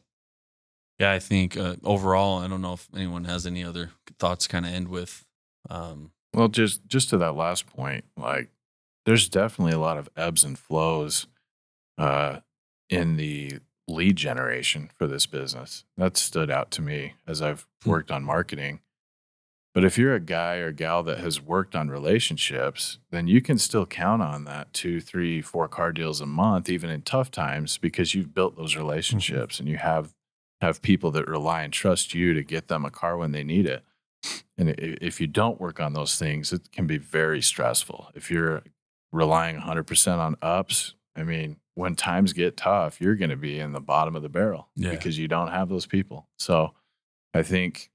Yeah, 0.98 1.12
I 1.12 1.20
think 1.20 1.56
uh, 1.56 1.76
overall, 1.84 2.40
I 2.40 2.48
don't 2.48 2.60
know 2.60 2.72
if 2.72 2.88
anyone 2.94 3.24
has 3.24 3.46
any 3.46 3.62
other 3.62 3.92
thoughts. 4.18 4.48
Kind 4.48 4.66
of 4.66 4.72
end 4.72 4.88
with. 4.88 5.24
Um, 5.70 6.10
well, 6.34 6.48
just 6.48 6.86
just 6.88 7.10
to 7.10 7.18
that 7.18 7.36
last 7.36 7.66
point, 7.66 8.04
like 8.16 8.50
there's 9.06 9.28
definitely 9.28 9.74
a 9.74 9.78
lot 9.78 9.96
of 9.96 10.08
ebbs 10.16 10.42
and 10.42 10.58
flows 10.58 11.26
uh, 11.98 12.40
in 12.88 13.16
the 13.16 13.58
lead 13.86 14.16
generation 14.16 14.90
for 14.96 15.06
this 15.06 15.26
business. 15.26 15.84
That 15.96 16.16
stood 16.16 16.50
out 16.50 16.70
to 16.72 16.82
me 16.82 17.14
as 17.26 17.40
I've 17.42 17.66
hmm. 17.82 17.90
worked 17.90 18.10
on 18.10 18.24
marketing. 18.24 18.80
But 19.74 19.84
if 19.84 19.96
you're 19.96 20.14
a 20.14 20.20
guy 20.20 20.56
or 20.56 20.72
gal 20.72 21.02
that 21.04 21.18
has 21.18 21.40
worked 21.40 21.76
on 21.76 21.88
relationships, 21.88 22.98
then 23.10 23.28
you 23.28 23.40
can 23.40 23.58
still 23.58 23.86
count 23.86 24.22
on 24.22 24.44
that 24.44 24.72
two, 24.72 25.00
three, 25.00 25.40
four 25.40 25.68
car 25.68 25.92
deals 25.92 26.20
a 26.20 26.26
month, 26.26 26.68
even 26.68 26.90
in 26.90 27.02
tough 27.02 27.30
times, 27.30 27.78
because 27.78 28.14
you've 28.14 28.34
built 28.34 28.56
those 28.56 28.72
mm-hmm. 28.72 28.80
relationships 28.80 29.56
mm-hmm. 29.56 29.62
and 29.62 29.70
you 29.70 29.76
have 29.76 30.14
have 30.60 30.82
people 30.82 31.12
that 31.12 31.28
rely 31.28 31.62
and 31.62 31.72
trust 31.72 32.14
you 32.14 32.34
to 32.34 32.42
get 32.42 32.66
them 32.66 32.84
a 32.84 32.90
car 32.90 33.16
when 33.16 33.30
they 33.30 33.44
need 33.44 33.66
it. 33.66 33.84
And 34.56 34.74
if 34.76 35.20
you 35.20 35.28
don't 35.28 35.60
work 35.60 35.78
on 35.78 35.92
those 35.92 36.18
things, 36.18 36.52
it 36.52 36.72
can 36.72 36.88
be 36.88 36.98
very 36.98 37.40
stressful. 37.40 38.08
If 38.16 38.30
you're 38.30 38.64
relying 39.12 39.60
100% 39.60 40.18
on 40.18 40.36
ups, 40.42 40.94
I 41.18 41.24
mean, 41.24 41.56
when 41.74 41.94
times 41.94 42.32
get 42.32 42.56
tough, 42.56 43.00
you're 43.00 43.16
going 43.16 43.30
to 43.30 43.36
be 43.36 43.58
in 43.58 43.72
the 43.72 43.80
bottom 43.80 44.16
of 44.16 44.22
the 44.22 44.28
barrel 44.28 44.68
yeah. 44.76 44.90
because 44.90 45.18
you 45.18 45.28
don't 45.28 45.48
have 45.48 45.68
those 45.68 45.86
people. 45.86 46.28
So 46.38 46.74
I 47.34 47.42
think 47.42 47.90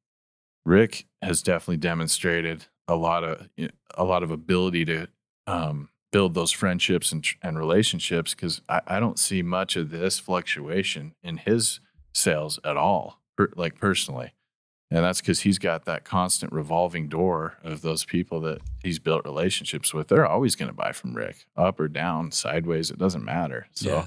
Rick 0.66 1.06
has 1.22 1.42
definitely 1.42 1.78
demonstrated 1.78 2.66
a 2.88 2.96
lot 2.96 3.24
of 3.24 3.48
a 3.96 4.04
lot 4.04 4.24
of 4.24 4.32
ability 4.32 4.86
to 4.86 5.08
um, 5.48 5.90
build 6.12 6.34
those 6.34 6.52
friendships 6.52 7.12
and, 7.12 7.26
and 7.42 7.58
relationships 7.58 8.34
because 8.34 8.62
I, 8.70 8.82
I, 8.88 9.00
don't 9.00 9.20
see 9.20 9.42
much 9.42 9.76
of 9.76 9.90
this 9.90 10.20
fluctuation 10.20 11.16
in 11.24 11.38
his 11.38 11.80
sales 12.14 12.60
at 12.64 12.78
all, 12.78 13.20
per, 13.36 13.50
like 13.56 13.78
personally. 13.78 14.34
And 14.94 15.04
that's 15.04 15.22
because 15.22 15.40
he's 15.40 15.58
got 15.58 15.86
that 15.86 16.04
constant 16.04 16.54
revolving 16.54 17.08
door 17.10 17.58
of 17.64 17.82
those 17.82 18.06
people 18.06 18.40
that 18.42 18.62
he's 18.84 19.00
built 19.00 19.26
relationships 19.26 19.92
with. 19.92 20.08
They're 20.08 20.28
always 20.28 20.56
going 20.56 20.70
to 20.70 20.76
buy 20.76 20.92
from 20.92 21.16
Rick, 21.16 21.48
up 21.58 21.80
or 21.80 21.88
down, 21.88 22.32
sideways. 22.32 22.92
It 22.92 23.00
doesn't 23.00 23.26
matter. 23.26 23.66
So 23.72 23.90
yeah. 23.90 24.06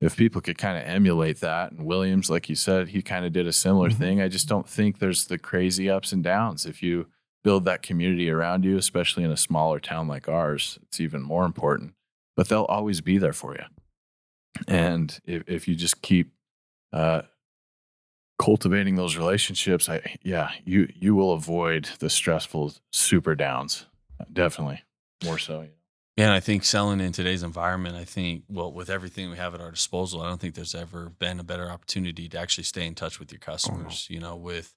if 0.00 0.16
people 0.16 0.40
could 0.40 0.58
kind 0.58 0.78
of 0.78 0.82
emulate 0.82 1.38
that, 1.42 1.70
and 1.70 1.86
Williams, 1.86 2.28
like 2.28 2.48
you 2.48 2.56
said, 2.56 2.88
he 2.88 3.02
kind 3.02 3.24
of 3.24 3.32
did 3.32 3.46
a 3.46 3.52
similar 3.52 3.88
mm-hmm. 3.88 4.00
thing. 4.00 4.20
I 4.20 4.26
just 4.26 4.48
don't 4.48 4.68
think 4.68 4.98
there's 4.98 5.26
the 5.26 5.38
crazy 5.38 5.88
ups 5.88 6.10
and 6.10 6.24
downs. 6.24 6.66
If 6.66 6.82
you 6.82 7.06
build 7.44 7.64
that 7.66 7.82
community 7.82 8.28
around 8.28 8.64
you, 8.64 8.76
especially 8.76 9.22
in 9.22 9.30
a 9.30 9.36
smaller 9.36 9.78
town 9.78 10.08
like 10.08 10.28
ours, 10.28 10.76
it's 10.82 10.98
even 10.98 11.22
more 11.22 11.44
important. 11.44 11.94
But 12.34 12.48
they'll 12.48 12.64
always 12.64 13.00
be 13.00 13.18
there 13.18 13.32
for 13.32 13.54
you. 13.54 13.64
And 14.66 15.16
if, 15.24 15.44
if 15.46 15.68
you 15.68 15.76
just 15.76 16.02
keep 16.02 16.32
uh, 16.92 17.22
cultivating 18.38 18.96
those 18.96 19.16
relationships, 19.16 19.88
I 19.88 20.16
yeah, 20.22 20.50
you 20.64 20.88
you 20.94 21.14
will 21.14 21.32
avoid 21.32 21.90
the 21.98 22.10
stressful 22.10 22.74
super 22.92 23.34
downs. 23.34 23.86
Definitely. 24.32 24.82
More 25.24 25.38
so. 25.38 25.66
Yeah, 26.16 26.26
and 26.26 26.32
I 26.32 26.40
think 26.40 26.64
selling 26.64 27.00
in 27.00 27.12
today's 27.12 27.42
environment, 27.42 27.94
I 27.94 28.04
think, 28.04 28.44
well, 28.48 28.72
with 28.72 28.88
everything 28.88 29.30
we 29.30 29.36
have 29.36 29.54
at 29.54 29.60
our 29.60 29.70
disposal, 29.70 30.22
I 30.22 30.28
don't 30.28 30.40
think 30.40 30.54
there's 30.54 30.74
ever 30.74 31.10
been 31.10 31.38
a 31.38 31.44
better 31.44 31.70
opportunity 31.70 32.26
to 32.30 32.38
actually 32.38 32.64
stay 32.64 32.86
in 32.86 32.94
touch 32.94 33.18
with 33.18 33.30
your 33.30 33.38
uh-huh. 33.42 33.52
customers, 33.52 34.08
oh, 34.08 34.12
no. 34.12 34.14
you 34.14 34.20
know, 34.20 34.36
with 34.36 34.74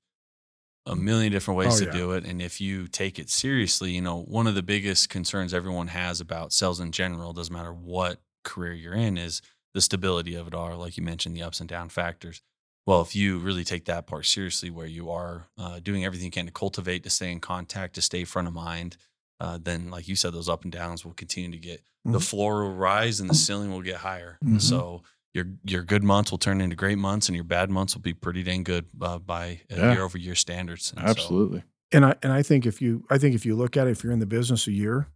a 0.86 0.98
million 0.98 1.32
different 1.32 1.58
ways 1.58 1.82
oh, 1.82 1.86
to 1.86 1.92
yeah. 1.92 1.98
do 1.98 2.12
it. 2.12 2.26
And 2.26 2.42
if 2.42 2.60
you 2.60 2.88
take 2.88 3.20
it 3.20 3.30
seriously, 3.30 3.92
you 3.92 4.02
know, 4.02 4.22
one 4.22 4.48
of 4.48 4.56
the 4.56 4.64
biggest 4.64 5.10
concerns 5.10 5.54
everyone 5.54 5.88
has 5.88 6.20
about 6.20 6.52
sales 6.52 6.82
in 6.82 6.92
general, 6.92 7.32
doesn't 7.32 7.54
matter 7.54 7.74
what 7.74 8.20
career 8.44 8.74
you're 8.74 8.94
in, 8.94 9.18
is 9.18 9.42
the 9.74 9.80
stability 9.80 10.36
of 10.36 10.46
it 10.48 10.54
all, 10.54 10.76
like 10.78 10.98
you 10.98 11.04
mentioned, 11.04 11.38
the 11.38 11.44
ups 11.44 11.62
and 11.62 11.70
down 11.70 11.88
factors 11.88 12.42
well, 12.90 13.02
if 13.02 13.16
you 13.16 13.38
really 13.38 13.64
take 13.64 13.86
that 13.86 14.08
part 14.08 14.26
seriously, 14.26 14.72
where 14.72 14.88
you 14.88 15.12
are 15.12 15.46
uh, 15.60 15.80
doing 15.80 16.06
everything 16.06 16.26
you 16.26 16.32
can 16.32 16.48
to 16.48 16.52
cultivate, 16.52 17.04
to 17.04 17.10
stay 17.12 17.32
in 17.32 17.40
contact, 17.40 17.94
to 17.94 18.02
stay 18.02 18.24
front 18.24 18.48
of 18.48 18.54
mind, 18.56 18.98
uh, 19.40 19.60
then, 19.62 19.92
like 19.92 20.08
you 20.08 20.16
said, 20.16 20.34
those 20.34 20.50
up 20.50 20.64
and 20.64 20.72
downs 20.72 21.06
will 21.06 21.14
continue 21.14 21.52
to 21.52 21.60
get 21.60 21.82
mm-hmm. 21.82 22.14
the 22.14 22.20
floor 22.20 22.64
will 22.64 22.74
rise 22.74 23.20
and 23.20 23.30
the 23.30 23.36
ceiling 23.36 23.70
will 23.70 23.84
get 23.84 23.98
higher. 23.98 24.40
Mm-hmm. 24.44 24.58
So 24.58 25.04
your 25.36 25.46
your 25.64 25.84
good 25.84 26.04
months 26.04 26.32
will 26.32 26.40
turn 26.40 26.62
into 26.62 26.76
great 26.76 26.98
months, 26.98 27.30
and 27.30 27.36
your 27.36 27.44
bad 27.44 27.70
months 27.70 27.94
will 27.94 28.02
be 28.02 28.16
pretty 28.16 28.42
dang 28.42 28.64
good 28.64 28.88
uh, 29.00 29.20
by 29.20 29.62
yeah. 29.70 29.94
year 29.94 30.02
over 30.02 30.18
year 30.18 30.34
standards. 30.34 30.92
And 30.92 31.08
Absolutely. 31.08 31.60
So, 31.60 31.66
and 31.92 32.06
I 32.08 32.16
and 32.24 32.34
I 32.34 32.42
think 32.42 32.66
if 32.66 32.82
you 32.82 33.06
I 33.12 33.20
think 33.20 33.36
if 33.36 33.46
you 33.46 33.56
look 33.56 33.78
at 33.78 33.86
it, 33.86 33.92
if 33.92 34.04
you're 34.04 34.14
in 34.14 34.20
the 34.20 34.26
business 34.26 34.66
a 34.66 34.72
year, 34.72 35.10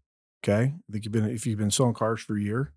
okay, 0.43 0.73
I 0.75 0.91
think 0.91 1.05
you've 1.05 1.11
been 1.11 1.25
if 1.25 1.47
you've 1.47 1.57
been 1.57 1.71
selling 1.71 1.95
cars 1.95 2.21
for 2.21 2.37
a 2.37 2.39
year, 2.39 2.71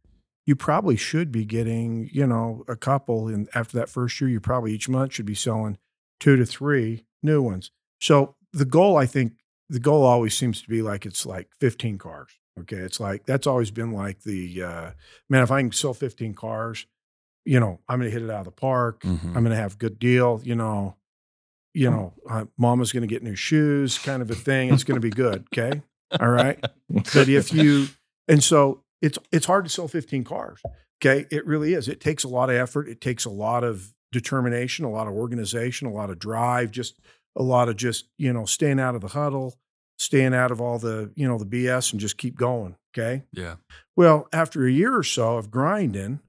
you 0.47 0.55
probably 0.55 0.97
should 0.97 1.32
be 1.32 1.44
getting, 1.44 2.09
you 2.12 2.26
know, 2.26 2.64
a 2.68 2.76
couple. 2.76 3.28
And 3.28 3.49
after 3.55 3.76
that 3.78 3.88
first 3.88 4.20
year, 4.20 4.30
you 4.30 4.40
probably 4.40 4.72
each 4.72 4.88
month 4.88 5.12
should 5.12 5.26
be 5.26 5.34
selling 5.34 5.76
two 6.20 6.36
to 6.36 6.47
three 6.47 7.05
new 7.22 7.42
ones. 7.42 7.72
So 8.01 8.36
the 8.53 8.64
goal, 8.64 8.97
I 8.97 9.07
think, 9.07 9.32
the 9.68 9.80
goal 9.80 10.05
always 10.05 10.36
seems 10.36 10.62
to 10.62 10.68
be 10.68 10.80
like 10.80 11.05
it's 11.05 11.26
like 11.26 11.49
15 11.59 11.99
cars. 11.99 12.30
Okay. 12.61 12.76
It's 12.76 13.01
like 13.01 13.26
that's 13.26 13.47
always 13.47 13.72
been 13.72 13.90
like 13.90 14.22
the 14.22 14.62
uh, 14.62 14.90
man, 15.28 15.42
if 15.42 15.51
I 15.51 15.61
can 15.61 15.72
sell 15.72 15.92
15 15.92 16.34
cars, 16.34 16.86
you 17.44 17.59
know, 17.59 17.80
I'm 17.88 17.99
going 17.99 18.11
to 18.11 18.14
hit 18.16 18.22
it 18.22 18.30
out 18.30 18.40
of 18.40 18.44
the 18.44 18.53
park. 18.53 19.01
Mm-hmm. 19.01 19.26
I'm 19.28 19.42
going 19.42 19.51
to 19.51 19.57
have 19.57 19.74
a 19.74 19.78
good 19.78 19.99
deal, 19.99 20.40
you 20.44 20.55
know, 20.55 20.94
you 21.74 21.90
know, 21.90 22.14
uh, 22.30 22.47
mama's 22.57 22.92
going 22.92 23.03
to 23.03 23.07
get 23.07 23.22
new 23.22 23.34
shoes 23.34 23.99
kind 23.99 24.22
of 24.22 24.30
a 24.30 24.34
thing. 24.34 24.72
It's 24.72 24.84
going 24.84 24.97
to 24.97 25.01
be 25.01 25.11
good. 25.11 25.47
Okay. 25.53 25.82
All 26.18 26.28
right. 26.28 26.59
but 26.88 27.28
if 27.28 27.53
you, 27.53 27.88
and 28.28 28.42
so 28.42 28.82
it's, 29.03 29.18
it's 29.32 29.47
hard 29.47 29.64
to 29.64 29.70
sell 29.70 29.88
15 29.88 30.24
cars. 30.24 30.61
Okay. 31.03 31.26
It 31.30 31.47
really 31.47 31.74
is. 31.74 31.88
It 31.88 32.01
takes 32.01 32.24
a 32.24 32.28
lot 32.28 32.49
of 32.51 32.57
effort. 32.57 32.88
It 32.88 33.01
takes 33.01 33.24
a 33.24 33.30
lot 33.30 33.62
of 33.64 33.92
determination, 34.12 34.84
a 34.84 34.90
lot 34.90 35.07
of 35.07 35.12
organization, 35.14 35.86
a 35.86 35.92
lot 35.92 36.11
of 36.11 36.18
drive, 36.18 36.70
just 36.70 36.99
a 37.36 37.42
lot 37.42 37.68
of 37.68 37.76
just, 37.76 38.07
you 38.16 38.32
know, 38.32 38.47
staying 38.47 38.80
out 38.80 38.94
of 38.94 39.03
the 39.03 39.09
huddle, 39.09 39.55
staying 39.99 40.34
out 40.34 40.51
of 40.51 40.61
all 40.61 40.78
the, 40.78 41.11
you 41.16 41.28
know, 41.28 41.36
the 41.38 41.44
BS 41.44 41.92
and 41.92 42.01
just 42.01 42.16
keep 42.16 42.36
going. 42.36 42.76
Okay. 42.97 43.24
Yeah. 43.32 43.57
Well, 43.94 44.26
after 44.32 44.66
a 44.66 44.72
year 44.72 44.97
or 44.97 45.03
so 45.03 45.36
of 45.36 45.51
grinding, 45.51 46.20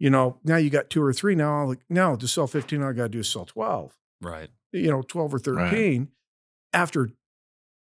you 0.00 0.10
know, 0.10 0.38
now 0.42 0.56
you 0.56 0.70
got 0.70 0.90
two 0.90 1.02
or 1.02 1.12
three. 1.12 1.36
Now, 1.36 1.60
I'll- 1.60 1.76
now 1.88 2.16
to 2.16 2.26
sell 2.26 2.48
15, 2.48 2.82
all 2.82 2.88
I 2.88 2.92
got 2.92 3.02
to 3.04 3.08
do 3.10 3.20
is 3.20 3.28
sell 3.30 3.44
12 3.44 3.96
Right. 4.20 4.50
you 4.72 4.90
know, 4.90 5.02
12 5.02 5.34
or 5.34 5.36
Right. 5.52 5.70
13. 5.70 6.08
After 6.72 7.10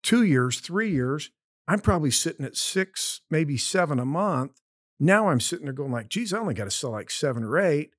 two 0.02 0.24
years, 0.24 0.60
three 0.62 0.92
years, 0.92 1.30
I'm 1.72 1.80
probably 1.80 2.12
sitting 2.12 2.46
at 2.46 2.58
six, 2.58 3.22
maybe 3.30 3.56
seven 3.56 3.98
a 3.98 4.06
month. 4.06 4.60
Now 5.00 5.30
I'm 5.30 5.40
sitting 5.40 5.64
there 5.64 5.74
going 5.74 5.94
like, 5.94 6.10
geez, 6.10 6.34
I 6.34 6.38
only 6.38 6.54
got 6.54 6.66
to 6.66 6.70
sell 6.70 6.92
like 6.92 7.10
seven 7.10 7.46
or 7.46 7.58
eight. 7.58 7.92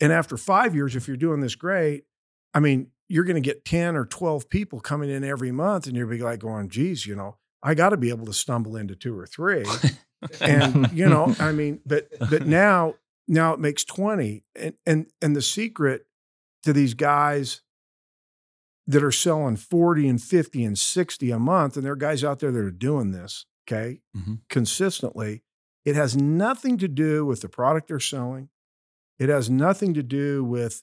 And 0.00 0.12
after 0.12 0.36
five 0.36 0.74
years, 0.74 0.96
if 0.96 1.06
you're 1.06 1.16
doing 1.16 1.38
this 1.38 1.54
great, 1.54 2.02
I 2.52 2.58
mean, 2.58 2.88
you're 3.08 3.22
going 3.22 3.40
to 3.40 3.40
get 3.40 3.64
10 3.64 3.94
or 3.94 4.06
12 4.06 4.50
people 4.50 4.80
coming 4.80 5.08
in 5.08 5.22
every 5.22 5.52
month 5.52 5.86
and 5.86 5.96
you'll 5.96 6.08
be 6.08 6.18
like 6.18 6.40
going, 6.40 6.68
geez, 6.68 7.06
you 7.06 7.14
know, 7.14 7.36
I 7.62 7.74
got 7.74 7.90
to 7.90 7.96
be 7.96 8.08
able 8.08 8.26
to 8.26 8.32
stumble 8.32 8.74
into 8.74 8.96
two 8.96 9.16
or 9.16 9.26
three. 9.28 9.64
and 10.40 10.90
you 10.92 11.08
know, 11.08 11.32
I 11.38 11.52
mean, 11.52 11.80
but 11.86 12.08
but 12.28 12.44
now 12.44 12.96
now 13.28 13.52
it 13.52 13.60
makes 13.60 13.84
20. 13.84 14.42
And 14.56 14.74
and 14.84 15.06
and 15.22 15.36
the 15.36 15.42
secret 15.42 16.06
to 16.64 16.72
these 16.72 16.94
guys 16.94 17.60
that 18.86 19.02
are 19.04 19.12
selling 19.12 19.56
40 19.56 20.08
and 20.08 20.22
50 20.22 20.64
and 20.64 20.78
60 20.78 21.30
a 21.30 21.38
month, 21.38 21.76
and 21.76 21.84
there 21.84 21.92
are 21.92 21.96
guys 21.96 22.24
out 22.24 22.40
there 22.40 22.50
that 22.50 22.58
are 22.58 22.70
doing 22.70 23.12
this, 23.12 23.46
okay, 23.66 24.00
Mhm. 24.16 24.40
consistently. 24.48 25.42
It 25.84 25.94
has 25.96 26.16
nothing 26.16 26.78
to 26.78 26.88
do 26.88 27.24
with 27.24 27.40
the 27.40 27.48
product 27.48 27.88
they're 27.88 28.00
selling. 28.00 28.48
It 29.18 29.28
has 29.28 29.48
nothing 29.50 29.94
to 29.94 30.02
do 30.02 30.42
with 30.44 30.82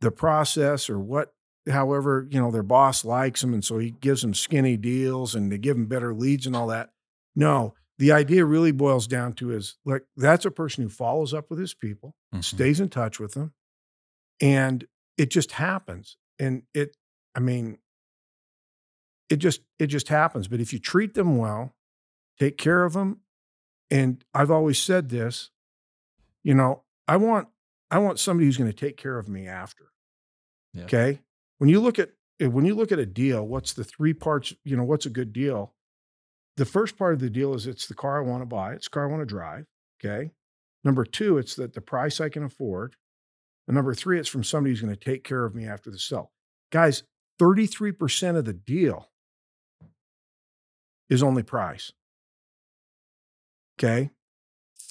the 0.00 0.10
process 0.10 0.88
or 0.88 0.98
what, 0.98 1.34
however, 1.68 2.26
you 2.30 2.40
know, 2.40 2.50
their 2.50 2.62
boss 2.62 3.04
likes 3.04 3.40
them. 3.40 3.52
And 3.52 3.64
so 3.64 3.78
he 3.78 3.90
gives 3.90 4.22
them 4.22 4.34
skinny 4.34 4.76
deals 4.76 5.34
and 5.34 5.50
they 5.50 5.58
give 5.58 5.76
them 5.76 5.86
better 5.86 6.14
leads 6.14 6.46
and 6.46 6.54
all 6.56 6.68
that. 6.68 6.92
No, 7.36 7.74
the 7.98 8.12
idea 8.12 8.44
really 8.44 8.72
boils 8.72 9.06
down 9.06 9.34
to 9.34 9.52
is 9.52 9.76
like, 9.84 10.04
that's 10.16 10.44
a 10.44 10.50
person 10.50 10.82
who 10.84 10.88
follows 10.88 11.34
up 11.34 11.50
with 11.50 11.58
his 11.58 11.74
people, 11.74 12.14
Mhm. 12.34 12.44
stays 12.44 12.80
in 12.80 12.88
touch 12.88 13.20
with 13.20 13.34
them, 13.34 13.52
and 14.40 14.86
it 15.16 15.30
just 15.30 15.52
happens. 15.52 16.16
And 16.38 16.62
it, 16.72 16.96
I 17.34 17.40
mean, 17.40 17.78
it 19.28 19.36
just 19.36 19.60
it 19.78 19.86
just 19.86 20.08
happens. 20.08 20.48
But 20.48 20.60
if 20.60 20.72
you 20.72 20.78
treat 20.78 21.14
them 21.14 21.36
well, 21.38 21.74
take 22.38 22.58
care 22.58 22.84
of 22.84 22.92
them, 22.92 23.20
and 23.90 24.24
I've 24.34 24.50
always 24.50 24.80
said 24.80 25.08
this, 25.08 25.50
you 26.42 26.54
know, 26.54 26.82
I 27.06 27.16
want 27.16 27.48
I 27.90 27.98
want 27.98 28.18
somebody 28.18 28.46
who's 28.46 28.56
going 28.56 28.70
to 28.70 28.76
take 28.76 28.96
care 28.96 29.18
of 29.18 29.28
me 29.28 29.46
after. 29.46 29.92
Yeah. 30.72 30.84
Okay. 30.84 31.20
When 31.58 31.68
you 31.68 31.80
look 31.80 31.98
at 31.98 32.10
eh, 32.40 32.46
when 32.46 32.64
you 32.64 32.74
look 32.74 32.92
at 32.92 32.98
a 32.98 33.06
deal, 33.06 33.46
what's 33.46 33.72
the 33.72 33.84
three 33.84 34.14
parts? 34.14 34.52
You 34.64 34.76
know, 34.76 34.84
what's 34.84 35.06
a 35.06 35.10
good 35.10 35.32
deal? 35.32 35.74
The 36.56 36.64
first 36.64 36.98
part 36.98 37.14
of 37.14 37.20
the 37.20 37.30
deal 37.30 37.54
is 37.54 37.66
it's 37.66 37.86
the 37.86 37.94
car 37.94 38.18
I 38.18 38.28
want 38.28 38.42
to 38.42 38.46
buy, 38.46 38.74
it's 38.74 38.86
the 38.86 38.90
car 38.90 39.08
I 39.08 39.10
want 39.10 39.22
to 39.22 39.26
drive. 39.26 39.66
Okay. 40.02 40.32
Number 40.82 41.04
two, 41.04 41.38
it's 41.38 41.56
that 41.56 41.74
the 41.74 41.80
price 41.80 42.20
I 42.20 42.28
can 42.28 42.42
afford. 42.42 42.96
And 43.68 43.74
number 43.74 43.94
three, 43.94 44.18
it's 44.18 44.28
from 44.28 44.44
somebody 44.44 44.72
who's 44.72 44.80
going 44.80 44.94
to 44.94 44.98
take 44.98 45.24
care 45.24 45.44
of 45.44 45.54
me 45.54 45.66
after 45.66 45.90
the 45.90 45.98
sale. 45.98 46.32
Guys, 46.72 47.02
33% 47.40 48.36
of 48.36 48.44
the 48.44 48.52
deal 48.52 49.08
is 51.08 51.22
only 51.22 51.42
price. 51.42 51.92
Okay. 53.78 54.10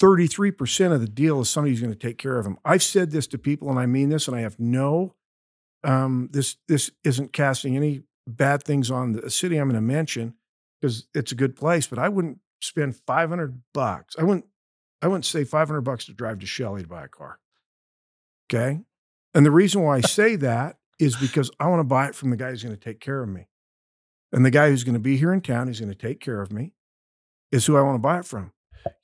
33% 0.01 0.93
of 0.93 1.01
the 1.01 1.07
deal 1.07 1.41
is 1.41 1.49
somebody 1.49 1.71
who's 1.71 1.81
going 1.81 1.93
to 1.93 1.99
take 1.99 2.17
care 2.17 2.37
of 2.37 2.45
them. 2.45 2.57
I've 2.65 2.81
said 2.81 3.11
this 3.11 3.27
to 3.27 3.37
people 3.37 3.69
and 3.69 3.77
I 3.77 3.85
mean 3.85 4.09
this, 4.09 4.27
and 4.27 4.35
I 4.35 4.41
have 4.41 4.59
no, 4.59 5.15
um, 5.83 6.29
this, 6.31 6.55
this 6.67 6.89
isn't 7.03 7.33
casting 7.33 7.75
any 7.75 8.03
bad 8.25 8.63
things 8.63 8.89
on 8.89 9.11
the 9.11 9.29
city 9.29 9.57
I'm 9.57 9.67
going 9.69 9.75
to 9.75 9.81
mention 9.81 10.35
because 10.79 11.07
it's 11.13 11.31
a 11.31 11.35
good 11.35 11.55
place, 11.55 11.87
but 11.87 11.99
I 11.99 12.09
wouldn't 12.09 12.39
spend 12.61 12.95
500 12.95 13.61
bucks. 13.73 14.15
I 14.17 14.23
wouldn't, 14.23 14.45
I 15.01 15.07
wouldn't 15.07 15.25
say 15.25 15.43
500 15.43 15.81
bucks 15.81 16.05
to 16.05 16.13
drive 16.13 16.39
to 16.39 16.45
Shelley 16.45 16.81
to 16.81 16.87
buy 16.87 17.03
a 17.03 17.09
car. 17.09 17.39
Okay. 18.49 18.79
And 19.33 19.45
the 19.45 19.51
reason 19.51 19.81
why 19.81 19.97
I 19.97 20.01
say 20.01 20.35
that 20.37 20.77
is 20.99 21.15
because 21.15 21.49
I 21.59 21.67
want 21.67 21.79
to 21.79 21.85
buy 21.85 22.07
it 22.07 22.15
from 22.15 22.29
the 22.29 22.37
guy 22.37 22.49
who's 22.49 22.63
going 22.63 22.75
to 22.75 22.81
take 22.81 22.99
care 22.99 23.23
of 23.23 23.29
me. 23.29 23.47
And 24.31 24.45
the 24.45 24.51
guy 24.51 24.69
who's 24.69 24.83
going 24.83 24.93
to 24.93 24.99
be 24.99 25.17
here 25.17 25.33
in 25.33 25.41
town, 25.41 25.67
who's 25.67 25.79
going 25.79 25.91
to 25.91 25.97
take 25.97 26.19
care 26.19 26.41
of 26.41 26.51
me, 26.51 26.73
is 27.51 27.65
who 27.65 27.77
I 27.77 27.81
want 27.81 27.95
to 27.95 27.99
buy 27.99 28.19
it 28.19 28.25
from. 28.25 28.51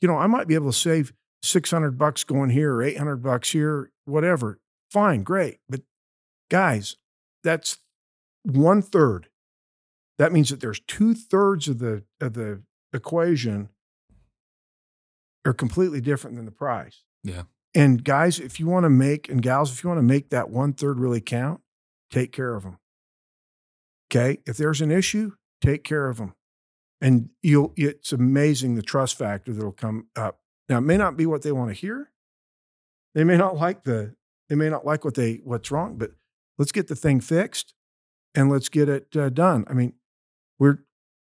You 0.02 0.08
know, 0.08 0.18
I 0.18 0.28
might 0.28 0.48
be 0.48 0.56
able 0.56 0.72
to 0.72 0.78
save 0.78 1.14
600 1.42 1.98
bucks 1.98 2.24
going 2.24 2.52
here 2.52 2.74
or 2.74 2.84
800 2.84 3.18
bucks 3.18 3.52
here, 3.52 3.92
whatever. 4.06 4.60
Fine, 4.92 5.24
great. 5.24 5.60
But 5.68 5.82
guys, 6.50 6.98
that's 7.44 7.80
one 8.44 8.82
third. 8.82 9.30
That 10.18 10.32
means 10.32 10.50
that 10.50 10.62
there's 10.62 10.80
two 10.80 11.14
thirds 11.14 11.68
of 11.68 11.80
the 11.80 12.04
of 12.22 12.34
the 12.34 12.62
equation 12.94 13.70
are 15.46 15.54
completely 15.54 16.02
different 16.02 16.36
than 16.38 16.46
the 16.46 16.52
price. 16.52 17.04
Yeah. 17.24 17.44
And 17.74 18.04
guys, 18.04 18.40
if 18.40 18.60
you 18.60 18.68
want 18.68 18.86
to 18.86 18.90
make 18.90 19.28
and 19.30 19.42
gals, 19.42 19.72
if 19.72 19.84
you 19.84 19.90
want 19.90 20.00
to 20.00 20.04
make 20.04 20.30
that 20.30 20.50
one 20.50 20.74
third 20.74 20.98
really 20.98 21.20
count, 21.20 21.60
take 22.16 22.32
care 22.32 22.56
of 22.56 22.64
them. 22.64 22.78
Okay. 24.10 24.40
If 24.46 24.58
there's 24.58 24.82
an 24.82 24.92
issue, 24.92 25.34
take 25.62 25.84
care 25.84 26.08
of 26.10 26.18
them. 26.18 26.34
And 27.02 27.30
you'll, 27.44 27.74
it's 27.76 28.14
amazing 28.14 28.76
the 28.76 28.82
trust 28.82 29.18
factor 29.18 29.52
that'll 29.52 29.74
come 29.74 30.08
up. 30.16 30.40
Now, 30.70 30.78
it 30.78 30.82
may 30.82 30.98
not 30.98 31.18
be 31.18 31.26
what 31.26 31.42
they 31.42 31.52
want 31.52 31.70
to 31.70 31.74
hear. 31.74 32.12
They 33.14 33.24
may 33.24 33.38
not 33.38 33.58
like 33.58 33.84
the, 33.84 34.16
they 34.50 34.56
may 34.56 34.70
not 34.70 34.86
like 34.86 35.04
what 35.04 35.16
they, 35.16 35.42
what's 35.44 35.72
wrong, 35.72 35.98
but 35.98 36.12
let's 36.58 36.72
get 36.72 36.88
the 36.88 36.96
thing 36.96 37.20
fixed 37.20 37.74
and 38.34 38.50
let's 38.50 38.70
get 38.70 38.88
it 38.88 39.16
uh, 39.16 39.30
done. 39.30 39.66
I 39.70 39.74
mean, 39.74 39.94
we're, 40.58 40.80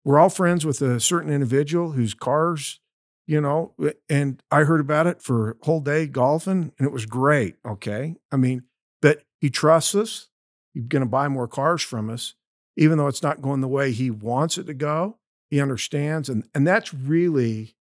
we're 0.05 0.19
all 0.19 0.31
friends 0.31 0.65
with 0.65 0.81
a 0.83 1.01
certain 1.01 1.33
individual 1.33 1.93
whose 1.93 2.15
cars, 2.15 2.81
you 3.27 3.41
know, 3.41 3.75
and 4.09 4.41
I 4.53 4.63
heard 4.63 4.81
about 4.81 5.09
it 5.09 5.21
for 5.21 5.51
a 5.51 5.65
whole 5.65 5.81
day 5.81 6.07
golfing 6.07 6.73
and 6.79 6.87
it 6.87 6.93
was 6.93 7.07
great. 7.07 7.57
Okay. 7.67 8.17
I 8.31 8.37
mean, 8.37 8.63
but 9.03 9.23
he 9.41 9.51
trusts 9.51 9.95
us. 9.97 10.29
He's 10.77 10.85
going 10.85 11.01
to 11.01 11.09
buy 11.09 11.27
more 11.29 11.49
cars 11.49 11.81
from 11.81 12.11
us, 12.11 12.35
even 12.77 12.99
though 12.99 13.07
it's 13.07 13.23
not 13.23 13.41
going 13.41 13.63
the 13.63 13.67
way 13.69 13.93
he 13.93 14.11
wants 14.11 14.59
it 14.59 14.65
to 14.65 14.75
go. 14.75 15.17
He 15.49 15.59
understands. 15.59 16.29
And, 16.29 16.47
and 16.55 16.67
that's 16.67 16.93
really 16.93 17.77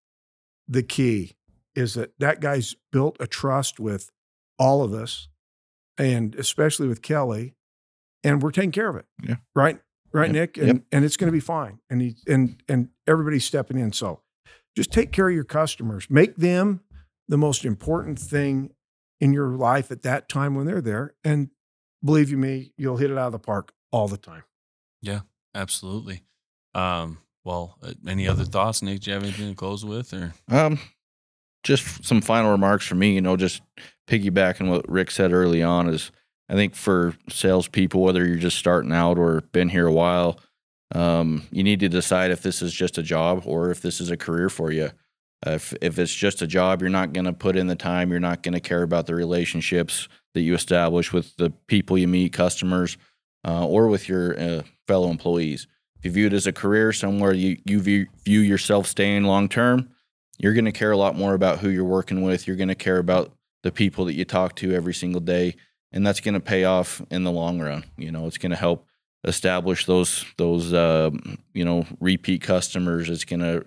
the 0.67 0.83
key 0.83 1.33
is 1.75 1.95
that 1.95 2.13
that 2.19 2.39
guy's 2.39 2.75
built 2.91 3.17
a 3.19 3.25
trust 3.25 3.79
with 3.79 4.11
all 4.59 4.83
of 4.83 4.93
us 4.93 5.27
and 5.97 6.35
especially 6.35 6.87
with 6.87 7.01
Kelly 7.01 7.55
and 8.23 8.43
we're 8.43 8.51
taking 8.51 8.71
care 8.71 8.89
of 8.89 8.95
it. 8.95 9.05
Yeah. 9.27 9.37
Right. 9.55 9.79
Right, 10.11 10.27
Yep. 10.27 10.33
Nick. 10.33 10.57
And, 10.57 10.67
Yep. 10.67 10.81
and 10.91 11.03
it's 11.05 11.17
going 11.17 11.29
to 11.29 11.31
be 11.35 11.39
fine. 11.39 11.79
And 11.89 11.99
he, 11.99 12.15
and, 12.27 12.61
and 12.69 12.89
everybody's 13.07 13.43
stepping 13.45 13.79
in. 13.79 13.91
So 13.91 14.21
just 14.77 14.91
take 14.93 15.11
care 15.11 15.29
of 15.29 15.33
your 15.33 15.43
customers, 15.43 16.05
make 16.11 16.35
them 16.35 16.81
the 17.27 17.37
most 17.37 17.65
important 17.65 18.19
thing 18.19 18.69
in 19.19 19.33
your 19.33 19.47
life 19.49 19.89
at 19.89 20.03
that 20.03 20.29
time 20.29 20.53
when 20.53 20.67
they're 20.67 20.81
there. 20.81 21.15
And 21.23 21.49
believe 22.03 22.29
you 22.29 22.37
me, 22.37 22.71
you'll 22.77 22.97
hit 22.97 23.11
it 23.11 23.17
out 23.17 23.27
of 23.27 23.31
the 23.31 23.39
park 23.39 23.73
all 23.91 24.07
the 24.07 24.17
time. 24.17 24.43
Yeah, 25.01 25.21
absolutely. 25.55 26.23
Um, 26.75 27.19
well, 27.43 27.77
uh, 27.83 27.93
any 28.07 28.27
other 28.27 28.45
thoughts, 28.45 28.81
Nick? 28.81 29.01
Do 29.01 29.11
you 29.11 29.13
have 29.15 29.23
anything 29.23 29.49
to 29.49 29.55
close 29.55 29.85
with, 29.85 30.13
or 30.13 30.33
Um, 30.49 30.79
just 31.63 32.05
some 32.05 32.21
final 32.21 32.51
remarks 32.51 32.85
for 32.85 32.95
me. 32.95 33.13
You 33.13 33.21
know, 33.21 33.37
just 33.37 33.61
piggybacking 34.07 34.69
what 34.69 34.89
Rick 34.89 35.11
said 35.11 35.31
early 35.31 35.63
on 35.63 35.89
is 35.89 36.11
I 36.49 36.53
think 36.53 36.75
for 36.75 37.15
salespeople, 37.29 38.01
whether 38.01 38.25
you're 38.25 38.37
just 38.37 38.57
starting 38.57 38.91
out 38.91 39.17
or 39.17 39.41
been 39.51 39.69
here 39.69 39.87
a 39.87 39.93
while, 39.93 40.39
um, 40.93 41.47
you 41.51 41.63
need 41.63 41.79
to 41.79 41.89
decide 41.89 42.31
if 42.31 42.41
this 42.41 42.61
is 42.61 42.73
just 42.73 42.97
a 42.97 43.03
job 43.03 43.43
or 43.45 43.71
if 43.71 43.81
this 43.81 43.99
is 44.01 44.11
a 44.11 44.17
career 44.17 44.49
for 44.49 44.71
you. 44.71 44.91
Uh, 45.45 45.51
if 45.51 45.73
if 45.81 45.99
it's 45.99 46.13
just 46.13 46.41
a 46.41 46.47
job, 46.47 46.81
you're 46.81 46.89
not 46.89 47.13
going 47.13 47.25
to 47.25 47.33
put 47.33 47.55
in 47.55 47.67
the 47.67 47.75
time. 47.75 48.11
You're 48.11 48.19
not 48.19 48.43
going 48.43 48.53
to 48.53 48.59
care 48.59 48.83
about 48.83 49.05
the 49.07 49.15
relationships 49.15 50.07
that 50.33 50.41
you 50.41 50.53
establish 50.53 51.13
with 51.13 51.35
the 51.37 51.51
people 51.67 51.97
you 51.97 52.07
meet, 52.07 52.33
customers, 52.33 52.97
uh, 53.47 53.65
or 53.65 53.87
with 53.87 54.07
your 54.09 54.39
uh, 54.39 54.61
fellow 54.87 55.09
employees. 55.09 55.67
If 55.97 56.05
you 56.05 56.11
view 56.11 56.27
it 56.27 56.33
as 56.33 56.47
a 56.47 56.51
career, 56.51 56.91
somewhere 56.91 57.33
you 57.33 57.57
you 57.65 57.79
view, 57.79 58.07
view 58.25 58.39
yourself 58.39 58.87
staying 58.87 59.23
long 59.23 59.47
term, 59.47 59.89
you're 60.37 60.53
going 60.53 60.65
to 60.65 60.71
care 60.71 60.91
a 60.91 60.97
lot 60.97 61.15
more 61.15 61.33
about 61.33 61.59
who 61.59 61.69
you're 61.69 61.83
working 61.83 62.21
with. 62.21 62.47
You're 62.47 62.57
going 62.57 62.69
to 62.69 62.75
care 62.75 62.97
about 62.97 63.31
the 63.63 63.71
people 63.71 64.05
that 64.05 64.13
you 64.13 64.25
talk 64.25 64.55
to 64.57 64.73
every 64.73 64.93
single 64.93 65.21
day, 65.21 65.55
and 65.91 66.05
that's 66.05 66.19
going 66.19 66.33
to 66.33 66.39
pay 66.39 66.65
off 66.65 67.01
in 67.09 67.23
the 67.23 67.31
long 67.31 67.61
run. 67.61 67.85
You 67.97 68.11
know, 68.11 68.27
it's 68.27 68.37
going 68.37 68.51
to 68.51 68.57
help 68.57 68.85
establish 69.23 69.85
those 69.85 70.25
those 70.37 70.73
uh, 70.73 71.11
you 71.53 71.63
know 71.63 71.85
repeat 71.99 72.41
customers. 72.41 73.09
It's 73.09 73.25
going 73.25 73.39
to 73.39 73.65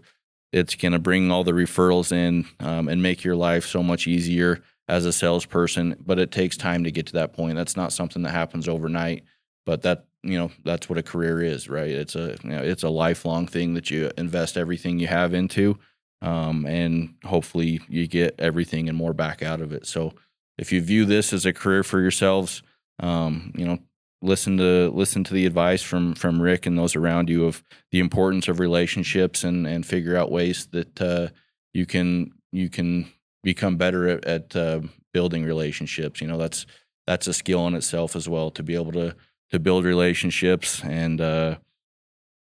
it's 0.52 0.74
going 0.74 0.92
to 0.92 0.98
bring 0.98 1.30
all 1.30 1.44
the 1.44 1.52
referrals 1.52 2.12
in 2.12 2.46
um, 2.60 2.88
and 2.88 3.02
make 3.02 3.24
your 3.24 3.36
life 3.36 3.66
so 3.66 3.82
much 3.82 4.06
easier 4.06 4.62
as 4.88 5.04
a 5.04 5.12
salesperson. 5.12 5.96
But 6.04 6.18
it 6.18 6.30
takes 6.30 6.56
time 6.56 6.84
to 6.84 6.90
get 6.90 7.06
to 7.06 7.12
that 7.14 7.32
point. 7.32 7.56
That's 7.56 7.76
not 7.76 7.92
something 7.92 8.22
that 8.22 8.32
happens 8.32 8.68
overnight. 8.68 9.24
But 9.64 9.82
that 9.82 10.06
you 10.22 10.38
know 10.38 10.50
that's 10.64 10.88
what 10.88 10.98
a 10.98 11.02
career 11.02 11.42
is, 11.42 11.68
right? 11.68 11.90
It's 11.90 12.14
a 12.14 12.36
you 12.42 12.50
know, 12.50 12.62
it's 12.62 12.82
a 12.82 12.88
lifelong 12.88 13.46
thing 13.46 13.74
that 13.74 13.90
you 13.90 14.10
invest 14.16 14.56
everything 14.56 14.98
you 14.98 15.06
have 15.06 15.34
into, 15.34 15.78
um, 16.22 16.66
and 16.66 17.14
hopefully 17.24 17.80
you 17.88 18.06
get 18.06 18.34
everything 18.38 18.88
and 18.88 18.96
more 18.96 19.12
back 19.12 19.42
out 19.42 19.60
of 19.60 19.72
it. 19.72 19.86
So 19.86 20.14
if 20.58 20.72
you 20.72 20.80
view 20.80 21.04
this 21.04 21.32
as 21.32 21.46
a 21.46 21.52
career 21.52 21.82
for 21.82 22.00
yourselves, 22.00 22.62
um, 23.00 23.52
you 23.56 23.66
know, 23.66 23.78
listen 24.22 24.56
to 24.58 24.90
listen 24.90 25.24
to 25.24 25.34
the 25.34 25.46
advice 25.46 25.82
from 25.82 26.14
from 26.14 26.40
Rick 26.40 26.66
and 26.66 26.78
those 26.78 26.96
around 26.96 27.28
you 27.28 27.46
of 27.46 27.62
the 27.92 28.00
importance 28.00 28.48
of 28.48 28.60
relationships 28.60 29.44
and 29.44 29.66
and 29.66 29.86
figure 29.86 30.16
out 30.16 30.30
ways 30.30 30.66
that 30.72 31.00
uh, 31.00 31.28
you 31.72 31.86
can 31.86 32.32
you 32.52 32.68
can 32.68 33.10
become 33.46 33.76
better 33.76 34.08
at, 34.08 34.24
at 34.24 34.56
uh, 34.56 34.80
building 35.14 35.44
relationships. 35.44 36.20
You 36.20 36.26
know, 36.26 36.36
that's 36.36 36.66
that's 37.06 37.28
a 37.28 37.32
skill 37.32 37.64
in 37.68 37.76
itself 37.76 38.16
as 38.16 38.28
well 38.28 38.50
to 38.50 38.62
be 38.64 38.74
able 38.74 38.90
to 38.92 39.14
to 39.52 39.60
build 39.60 39.84
relationships 39.84 40.82
and 40.82 41.20
uh, 41.20 41.56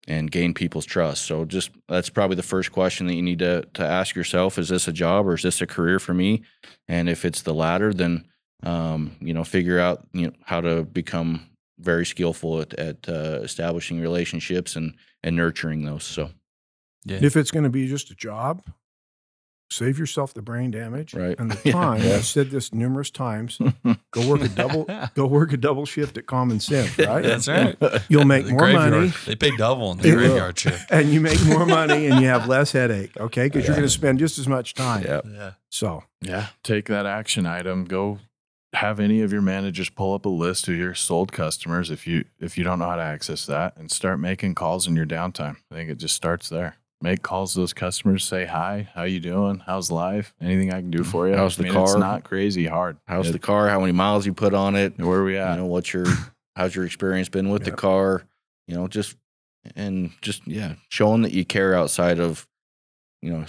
and 0.07 0.29
gain 0.29 0.53
people's 0.53 0.85
trust. 0.85 1.25
So 1.25 1.43
just 1.43 1.71
that's 1.89 2.11
probably 2.11 2.35
the 2.35 2.43
first 2.43 2.71
question 2.71 3.07
that 3.07 3.15
you 3.15 3.23
need 3.23 3.39
to 3.39 3.63
to 3.73 3.83
ask 3.83 4.15
yourself: 4.15 4.59
Is 4.59 4.69
this 4.69 4.87
a 4.87 4.93
job 4.93 5.27
or 5.27 5.33
is 5.33 5.41
this 5.41 5.59
a 5.59 5.65
career 5.65 5.97
for 5.97 6.13
me? 6.13 6.43
And 6.87 7.09
if 7.09 7.25
it's 7.25 7.41
the 7.41 7.53
latter, 7.53 7.93
then 7.93 8.27
um, 8.61 9.15
you 9.19 9.33
know 9.33 9.43
figure 9.43 9.79
out 9.79 10.05
you 10.13 10.27
know 10.27 10.33
how 10.45 10.61
to 10.61 10.83
become 10.83 11.47
very 11.79 12.05
skillful 12.05 12.61
at, 12.61 12.75
at 12.75 13.09
uh, 13.09 13.39
establishing 13.41 13.99
relationships 13.99 14.75
and 14.75 14.93
and 15.23 15.35
nurturing 15.35 15.83
those. 15.83 16.03
So 16.03 16.29
Yeah. 17.05 17.17
If 17.23 17.35
it's 17.35 17.49
going 17.49 17.63
to 17.63 17.71
be 17.71 17.87
just 17.87 18.11
a 18.11 18.15
job, 18.15 18.61
save 19.71 19.97
yourself 19.97 20.33
the 20.33 20.41
brain 20.41 20.69
damage 20.71 21.13
Right. 21.13 21.39
and 21.39 21.49
the 21.51 21.71
time. 21.71 22.01
Yeah. 22.03 22.15
I've 22.15 22.25
said 22.25 22.51
this 22.51 22.73
numerous 22.73 23.09
times. 23.09 23.57
Go 24.11 24.27
work 24.27 24.41
a 24.41 24.49
double. 24.49 24.85
go 25.15 25.25
work 25.25 25.53
a 25.53 25.57
double 25.57 25.85
shift 25.85 26.17
at 26.17 26.25
Common 26.25 26.59
Sense, 26.59 26.97
right? 26.99 27.23
That's 27.23 27.47
right. 27.47 27.77
You'll 28.09 28.25
make 28.25 28.45
The 28.45 28.51
more 28.51 28.59
graveyard- 28.59 28.91
money, 28.91 29.13
They 29.25 29.35
pay 29.35 29.55
double 29.55 29.91
in 29.93 29.99
the 29.99 30.09
Yeah. 30.09 30.15
graveyard 30.15 30.59
shift. 30.59 30.91
and 30.91 31.09
you 31.09 31.21
make 31.21 31.43
more 31.45 31.65
money, 31.65 32.07
and 32.07 32.19
you 32.21 32.27
have 32.27 32.47
less 32.47 32.71
headache. 32.73 33.15
Okay, 33.17 33.45
because 33.47 33.65
you're 33.65 33.75
going 33.75 33.87
to 33.87 33.89
spend 33.89 34.19
just 34.19 34.37
as 34.37 34.47
much 34.47 34.73
time. 34.73 35.03
yeah, 35.03 35.21
Yeah. 35.25 35.51
So 35.69 36.03
Yeah. 36.21 36.47
Take 36.63 36.85
that 36.87 37.05
action 37.05 37.45
item. 37.45 37.85
Go 37.85 38.19
have 38.73 38.99
any 39.01 39.21
of 39.21 39.33
your 39.33 39.41
managers 39.41 39.89
pull 39.89 40.13
up 40.13 40.25
a 40.25 40.29
list 40.29 40.67
of 40.69 40.75
your 40.75 40.93
sold 40.93 41.31
customers 41.33 41.89
if 41.91 42.07
you 42.07 42.23
if 42.39 42.57
you 42.57 42.63
don't 42.63 42.79
know 42.79 42.85
how 42.85 42.95
to 42.95 43.01
access 43.01 43.45
that 43.45 43.75
and 43.75 43.91
start 43.91 44.17
making 44.19 44.55
calls 44.55 44.87
in 44.87 44.95
your 44.95 45.05
downtime. 45.05 45.57
I 45.71 45.75
think 45.75 45.89
it 45.89 45.97
just 45.97 46.15
starts 46.15 46.47
there. 46.49 46.77
Make 47.03 47.23
calls 47.23 47.53
to 47.53 47.59
those 47.59 47.73
customers, 47.73 48.23
say 48.23 48.45
hi, 48.45 48.87
how 48.93 49.03
you 49.03 49.19
doing? 49.19 49.63
How's 49.65 49.89
life? 49.89 50.35
Anything 50.39 50.71
I 50.71 50.81
can 50.81 50.91
do 50.91 51.03
for 51.03 51.27
you? 51.27 51.35
How's 51.35 51.55
I 51.59 51.63
the 51.63 51.69
mean, 51.69 51.81
It's 51.81 51.91
car? 51.93 51.99
not 51.99 52.23
crazy 52.23 52.67
hard. 52.67 52.97
how's 53.07 53.29
It- 53.29 53.31
the 53.33 53.39
car? 53.39 53.69
How 53.69 53.79
many 53.79 53.91
miles 53.91 54.25
you 54.27 54.33
put 54.33 54.53
on 54.53 54.75
it? 54.75 54.99
where 54.99 55.19
are 55.19 55.23
we 55.23 55.35
at? 55.37 55.53
You 55.55 55.61
know, 55.61 55.65
what's 55.65 55.91
your 55.93 56.05
how's 56.55 56.75
your 56.75 56.85
experience 56.85 57.27
been 57.27 57.49
with 57.49 57.63
the 57.63 57.71
car? 57.71 58.23
You 58.67 58.75
know, 58.75 58.87
just 58.87 59.15
and 59.75 60.11
just 60.21 60.47
yeah, 60.47 60.75
showing 60.89 61.23
that 61.23 61.31
you 61.33 61.43
care 61.43 61.73
outside 61.75 62.19
of, 62.19 62.47
you 63.23 63.31
know, 63.31 63.45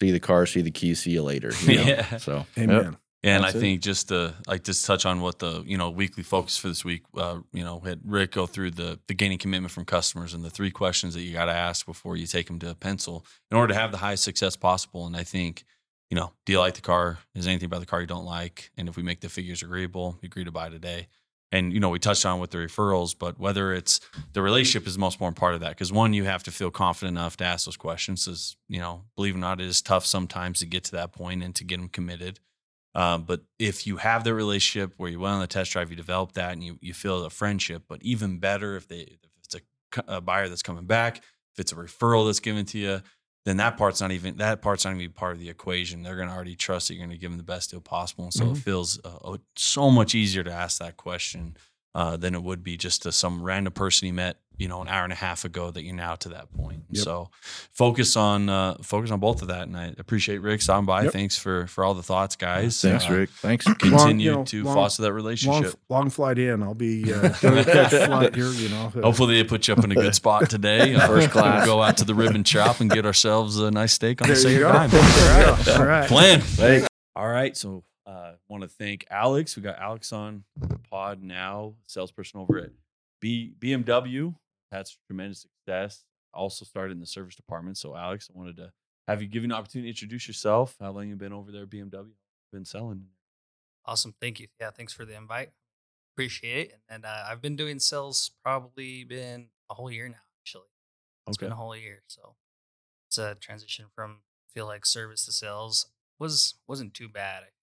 see 0.00 0.10
the 0.10 0.20
car, 0.20 0.46
see 0.46 0.62
the 0.62 0.70
key, 0.70 0.94
see 0.94 1.10
you 1.10 1.22
later. 1.22 1.52
You 1.62 1.76
know? 1.76 1.82
Yeah. 1.84 2.16
So 2.16 2.46
amen. 2.56 2.84
Yeah, 2.84 2.90
and 3.24 3.42
That's 3.42 3.54
I 3.54 3.58
it. 3.58 3.60
think 3.60 3.80
just 3.80 4.08
to 4.08 4.34
like 4.46 4.64
just 4.64 4.84
touch 4.84 5.06
on 5.06 5.22
what 5.22 5.38
the 5.38 5.64
you 5.66 5.78
know 5.78 5.88
weekly 5.88 6.22
focus 6.22 6.58
for 6.58 6.68
this 6.68 6.84
week, 6.84 7.04
uh, 7.16 7.38
you 7.54 7.64
know, 7.64 7.80
had 7.80 8.00
Rick 8.04 8.32
go 8.32 8.46
through 8.46 8.72
the 8.72 9.00
the 9.06 9.14
gaining 9.14 9.38
commitment 9.38 9.72
from 9.72 9.86
customers 9.86 10.34
and 10.34 10.44
the 10.44 10.50
three 10.50 10.70
questions 10.70 11.14
that 11.14 11.22
you 11.22 11.32
got 11.32 11.46
to 11.46 11.52
ask 11.52 11.86
before 11.86 12.18
you 12.18 12.26
take 12.26 12.48
them 12.48 12.58
to 12.58 12.70
a 12.70 12.74
pencil 12.74 13.24
in 13.50 13.56
order 13.56 13.72
to 13.72 13.80
have 13.80 13.92
the 13.92 13.96
highest 13.98 14.24
success 14.24 14.56
possible. 14.56 15.06
And 15.06 15.16
I 15.16 15.22
think, 15.22 15.64
you 16.10 16.16
know, 16.16 16.32
do 16.44 16.52
you 16.52 16.58
like 16.58 16.74
the 16.74 16.82
car? 16.82 17.18
Is 17.34 17.46
there 17.46 17.52
anything 17.52 17.66
about 17.66 17.80
the 17.80 17.86
car 17.86 18.02
you 18.02 18.06
don't 18.06 18.26
like? 18.26 18.70
And 18.76 18.90
if 18.90 18.96
we 18.98 19.02
make 19.02 19.20
the 19.20 19.30
figures 19.30 19.62
agreeable, 19.62 20.18
you 20.20 20.26
agree 20.26 20.44
to 20.44 20.52
buy 20.52 20.68
today. 20.68 21.08
And 21.50 21.72
you 21.72 21.80
know, 21.80 21.88
we 21.88 21.98
touched 21.98 22.26
on 22.26 22.40
with 22.40 22.50
the 22.50 22.58
referrals, 22.58 23.16
but 23.18 23.40
whether 23.40 23.72
it's 23.72 24.00
the 24.34 24.42
relationship 24.42 24.86
is 24.86 24.94
the 24.94 25.00
most 25.00 25.14
important 25.14 25.38
part 25.38 25.54
of 25.54 25.60
that 25.60 25.70
because 25.70 25.90
one, 25.90 26.12
you 26.12 26.24
have 26.24 26.42
to 26.42 26.50
feel 26.50 26.70
confident 26.70 27.16
enough 27.16 27.38
to 27.38 27.44
ask 27.44 27.64
those 27.64 27.78
questions. 27.78 28.28
As 28.28 28.56
you 28.68 28.80
know, 28.80 29.04
believe 29.16 29.34
it 29.34 29.38
or 29.38 29.40
not, 29.40 29.62
it 29.62 29.66
is 29.66 29.80
tough 29.80 30.04
sometimes 30.04 30.58
to 30.58 30.66
get 30.66 30.84
to 30.84 30.92
that 30.92 31.12
point 31.12 31.42
and 31.42 31.54
to 31.54 31.64
get 31.64 31.78
them 31.78 31.88
committed. 31.88 32.38
Um, 32.94 33.24
but 33.24 33.42
if 33.58 33.86
you 33.86 33.96
have 33.96 34.22
the 34.24 34.34
relationship 34.34 34.94
where 34.96 35.10
you 35.10 35.18
went 35.20 35.34
on 35.34 35.40
the 35.40 35.46
test 35.46 35.72
drive, 35.72 35.90
you 35.90 35.96
develop 35.96 36.32
that, 36.32 36.52
and 36.52 36.62
you 36.62 36.78
you 36.80 36.94
feel 36.94 37.24
a 37.24 37.30
friendship. 37.30 37.84
But 37.88 38.02
even 38.02 38.38
better 38.38 38.76
if 38.76 38.86
they 38.88 39.00
if 39.00 39.18
it's 39.44 39.54
a, 39.56 39.60
a 40.06 40.20
buyer 40.20 40.48
that's 40.48 40.62
coming 40.62 40.86
back, 40.86 41.18
if 41.18 41.58
it's 41.58 41.72
a 41.72 41.76
referral 41.76 42.26
that's 42.26 42.40
given 42.40 42.64
to 42.66 42.78
you, 42.78 43.00
then 43.44 43.56
that 43.58 43.76
part's 43.76 44.00
not 44.00 44.12
even 44.12 44.36
that 44.36 44.62
part's 44.62 44.84
not 44.84 44.94
even 44.96 45.12
part 45.12 45.32
of 45.34 45.40
the 45.40 45.48
equation. 45.50 46.02
They're 46.02 46.16
going 46.16 46.28
to 46.28 46.34
already 46.34 46.56
trust 46.56 46.88
that 46.88 46.94
you're 46.94 47.04
going 47.06 47.16
to 47.16 47.20
give 47.20 47.30
them 47.30 47.38
the 47.38 47.44
best 47.44 47.70
deal 47.70 47.80
possible, 47.80 48.24
and 48.24 48.34
so 48.34 48.50
it 48.50 48.56
Mhm. 48.56 48.56
feels 48.56 49.00
uh, 49.04 49.16
uh, 49.24 49.38
so 49.56 49.90
much 49.90 50.14
easier 50.14 50.44
to 50.44 50.52
ask 50.52 50.78
that 50.78 50.96
question 50.96 51.56
uh, 51.94 52.16
than 52.16 52.34
it 52.34 52.42
would 52.42 52.62
be 52.62 52.76
just 52.76 53.02
to 53.02 53.12
some 53.12 53.42
random 53.42 53.72
person 53.72 54.06
you 54.08 54.12
met, 54.14 54.36
you 54.56 54.66
know, 54.68 54.80
an 54.82 54.88
hour 54.88 55.04
and 55.04 55.12
a 55.12 55.16
half 55.16 55.44
ago 55.44 55.70
that 55.70 55.82
you're 55.84 55.94
now 55.94 56.14
to 56.16 56.28
that 56.30 56.52
point. 56.52 56.82
Yep. 56.90 57.04
So 57.04 57.30
focus 57.72 58.16
on 58.16 58.48
uh, 58.48 58.74
focus 58.82 59.10
on 59.10 59.20
both 59.20 59.42
of 59.42 59.48
that, 59.48 59.62
and 59.68 59.76
I 59.76 59.94
appreciate 59.98 60.38
Rick 60.38 60.62
stopping 60.62 60.86
by. 60.86 61.04
Yep. 61.04 61.12
Thanks 61.12 61.38
for 61.38 61.66
for 61.68 61.84
all 61.84 61.94
the 61.94 62.02
thoughts, 62.02 62.34
guys. 62.36 62.80
Thanks, 62.80 63.08
Uh, 63.08 63.12
Rick. 63.14 63.30
thanks. 63.30 63.64
Continue 63.64 63.96
Long- 63.96 64.20
you 64.20 64.32
know, 64.32 64.44
to 64.44 64.62
long- 64.64 64.74
foster 64.74 65.02
that 65.02 65.12
relationship. 65.12 65.74
long 65.88 66.10
flight 66.10 66.38
in. 66.38 66.62
I'll 66.62 66.74
be 66.74 67.12
uh, 67.12 67.20
catch 67.40 67.90
flight 68.06 68.34
here. 68.34 68.48
You 68.50 68.68
know. 68.70 68.88
Hopefully, 69.02 69.36
they 69.36 69.44
put 69.44 69.68
you 69.68 69.74
up 69.74 69.84
in 69.84 69.92
a 69.92 69.96
good 69.96 70.14
spot 70.14 70.50
today. 70.50 70.94
Uh, 70.94 71.06
First 71.06 71.30
class. 71.30 71.66
We'll 71.66 71.76
go 71.76 71.82
out 71.82 71.96
to 71.98 72.04
the 72.04 72.14
ribbon 72.14 72.42
shop 72.44 72.80
and 72.80 72.90
get 72.90 73.06
ourselves 73.06 73.58
a 73.58 73.70
nice 73.70 73.92
steak 73.92 74.20
on 74.22 74.28
there 74.28 74.36
the 74.36 74.42
same 74.42 74.62
time. 74.62 74.90
dime. 74.90 74.90
There 74.90 75.58
you 75.58 75.64
go. 75.66 75.72
All 75.76 75.84
right. 75.86 76.08
Plan. 76.08 76.40
Thanks. 76.40 76.86
All 77.16 77.28
right. 77.28 77.56
So, 77.56 77.84
uh, 78.06 78.32
want 78.48 78.62
to 78.62 78.68
thank 78.68 79.06
Alex. 79.10 79.56
We 79.56 79.62
got 79.62 79.78
Alex 79.78 80.12
on 80.12 80.44
the 80.56 80.78
pod 80.90 81.22
now, 81.22 81.74
salesperson 81.86 82.40
over 82.40 82.58
at 82.58 82.70
B- 83.20 83.54
BMW. 83.58 84.34
That's 84.70 84.98
tremendous 85.06 85.46
success. 85.66 86.04
Also 86.32 86.64
started 86.64 86.92
in 86.92 87.00
the 87.00 87.06
service 87.06 87.34
department. 87.34 87.78
So, 87.78 87.96
Alex, 87.96 88.28
I 88.34 88.38
wanted 88.38 88.56
to 88.56 88.72
have 89.06 89.22
you 89.22 89.28
give 89.28 89.42
you 89.42 89.48
an 89.48 89.52
opportunity 89.52 89.88
to 89.88 89.90
introduce 89.90 90.26
yourself. 90.26 90.76
How 90.80 90.90
long 90.90 91.08
you 91.08 91.16
been 91.16 91.32
over 91.32 91.52
there 91.52 91.62
at 91.62 91.70
BMW? 91.70 92.10
Been 92.52 92.64
selling? 92.64 93.06
Awesome. 93.84 94.14
Thank 94.20 94.40
you. 94.40 94.48
Yeah, 94.60 94.70
thanks 94.70 94.92
for 94.92 95.04
the 95.04 95.16
invite. 95.16 95.50
Appreciate 96.14 96.70
it. 96.70 96.80
And 96.88 97.04
uh, 97.04 97.24
I've 97.28 97.42
been 97.42 97.56
doing 97.56 97.78
sales 97.78 98.30
probably 98.42 99.04
been 99.04 99.48
a 99.70 99.74
whole 99.74 99.90
year 99.90 100.08
now, 100.08 100.22
actually. 100.40 100.68
It's 101.26 101.36
been 101.36 101.52
a 101.52 101.56
whole 101.56 101.76
year. 101.76 102.02
So 102.06 102.36
it's 103.08 103.18
a 103.18 103.34
transition 103.34 103.86
from 103.94 104.20
feel 104.54 104.66
like 104.66 104.86
service 104.86 105.24
to 105.26 105.32
sales 105.32 105.86
was 106.18 106.54
wasn't 106.66 106.94
too 106.94 107.08
bad. 107.08 107.42
I 107.42 107.46
feel 107.46 107.50
like 107.50 107.52
I 107.52 107.53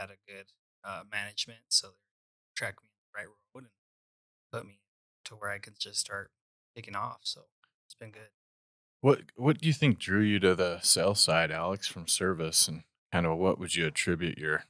had 0.00 0.10
a 0.10 0.18
good 0.26 0.46
uh, 0.84 1.02
management, 1.10 1.60
so 1.68 1.88
they 1.88 2.52
tracked 2.56 2.82
me 2.82 2.88
the 3.12 3.18
right 3.18 3.28
road 3.54 3.64
and 3.64 3.72
put 4.52 4.66
me 4.66 4.80
to 5.26 5.34
where 5.34 5.50
I 5.50 5.58
could 5.58 5.78
just 5.78 6.00
start 6.00 6.30
taking 6.74 6.96
off. 6.96 7.20
So 7.22 7.42
it's 7.86 7.94
been 7.94 8.10
good. 8.10 8.30
What 9.00 9.20
what 9.36 9.58
do 9.58 9.66
you 9.66 9.72
think 9.72 9.98
drew 9.98 10.20
you 10.20 10.38
to 10.40 10.54
the 10.54 10.80
sales 10.80 11.20
side, 11.20 11.50
Alex, 11.50 11.86
from 11.86 12.06
service, 12.06 12.68
and 12.68 12.82
kind 13.12 13.26
of 13.26 13.38
what 13.38 13.58
would 13.58 13.74
you 13.74 13.86
attribute 13.86 14.38
your 14.38 14.64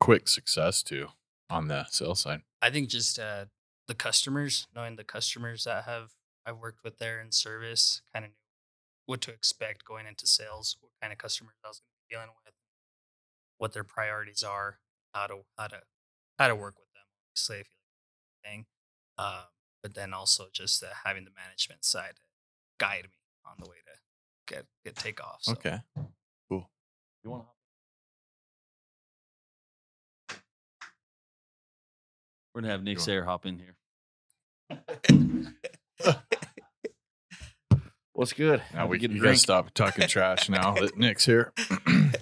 quick 0.00 0.28
success 0.28 0.82
to 0.84 1.08
on 1.48 1.68
the 1.68 1.86
sales 1.90 2.20
side? 2.20 2.42
I 2.60 2.70
think 2.70 2.88
just 2.88 3.18
uh, 3.18 3.46
the 3.86 3.94
customers, 3.94 4.66
knowing 4.74 4.96
the 4.96 5.04
customers 5.04 5.64
that 5.64 5.84
have 5.84 6.12
I've 6.44 6.58
worked 6.58 6.82
with 6.82 6.98
there 6.98 7.20
in 7.20 7.30
service, 7.30 8.02
kind 8.12 8.24
of 8.24 8.30
knew 8.30 8.36
what 9.06 9.20
to 9.22 9.30
expect 9.30 9.84
going 9.84 10.06
into 10.06 10.26
sales, 10.26 10.76
what 10.80 10.90
kind 11.00 11.12
of 11.12 11.18
customers 11.18 11.54
I 11.64 11.68
was 11.68 11.80
going 11.80 11.90
to 11.90 12.08
be 12.08 12.14
dealing 12.14 12.34
with, 12.44 12.54
what 13.58 13.72
their 13.72 13.84
priorities 13.84 14.42
are, 14.42 14.78
how 15.12 15.26
to 15.26 15.40
how 15.58 15.68
to 15.68 15.80
how 16.38 16.48
to 16.48 16.54
work 16.54 16.74
with 16.78 16.92
them. 16.92 17.02
Obviously, 17.30 17.56
I 17.56 17.62
feel 17.62 17.72
like 18.44 18.52
thing, 18.52 18.66
uh, 19.18 19.44
but 19.82 19.94
then 19.94 20.12
also 20.12 20.46
just 20.52 20.82
uh, 20.82 20.88
having 21.04 21.24
the 21.24 21.30
management 21.36 21.84
side 21.84 22.14
guide 22.78 23.04
me 23.04 23.18
on 23.44 23.56
the 23.58 23.68
way 23.68 23.76
to 23.84 24.54
get 24.54 24.66
get 24.84 24.96
takeoff. 24.96 25.38
So. 25.42 25.52
Okay. 25.52 25.78
Cool. 26.48 26.68
You 27.24 27.30
want 27.30 27.44
to? 27.44 27.50
We're 32.54 32.62
gonna 32.62 32.72
have 32.72 32.82
Nick 32.82 33.00
Sayer 33.00 33.24
hop 33.24 33.44
in 33.44 33.58
here. 33.58 33.76
What's 38.14 38.32
good? 38.32 38.62
Now 38.72 38.86
we 38.86 38.96
get 38.98 39.10
a 39.10 39.14
you 39.14 39.22
gotta 39.22 39.36
stop 39.36 39.74
talking 39.74 40.08
trash 40.08 40.48
now 40.48 40.72
that 40.72 40.96
Nick's 40.96 41.26
here. 41.26 41.52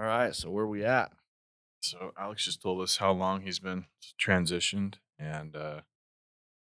All 0.00 0.06
right. 0.06 0.34
So 0.34 0.48
where 0.48 0.66
we 0.66 0.82
at? 0.82 1.12
So 1.82 2.12
Alex 2.18 2.46
just 2.46 2.62
told 2.62 2.80
us 2.80 2.96
how 2.96 3.12
long 3.12 3.42
he's 3.42 3.58
been 3.58 3.84
transitioned 4.18 4.94
and 5.18 5.54
uh, 5.54 5.80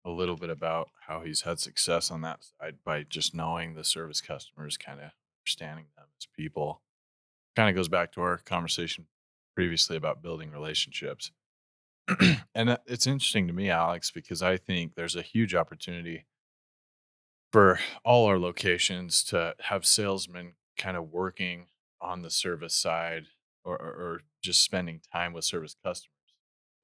a 0.04 0.10
little 0.10 0.34
bit 0.34 0.50
about 0.50 0.88
how 1.06 1.20
he's 1.20 1.42
had 1.42 1.60
success 1.60 2.10
on 2.10 2.20
that 2.22 2.40
side 2.42 2.78
by 2.84 3.04
just 3.04 3.36
knowing 3.36 3.74
the 3.74 3.84
service 3.84 4.20
customers, 4.20 4.76
kind 4.76 4.98
of 4.98 5.10
understanding 5.40 5.86
them 5.96 6.06
as 6.18 6.26
people. 6.36 6.82
Kind 7.54 7.70
of 7.70 7.76
goes 7.76 7.86
back 7.86 8.10
to 8.12 8.22
our 8.22 8.38
conversation 8.38 9.06
previously 9.54 9.96
about 9.96 10.20
building 10.20 10.50
relationships. 10.50 11.30
and 12.56 12.76
it's 12.86 13.06
interesting 13.06 13.46
to 13.46 13.52
me, 13.52 13.70
Alex, 13.70 14.10
because 14.10 14.42
I 14.42 14.56
think 14.56 14.96
there's 14.96 15.14
a 15.14 15.22
huge 15.22 15.54
opportunity 15.54 16.26
for 17.52 17.78
all 18.04 18.26
our 18.26 18.38
locations 18.38 19.22
to 19.24 19.54
have 19.60 19.86
salesmen 19.86 20.54
kind 20.76 20.96
of 20.96 21.12
working 21.12 21.66
on 22.00 22.22
the 22.22 22.30
service 22.30 22.74
side 22.76 23.24
or, 23.64 23.76
or, 23.80 23.88
or 23.88 24.20
just 24.42 24.62
spending 24.62 25.00
time 25.12 25.32
with 25.32 25.44
service 25.44 25.76
customers. 25.84 26.12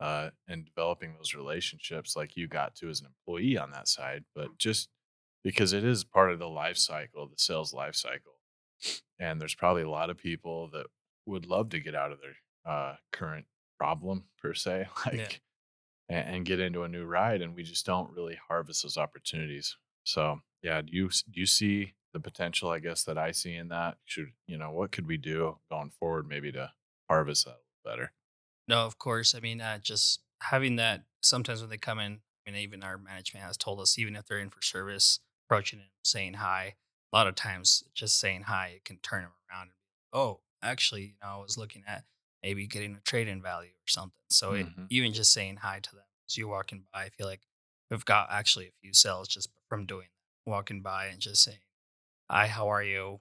uh, 0.01 0.31
and 0.49 0.65
developing 0.67 1.15
those 1.17 1.35
relationships 1.35 2.17
like 2.17 2.37
you 2.37 2.49
got 2.49 2.75
to 2.77 2.89
as 2.91 3.01
an 3.01 3.07
employee 3.07 3.57
on 3.57 3.71
that 3.71 3.89
side, 3.89 4.25
but 4.35 4.59
just 4.59 4.89
because 5.45 5.73
it 5.73 5.85
is 5.85 6.05
part 6.05 6.33
of 6.33 6.39
the 6.39 6.49
life 6.49 6.77
cycle, 6.79 7.29
the 7.29 7.35
sales 7.39 7.73
life 7.73 7.95
cycle. 7.95 8.35
And 9.19 9.41
there's 9.41 9.55
probably 9.55 9.83
a 9.83 9.91
lot 9.91 10.11
of 10.11 10.19
people 10.19 10.69
that 10.73 10.87
would 11.27 11.47
love 11.47 11.71
to 11.71 11.81
get 11.81 11.95
out 11.95 12.12
of 12.12 12.21
their 12.21 12.37
uh, 12.73 12.97
current 13.12 13.47
problem 13.79 14.25
per 14.39 14.55
se, 14.55 14.89
like 15.07 15.43
and, 16.09 16.29
and 16.37 16.47
get 16.47 16.61
into 16.61 16.83
a 16.85 16.89
new 16.89 17.05
ride, 17.05 17.43
and 17.43 17.55
we 17.55 17.62
just 17.62 17.87
don't 17.87 18.12
really 18.12 18.39
harvest 18.49 18.83
those 18.83 18.99
opportunities. 18.99 19.77
So 20.05 20.41
yeah, 20.62 20.83
do 20.83 20.93
you 20.93 21.09
do 21.31 21.41
you 21.41 21.47
see 21.47 21.95
the 22.15 22.21
potential? 22.21 22.71
I 22.71 22.79
guess 22.79 23.05
that 23.05 23.19
I 23.19 23.33
see 23.33 23.55
in 23.55 23.69
that. 23.69 23.99
Should 24.07 24.29
you 24.47 24.57
know 24.57 24.71
what 24.71 24.93
could 24.93 25.07
we 25.07 25.19
do 25.19 25.59
going 25.71 25.91
forward, 25.91 26.27
maybe 26.27 26.51
to 26.53 26.73
harvest 27.11 27.45
that 27.45 27.59
better? 27.85 28.12
No, 28.67 28.87
of 28.87 28.99
course. 28.99 29.35
I 29.35 29.41
mean, 29.41 29.61
uh, 29.61 29.79
just 29.79 30.21
having 30.41 30.77
that. 30.77 31.03
Sometimes 31.21 31.61
when 31.61 31.69
they 31.69 31.77
come 31.77 31.99
in, 31.99 32.21
I 32.47 32.51
mean, 32.51 32.61
even 32.61 32.83
our 32.83 32.97
management 32.97 33.45
has 33.45 33.59
told 33.59 33.81
us, 33.81 33.99
even 33.99 34.17
if 34.17 34.27
they're 34.27 34.39
in 34.39 34.51
for 34.51 34.62
service, 34.62 35.21
approaching 35.47 35.81
and 35.81 35.89
saying 36.03 36.35
hi. 36.35 36.75
A 37.12 37.17
lot 37.17 37.27
of 37.27 37.35
times, 37.35 37.85
just 37.95 38.19
saying 38.19 38.43
hi 38.43 38.73
it 38.77 38.85
can 38.85 38.97
turn 38.97 39.23
them 39.23 39.33
around. 39.51 39.62
And, 39.65 39.71
oh, 40.12 40.41
actually, 40.62 41.03
you 41.03 41.15
know, 41.23 41.29
I 41.29 41.43
was 41.43 41.59
looking 41.59 41.85
at 41.87 42.05
maybe 42.43 42.67
getting 42.67 42.97
a 42.97 43.01
trade 43.01 43.29
in 43.29 43.41
value 43.41 43.71
or 43.71 43.89
something. 43.89 44.12
So 44.31 44.53
mm-hmm. 44.53 44.83
it, 44.83 44.87
even 44.91 45.12
just 45.12 45.33
saying 45.33 45.59
hi 45.62 45.81
to 45.81 45.95
them 45.95 46.05
as 46.29 46.37
you're 46.37 46.49
walking 46.49 46.85
by, 46.93 47.05
I 47.05 47.09
feel 47.11 47.27
like 47.27 47.43
we've 47.91 48.05
got 48.05 48.29
actually 48.31 48.67
a 48.67 48.73
few 48.83 48.93
sales 48.93 49.29
just 49.29 49.49
from 49.69 49.87
doing 49.87 50.09
that, 50.12 50.51
walking 50.51 50.83
by 50.83 51.07
and 51.07 51.21
just 51.21 51.43
saying, 51.43 51.59
"Hi, 52.31 52.47
how 52.47 52.68
are 52.68 52.83
you? 52.83 53.20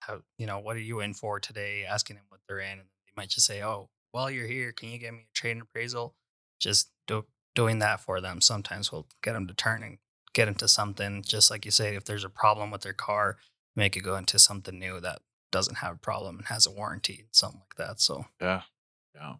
How 0.00 0.22
you 0.38 0.46
know 0.46 0.58
what 0.58 0.76
are 0.76 0.80
you 0.80 1.00
in 1.00 1.14
for 1.14 1.40
today?" 1.40 1.84
Asking 1.84 2.16
them 2.16 2.26
what 2.28 2.40
they're 2.48 2.60
in, 2.60 2.78
and 2.78 2.88
they 3.06 3.12
might 3.16 3.30
just 3.30 3.46
say, 3.46 3.62
"Oh, 3.62 3.90
while 4.12 4.30
you're 4.30 4.46
here, 4.46 4.72
can 4.72 4.90
you 4.90 4.98
get 4.98 5.12
me 5.12 5.20
a 5.20 5.32
trade 5.34 5.60
appraisal?" 5.60 6.14
Just 6.60 6.90
do, 7.06 7.26
doing 7.54 7.78
that 7.80 8.00
for 8.00 8.20
them 8.20 8.40
sometimes 8.40 8.92
will 8.92 9.08
get 9.22 9.32
them 9.32 9.46
to 9.46 9.54
turn 9.54 9.82
and 9.82 9.98
get 10.34 10.48
into 10.48 10.68
something. 10.68 11.22
Just 11.22 11.50
like 11.50 11.64
you 11.64 11.70
say, 11.70 11.94
if 11.96 12.04
there's 12.04 12.24
a 12.24 12.30
problem 12.30 12.70
with 12.70 12.82
their 12.82 12.92
car, 12.92 13.38
make 13.76 13.96
it 13.96 14.00
go 14.00 14.16
into 14.16 14.38
something 14.38 14.78
new 14.78 15.00
that 15.00 15.22
doesn't 15.50 15.78
have 15.78 15.94
a 15.96 15.98
problem 15.98 16.38
and 16.38 16.46
has 16.46 16.66
a 16.66 16.70
warranty, 16.70 17.26
something 17.32 17.60
like 17.60 17.76
that. 17.88 18.00
So 18.00 18.26
yeah, 18.40 18.62
yeah, 19.14 19.34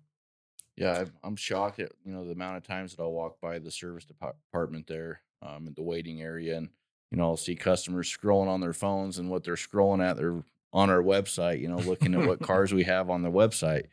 yeah. 0.77 1.05
I'm 1.23 1.37
shocked 1.37 1.79
at 1.79 1.93
you 2.05 2.13
know 2.13 2.25
the 2.25 2.33
amount 2.33 2.57
of 2.57 2.67
times 2.67 2.95
that 2.95 3.03
I'll 3.03 3.13
walk 3.13 3.41
by 3.41 3.59
the 3.59 3.71
service 3.71 4.05
department 4.05 4.87
there 4.87 5.23
um, 5.43 5.67
in 5.67 5.75
the 5.75 5.83
waiting 5.83 6.21
area, 6.23 6.57
and 6.57 6.71
you 7.11 7.19
know 7.19 7.25
I'll 7.25 7.37
see 7.37 7.57
customers 7.57 8.15
scrolling 8.15 8.49
on 8.49 8.61
their 8.61 8.73
phones, 8.73 9.19
and 9.19 9.31
what 9.31 9.45
they're 9.45 9.55
scrolling 9.55 10.05
at, 10.05 10.17
they're 10.17 10.43
on 10.73 10.91
our 10.91 11.03
website. 11.03 11.61
You 11.61 11.69
know, 11.69 11.79
looking 11.79 12.15
at 12.15 12.27
what 12.27 12.41
cars 12.47 12.73
we 12.73 12.85
have 12.85 13.11
on 13.11 13.23
the 13.23 13.31
website. 13.31 13.87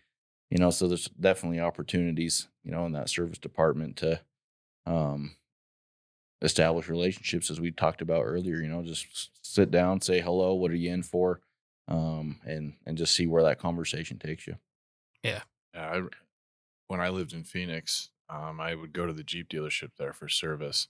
You 0.49 0.59
know, 0.59 0.69
so 0.69 0.87
there's 0.87 1.09
definitely 1.09 1.59
opportunities, 1.59 2.47
you 2.63 2.71
know, 2.71 2.85
in 2.85 2.93
that 2.93 3.09
service 3.09 3.37
department 3.37 3.97
to 3.97 4.21
um, 4.85 5.35
establish 6.41 6.87
relationships 6.87 7.51
as 7.51 7.59
we 7.59 7.71
talked 7.71 8.01
about 8.01 8.23
earlier. 8.23 8.61
You 8.61 8.69
know, 8.69 8.81
just 8.81 9.29
sit 9.41 9.71
down, 9.71 9.99
say 9.99 10.21
hello. 10.21 10.53
What 10.53 10.71
are 10.71 10.75
you 10.75 10.93
in 10.93 11.03
for? 11.03 11.41
um, 11.87 12.39
and 12.45 12.73
and 12.85 12.97
just 12.97 13.15
see 13.15 13.27
where 13.27 13.43
that 13.43 13.59
conversation 13.59 14.19
takes 14.19 14.47
you. 14.47 14.57
Yeah. 15.23 15.41
Yeah. 15.73 15.89
I, 15.89 16.01
when 16.87 16.99
I 16.99 17.09
lived 17.09 17.33
in 17.33 17.43
Phoenix, 17.43 18.09
um, 18.29 18.59
I 18.59 18.75
would 18.75 18.93
go 18.93 19.05
to 19.05 19.13
the 19.13 19.23
Jeep 19.23 19.49
dealership 19.49 19.91
there 19.97 20.13
for 20.13 20.27
service, 20.27 20.87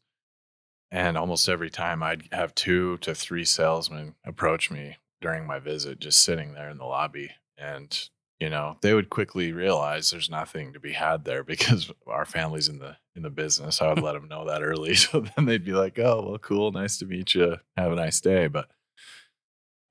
and 0.92 1.18
almost 1.18 1.50
every 1.50 1.70
time 1.70 2.02
I'd 2.02 2.30
have 2.32 2.56
two 2.56 2.98
to 3.00 3.14
three 3.14 3.46
salesmen 3.46 4.16
approach 4.26 4.72
me 4.72 4.98
during 5.22 5.46
my 5.46 5.60
visit, 5.60 6.00
just 6.00 6.24
sitting 6.24 6.54
there 6.54 6.70
in 6.70 6.78
the 6.78 6.86
lobby, 6.86 7.32
and 7.58 8.10
you 8.40 8.50
know 8.50 8.78
they 8.82 8.94
would 8.94 9.10
quickly 9.10 9.52
realize 9.52 10.10
there's 10.10 10.30
nothing 10.30 10.74
to 10.74 10.80
be 10.80 10.94
had 10.94 11.26
there 11.26 11.44
because 11.46 11.92
our 12.08 12.26
family's 12.26 12.68
in 12.68 12.80
the 12.80 12.98
in 13.16 13.24
the 13.24 13.30
business. 13.30 13.82
I 13.82 13.90
would 13.90 14.02
let 14.04 14.14
them 14.14 14.28
know 14.28 14.46
that 14.46 14.64
early, 14.64 14.96
so 14.96 15.22
then 15.22 15.46
they'd 15.46 15.66
be 15.66 15.74
like, 15.74 16.00
"Oh, 16.00 16.26
well, 16.28 16.38
cool, 16.40 16.72
nice 16.72 16.98
to 17.00 17.06
meet 17.06 17.36
you, 17.36 17.58
have 17.76 17.92
a 17.92 17.96
nice 17.96 18.22
day," 18.22 18.48
but 18.48 18.70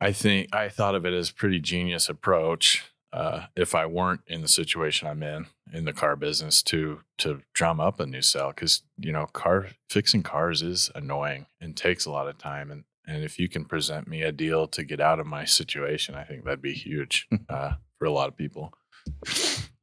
I 0.01 0.13
think 0.13 0.55
I 0.55 0.69
thought 0.69 0.95
of 0.95 1.07
it 1.07 1.15
as 1.15 1.31
pretty 1.31 1.61
genius 1.61 2.09
approach. 2.09 2.85
Uh, 3.13 3.47
if 3.55 3.75
I 3.75 3.87
weren't 3.87 4.21
in 4.27 4.43
the 4.43 4.49
situation 4.49 5.09
I'm 5.09 5.23
in 5.23 5.47
in 5.73 5.85
the 5.85 5.93
car 5.93 6.17
business 6.17 6.63
to 6.65 7.01
to 7.19 7.43
drum 7.55 7.81
up 7.81 8.01
a 8.01 8.07
new 8.07 8.23
sale, 8.23 8.49
because 8.49 8.83
you 8.99 9.13
know, 9.13 9.27
car 9.27 9.69
fixing 9.89 10.23
cars 10.23 10.63
is 10.63 10.91
annoying 10.95 11.47
and 11.61 11.77
takes 11.77 12.05
a 12.05 12.11
lot 12.11 12.29
of 12.29 12.39
time. 12.39 12.71
And 12.71 12.85
and 13.07 13.23
if 13.23 13.39
you 13.39 13.49
can 13.49 13.65
present 13.65 14.09
me 14.09 14.23
a 14.23 14.33
deal 14.33 14.67
to 14.69 14.85
get 14.85 15.01
out 15.01 15.21
of 15.21 15.27
my 15.27 15.45
situation, 15.45 16.15
I 16.15 16.25
think 16.25 16.45
that'd 16.45 16.61
be 16.61 16.75
huge 16.75 17.29
uh, 17.49 17.75
for 17.99 18.07
a 18.07 18.13
lot 18.13 18.29
of 18.29 18.37
people. 18.37 18.73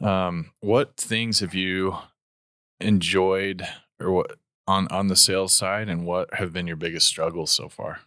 Um, 0.01 0.51
what 0.59 0.97
things 0.97 1.39
have 1.39 1.53
you 1.53 1.95
enjoyed 2.79 3.65
or 3.99 4.11
what 4.11 4.37
on 4.67 4.87
on 4.89 5.07
the 5.07 5.15
sales 5.15 5.53
side, 5.53 5.89
and 5.89 6.05
what 6.05 6.33
have 6.35 6.53
been 6.53 6.67
your 6.67 6.75
biggest 6.75 7.07
struggles 7.07 7.51
so 7.51 7.69
far? 7.69 8.01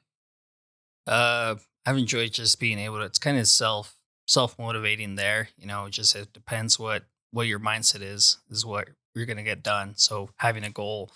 Uh, 1.07 1.57
I've 1.85 1.99
enjoyed 1.99 2.33
just 2.33 2.59
being 2.61 2.79
able 2.79 2.99
to. 2.99 3.05
It's 3.05 3.19
kind 3.19 3.39
of 3.39 3.49
self 3.49 3.96
self 4.27 4.59
motivating 4.59 5.15
there. 5.15 5.49
You 5.57 5.67
know, 5.67 5.89
just 5.89 6.15
it 6.15 6.33
depends 6.33 6.79
what 6.79 7.05
what 7.31 7.47
your 7.47 7.61
mindset 7.61 8.03
is 8.03 8.39
is 8.51 8.65
what 8.65 8.89
you're 9.15 9.27
gonna 9.27 9.43
get 9.43 9.63
done. 9.63 9.95
So 9.97 10.31
having 10.37 10.65
a 10.65 10.71
goal, 10.71 11.11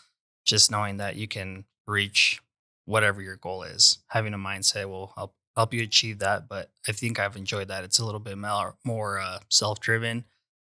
just 0.45 0.71
knowing 0.71 0.97
that 0.99 1.17
you 1.17 1.29
can 1.29 1.65
reach 1.87 2.41
whatever 2.87 3.21
your 3.21 3.37
goal 3.37 3.63
is, 3.63 3.99
having 4.09 4.35
a 4.35 4.39
mindset 4.39 4.89
will 4.89 5.13
help 5.17 5.35
help 5.57 5.75
you 5.75 5.83
achieve 5.83 6.19
that. 6.21 6.49
But 6.49 6.71
I 6.89 6.93
think 6.93 7.19
I've 7.19 7.37
enjoyed 7.37 7.69
that. 7.69 7.85
It's 7.85 7.99
a 7.99 8.05
little 8.05 8.21
bit 8.21 8.39
more 8.39 8.77
more 8.85 9.21
uh, 9.21 9.39
self 9.49 9.81
driven, 9.81 10.25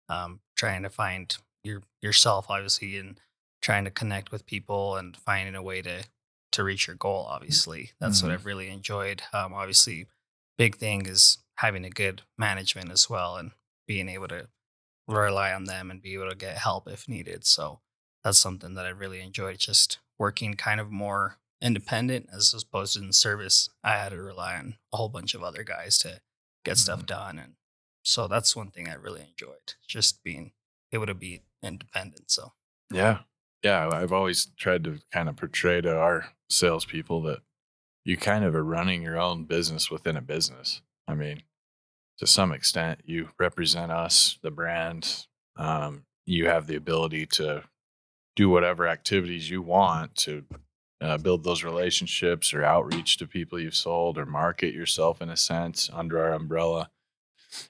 um, 0.10 0.40
trying 0.56 0.84
to 0.84 0.90
find 0.90 1.36
your 1.64 1.82
yourself 2.02 2.46
obviously 2.50 2.98
and 2.98 3.20
trying 3.62 3.84
to 3.84 3.92
connect 3.92 4.32
with 4.32 4.46
people 4.46 4.96
and 4.96 5.18
finding 5.18 5.56
a 5.56 5.64
way 5.64 5.82
to 5.82 6.04
to 6.52 6.64
reach 6.64 6.88
your 6.88 6.96
goal. 6.96 7.28
Obviously, 7.30 7.92
that's 8.00 8.20
mm-hmm. 8.20 8.28
what 8.28 8.34
I've 8.34 8.46
really 8.46 8.70
enjoyed. 8.70 9.24
Um, 9.34 9.54
obviously, 9.54 10.06
big 10.58 10.78
thing 10.78 11.06
is 11.06 11.40
having 11.58 11.86
a 11.86 11.90
good 11.90 12.22
management 12.38 12.92
as 12.92 13.10
well 13.10 13.38
and 13.38 13.52
being 13.88 14.10
able 14.10 14.28
to 14.28 14.48
rely 15.08 15.54
on 15.54 15.66
them 15.66 15.92
and 15.92 16.02
be 16.02 16.14
able 16.14 16.30
to 16.30 16.36
get 16.36 16.58
help 16.58 16.88
if 16.88 17.08
needed. 17.08 17.46
So 17.46 17.80
that's 18.24 18.38
something 18.38 18.74
that 18.74 18.86
I 18.86 18.90
really 18.90 19.22
enjoyed. 19.22 19.60
Just 19.60 20.00
working 20.18 20.56
kind 20.56 20.80
of 20.80 20.92
more 20.92 21.38
independent 21.62 22.30
as 22.34 22.54
opposed 22.54 22.96
to 22.96 23.04
in 23.04 23.14
service. 23.14 23.70
I 23.84 23.92
had 23.92 24.10
to 24.10 24.22
rely 24.22 24.56
on 24.58 24.76
a 24.94 24.98
whole 24.98 25.10
bunch 25.10 25.34
of 25.34 25.44
other 25.44 25.64
guys 25.64 25.98
to 26.00 26.22
get 26.64 26.72
mm-hmm. 26.72 26.80
stuff 26.80 27.06
done, 27.06 27.40
and 27.40 27.54
so 28.04 28.28
that's 28.28 28.56
one 28.56 28.72
thing 28.72 28.90
I 28.90 28.96
really 28.96 29.22
enjoyed. 29.22 29.74
Just 29.88 30.24
being 30.24 30.52
able 30.92 31.06
to 31.06 31.14
be 31.14 31.42
independent. 31.64 32.32
So 32.32 32.54
yeah, 32.92 33.20
yeah, 33.64 33.90
I've 33.92 34.14
always 34.14 34.48
tried 34.58 34.84
to 34.86 35.00
kind 35.12 35.30
of 35.30 35.36
portray 35.36 35.82
to 35.82 35.96
our 35.96 36.28
salespeople 36.50 37.22
that 37.24 37.40
you 38.04 38.18
kind 38.18 38.46
of 38.46 38.56
are 38.56 38.64
running 38.64 39.02
your 39.02 39.20
own 39.20 39.46
business 39.46 39.90
within 39.90 40.16
a 40.16 40.22
business. 40.22 40.82
I 41.08 41.16
mean, 41.16 41.44
to 42.18 42.28
some 42.28 42.52
extent, 42.52 43.02
you 43.06 43.30
represent 43.40 43.92
us, 43.92 44.40
the 44.42 44.52
brand. 44.52 45.26
Um, 45.58 46.06
you 46.26 46.48
have 46.48 46.68
the 46.68 46.76
ability 46.76 47.26
to 47.28 47.64
do 48.36 48.50
whatever 48.50 48.88
activities 48.88 49.50
you 49.50 49.62
want 49.62 50.16
to 50.16 50.44
uh, 51.02 51.18
build 51.18 51.44
those 51.44 51.64
relationships 51.64 52.54
or 52.54 52.64
outreach 52.64 53.18
to 53.18 53.28
people 53.28 53.60
you've 53.60 53.76
sold 53.76 54.18
or 54.18 54.26
market 54.26 54.74
yourself 54.74 55.22
in 55.22 55.30
a 55.30 55.38
sense 55.38 55.90
under 55.94 56.22
our 56.22 56.34
umbrella 56.34 56.90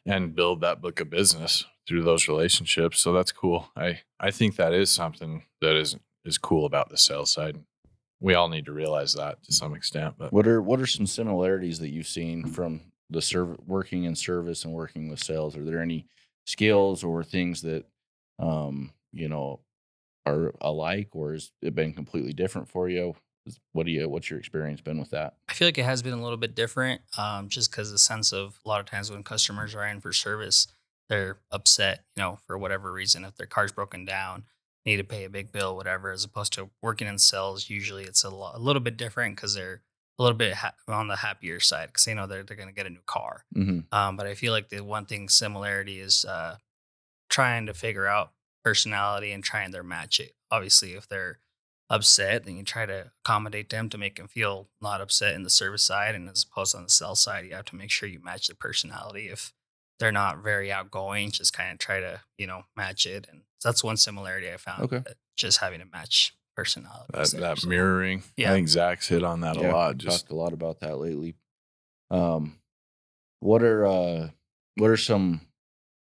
and 0.06 0.36
build 0.36 0.62
that 0.62 0.82
book 0.82 1.00
of 1.00 1.10
business 1.10 1.66
through 1.88 2.04
those 2.04 2.28
relationships. 2.28 3.00
So 3.00 3.14
that's 3.14 3.32
cool. 3.32 3.70
I 3.76 4.02
I 4.20 4.32
think 4.32 4.56
that 4.56 4.74
is 4.74 4.92
something 4.92 5.44
that 5.62 5.76
is 5.76 5.98
is 6.24 6.38
cool 6.38 6.66
about 6.66 6.90
the 6.90 6.98
sales 6.98 7.32
side. 7.32 7.60
We 8.20 8.34
all 8.34 8.50
need 8.50 8.66
to 8.66 8.72
realize 8.72 9.14
that 9.14 9.44
to 9.44 9.54
some 9.54 9.76
extent. 9.76 10.16
But 10.18 10.34
what 10.34 10.48
are 10.48 10.62
what 10.62 10.80
are 10.80 10.88
some 10.88 11.06
similarities 11.06 11.80
that 11.80 11.90
you've 11.90 12.08
seen 12.08 12.46
from 12.46 12.82
the 13.10 13.22
serv- 13.22 13.60
working 13.66 14.04
in 14.04 14.16
service 14.16 14.66
and 14.66 14.74
working 14.74 15.10
with 15.10 15.24
sales? 15.24 15.56
Are 15.56 15.64
there 15.64 15.82
any 15.82 16.08
skills 16.46 17.04
or 17.04 17.24
things 17.24 17.62
that 17.62 17.86
um, 18.40 18.92
you 19.14 19.30
know 19.30 19.60
are 20.26 20.54
alike, 20.62 21.10
or 21.14 21.34
has 21.34 21.52
it 21.62 21.76
been 21.76 21.94
completely 21.94 22.34
different 22.34 22.68
for 22.70 22.90
you? 22.90 23.16
What 23.74 23.86
do 23.86 23.92
you? 23.92 24.10
What's 24.10 24.30
your 24.30 24.40
experience 24.40 24.82
been 24.82 25.00
with 25.00 25.12
that? 25.12 25.36
I 25.48 25.54
feel 25.54 25.68
like 25.68 25.78
it 25.78 25.86
has 25.86 26.02
been 26.02 26.14
a 26.14 26.22
little 26.22 26.38
bit 26.38 26.56
different, 26.56 27.02
um, 27.18 27.48
just 27.48 27.70
because 27.70 27.92
the 27.92 28.00
sense 28.00 28.34
of 28.34 28.60
a 28.66 28.70
lot 28.70 28.80
of 28.80 28.88
times 28.88 29.12
when 29.12 29.24
customers 29.24 29.76
are 29.76 29.86
in 29.86 30.02
for 30.02 30.12
service, 30.12 30.68
they're 31.10 31.38
upset, 31.52 32.04
you 32.16 32.24
know, 32.24 32.40
for 32.48 32.58
whatever 32.58 32.92
reason. 32.92 33.24
If 33.24 33.36
their 33.36 33.46
car's 33.46 33.72
broken 33.72 34.04
down, 34.04 34.46
need 34.86 34.98
to 34.98 35.04
pay 35.04 35.26
a 35.26 35.30
big 35.30 35.52
bill, 35.52 35.76
whatever, 35.76 36.12
as 36.12 36.24
opposed 36.24 36.54
to 36.54 36.70
working 36.82 37.08
in 37.08 37.20
sales. 37.20 37.70
Usually 37.70 38.04
it's 38.04 38.24
a, 38.24 38.30
lo- 38.30 38.52
a 38.54 38.60
little 38.60 38.80
bit 38.80 38.98
different 38.98 39.36
because 39.36 39.54
they're 39.54 39.82
a 40.18 40.24
little 40.24 40.38
bit 40.38 40.54
ha- 40.54 40.74
on 40.88 41.08
the 41.08 41.18
happier 41.18 41.60
side 41.60 41.88
because 41.88 42.06
they 42.06 42.14
know 42.14 42.28
they're, 42.28 42.44
they're 42.44 42.58
going 42.58 42.70
to 42.70 42.76
get 42.76 42.86
a 42.86 42.90
new 42.90 43.04
car. 43.06 43.46
Mm-hmm. 43.56 43.80
Um, 43.92 44.18
but 44.18 44.28
I 44.28 44.34
feel 44.34 44.54
like 44.54 44.70
the 44.70 44.82
one 44.82 45.06
thing 45.06 45.30
similarity 45.30 46.00
is 46.00 46.26
uh, 46.26 46.58
trying 47.30 47.66
to 47.66 47.74
figure 47.74 48.08
out 48.08 48.32
personality 48.64 49.32
and 49.32 49.44
trying 49.44 49.72
to 49.72 49.84
match 49.84 50.20
it. 50.20 50.34
Obviously, 50.52 50.94
if 50.94 51.08
they're 51.08 51.40
upset, 51.90 52.46
then 52.46 52.58
you 52.58 52.64
try 52.64 52.86
to 52.86 53.12
accommodate 53.24 53.70
them 53.70 53.90
to 53.90 53.98
make 53.98 54.16
them 54.16 54.28
feel 54.28 54.70
not 54.82 55.02
upset 55.02 55.36
in 55.36 55.44
the 55.44 55.50
service 55.50 55.84
side. 55.84 56.16
And 56.16 56.30
as 56.30 56.46
opposed 56.50 56.76
on 56.76 56.84
the 56.84 56.90
sales 56.90 57.22
side, 57.22 57.46
you 57.46 57.54
have 57.54 57.66
to 57.66 57.76
make 57.76 57.92
sure 57.92 58.10
you 58.10 58.20
match 58.24 58.48
the 58.48 58.56
personality. 58.56 59.28
If 59.28 59.54
they're 60.00 60.12
not 60.12 60.44
very 60.44 60.72
outgoing. 60.72 61.32
Just 61.32 61.54
kind 61.54 61.72
of 61.72 61.80
try 61.80 62.00
to 62.00 62.22
you 62.38 62.48
know 62.48 62.64
match 62.76 63.06
it, 63.06 63.28
and 63.30 63.42
that's 63.64 63.84
one 63.84 63.98
similarity 63.98 64.52
I 64.52 64.58
found. 64.58 64.84
Okay. 64.84 65.04
Just 65.36 65.60
having 65.60 65.80
to 65.80 65.86
match 65.92 66.34
personality. 66.56 67.12
That, 67.14 67.32
that 67.32 67.66
mirroring. 67.66 68.24
Yeah. 68.38 68.52
I 68.52 68.54
think 68.54 68.68
Zak's 68.68 69.08
hit 69.08 69.24
on 69.24 69.42
that 69.42 69.60
Yeah, 69.60 69.72
a 69.72 69.74
lot. 69.74 69.98
Just 69.98 70.22
talked 70.22 70.32
a 70.32 70.36
lot 70.36 70.54
about 70.54 70.80
that 70.80 70.98
lately. 70.98 71.36
Um, 72.10 72.58
what 73.40 73.64
are 73.64 73.86
uh, 73.86 74.30
what 74.76 74.90
are 74.90 74.98
some 74.98 75.42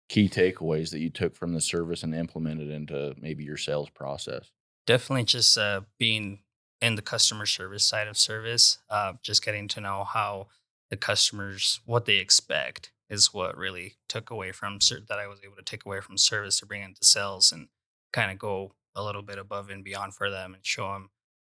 key 0.10 0.30
takeaways 0.30 0.92
that 0.92 1.00
you 1.00 1.10
took 1.10 1.36
from 1.36 1.54
the 1.54 1.62
service 1.62 2.04
and 2.04 2.16
implemented 2.16 2.70
into 2.70 3.14
maybe 3.20 3.44
your 3.44 3.58
sales 3.58 3.90
process? 3.90 4.52
definitely 4.88 5.26
just 5.26 5.56
uh, 5.60 5.82
being 6.00 6.40
in 6.82 6.96
the 6.96 7.02
customer 7.04 7.46
service 7.46 7.86
side 7.86 8.08
of 8.08 8.18
service, 8.18 8.80
uh, 8.90 9.14
just 9.22 9.46
getting 9.46 9.68
to 9.68 9.82
know 9.82 10.04
how 10.04 10.48
the 10.90 10.98
customers 10.98 11.82
what 11.86 12.06
they 12.06 12.16
expect 12.16 12.92
is 13.10 13.34
what 13.34 13.56
really 13.56 13.96
took 14.10 14.32
away 14.32 14.52
from 14.52 14.80
that 14.80 15.20
I 15.20 15.28
was 15.28 15.40
able 15.44 15.56
to 15.58 15.64
take 15.64 15.86
away 15.86 16.02
from 16.02 16.18
service 16.18 16.60
to 16.60 16.66
bring 16.66 16.82
into 16.82 17.06
sales 17.06 17.52
and 17.52 17.68
kind 18.12 18.32
of 18.32 18.40
go 18.40 18.72
a 18.98 19.04
little 19.04 19.22
bit 19.22 19.38
above 19.38 19.70
and 19.70 19.84
beyond 19.84 20.14
for 20.16 20.30
them 20.30 20.54
and 20.54 20.66
show 20.66 20.92
them 20.92 21.10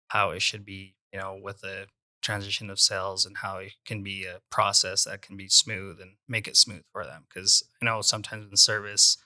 how 0.08 0.32
it 0.32 0.42
should 0.42 0.66
be, 0.66 0.96
you 1.14 1.20
know, 1.20 1.40
with 1.42 1.62
the 1.62 1.88
transition 2.22 2.72
of 2.72 2.80
sales 2.80 3.26
and 3.26 3.38
how 3.38 3.60
it 3.60 3.74
can 3.86 4.02
be 4.02 4.26
a 4.26 4.40
process 4.50 5.04
that 5.04 5.22
can 5.22 5.38
be 5.38 5.48
smooth 5.48 6.02
and 6.02 6.14
make 6.28 6.48
it 6.48 6.58
smooth 6.58 6.82
for 6.92 7.06
them. 7.06 7.26
Because 7.30 7.64
I 7.82 7.86
know 7.86 8.02
sometimes 8.02 8.50
in 8.50 8.58
service, 8.58 9.18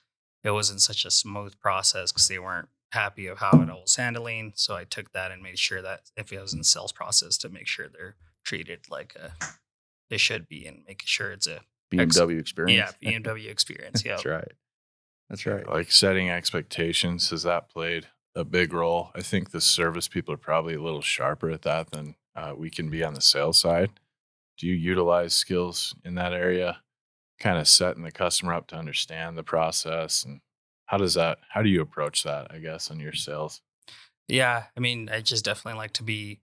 it 0.44 0.52
wasn't 0.52 0.82
such 0.82 1.06
a 1.06 1.12
smooth 1.12 1.58
process 1.60 2.12
because 2.12 2.28
they 2.28 2.40
weren't 2.40 2.70
happy 2.92 3.28
of 3.28 3.38
how 3.38 3.62
it 3.62 3.70
all 3.70 3.82
was 3.82 3.96
handling. 3.96 4.52
So 4.56 4.76
I 4.76 4.84
took 4.84 5.14
that 5.14 5.32
and 5.32 5.42
made 5.42 5.58
sure 5.58 5.82
that 5.82 6.02
if 6.18 6.34
it 6.34 6.42
was 6.42 6.54
in 6.54 6.64
sales 6.64 6.92
process 6.92 7.38
to 7.40 7.50
make 7.50 7.68
sure 7.68 7.88
they're 7.88 8.16
treated 8.44 8.90
like 8.90 9.16
a, 9.16 9.32
they 10.10 10.18
should 10.18 10.48
be 10.50 10.66
and 10.66 10.84
making 10.86 11.06
sure 11.06 11.32
it's 11.32 11.48
a 11.48 11.62
BMW 11.92 12.40
experience. 12.40 12.94
yeah 13.02 13.12
BMW 13.20 13.50
experience. 13.50 14.04
Yeah, 14.04 14.14
That's 14.14 14.26
right. 14.26 14.52
That's 15.30 15.46
right. 15.46 15.68
like 15.68 15.92
setting 15.92 16.30
expectations 16.30 17.30
has 17.30 17.44
that 17.44 17.70
played 17.70 18.08
a 18.36 18.44
big 18.44 18.74
role? 18.74 19.12
I 19.16 19.22
think 19.22 19.52
the 19.52 19.62
service 19.62 20.08
people 20.08 20.34
are 20.34 20.38
probably 20.38 20.76
a 20.76 20.82
little 20.82 21.02
sharper 21.02 21.50
at 21.52 21.62
that 21.64 21.92
than 21.92 22.16
uh, 22.36 22.54
we 22.58 22.70
can 22.70 22.90
be 22.90 23.04
on 23.04 23.14
the 23.14 23.22
sales 23.22 23.60
side. 23.60 23.92
Do 24.58 24.68
you 24.68 24.74
utilize 24.74 25.34
skills 25.34 25.96
in 26.04 26.16
that 26.16 26.34
area 26.34 26.82
kind 27.40 27.58
of 27.58 27.68
setting 27.68 28.04
the 28.04 28.12
customer 28.12 28.54
up 28.54 28.68
to 28.68 28.76
understand 28.76 29.38
the 29.38 29.44
process 29.44 30.26
and 30.26 30.42
how 30.88 30.98
does 30.98 31.14
that 31.14 31.38
how 31.50 31.62
do 31.62 31.70
you 31.70 31.82
approach 31.82 32.24
that 32.24 32.48
i 32.52 32.58
guess 32.58 32.92
on 32.92 33.00
your 33.00 33.14
sales? 33.14 33.62
Yeah, 34.30 34.66
I 34.78 34.80
mean, 34.80 35.10
I 35.10 35.22
just 35.22 35.44
definitely 35.44 35.80
like 35.80 35.94
to 35.94 36.04
be 36.04 36.40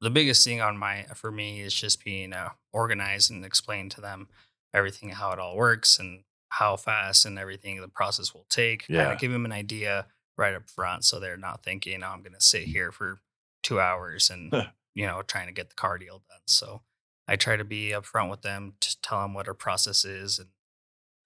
the 0.00 0.10
biggest 0.10 0.44
thing 0.44 0.60
on 0.60 0.76
my 0.76 1.06
for 1.14 1.30
me 1.30 1.60
is 1.60 1.72
just 1.72 2.04
being 2.04 2.32
uh, 2.32 2.50
organized 2.72 3.30
and 3.30 3.44
explain 3.44 3.88
to 3.90 4.00
them 4.00 4.28
everything 4.74 5.10
how 5.10 5.30
it 5.30 5.38
all 5.38 5.56
works 5.56 5.98
and 5.98 6.24
how 6.50 6.76
fast 6.76 7.24
and 7.26 7.38
everything 7.38 7.80
the 7.80 7.88
process 7.88 8.32
will 8.34 8.46
take. 8.48 8.86
Kind 8.86 8.96
Yeah. 8.96 9.12
of 9.12 9.18
give 9.18 9.32
them 9.32 9.44
an 9.44 9.52
idea 9.52 10.06
right 10.36 10.54
up 10.54 10.68
front 10.70 11.04
so 11.04 11.18
they're 11.20 11.36
not 11.36 11.62
thinking, 11.64 12.02
oh, 12.02 12.08
I'm 12.08 12.22
going 12.22 12.32
to 12.34 12.40
sit 12.40 12.62
here 12.64 12.92
for 12.92 13.18
two 13.62 13.80
hours 13.80 14.30
and 14.30 14.52
you 14.94 15.06
know 15.06 15.22
trying 15.22 15.46
to 15.46 15.52
get 15.52 15.68
the 15.68 15.74
car 15.76 15.98
deal 15.98 16.22
done. 16.28 16.40
So 16.46 16.82
I 17.26 17.36
try 17.36 17.56
to 17.56 17.64
be 17.64 17.90
upfront 17.90 18.30
with 18.30 18.42
them 18.42 18.74
to 18.80 19.00
tell 19.02 19.20
them 19.22 19.34
what 19.34 19.48
our 19.48 19.54
process 19.54 20.04
is 20.04 20.38
and 20.38 20.48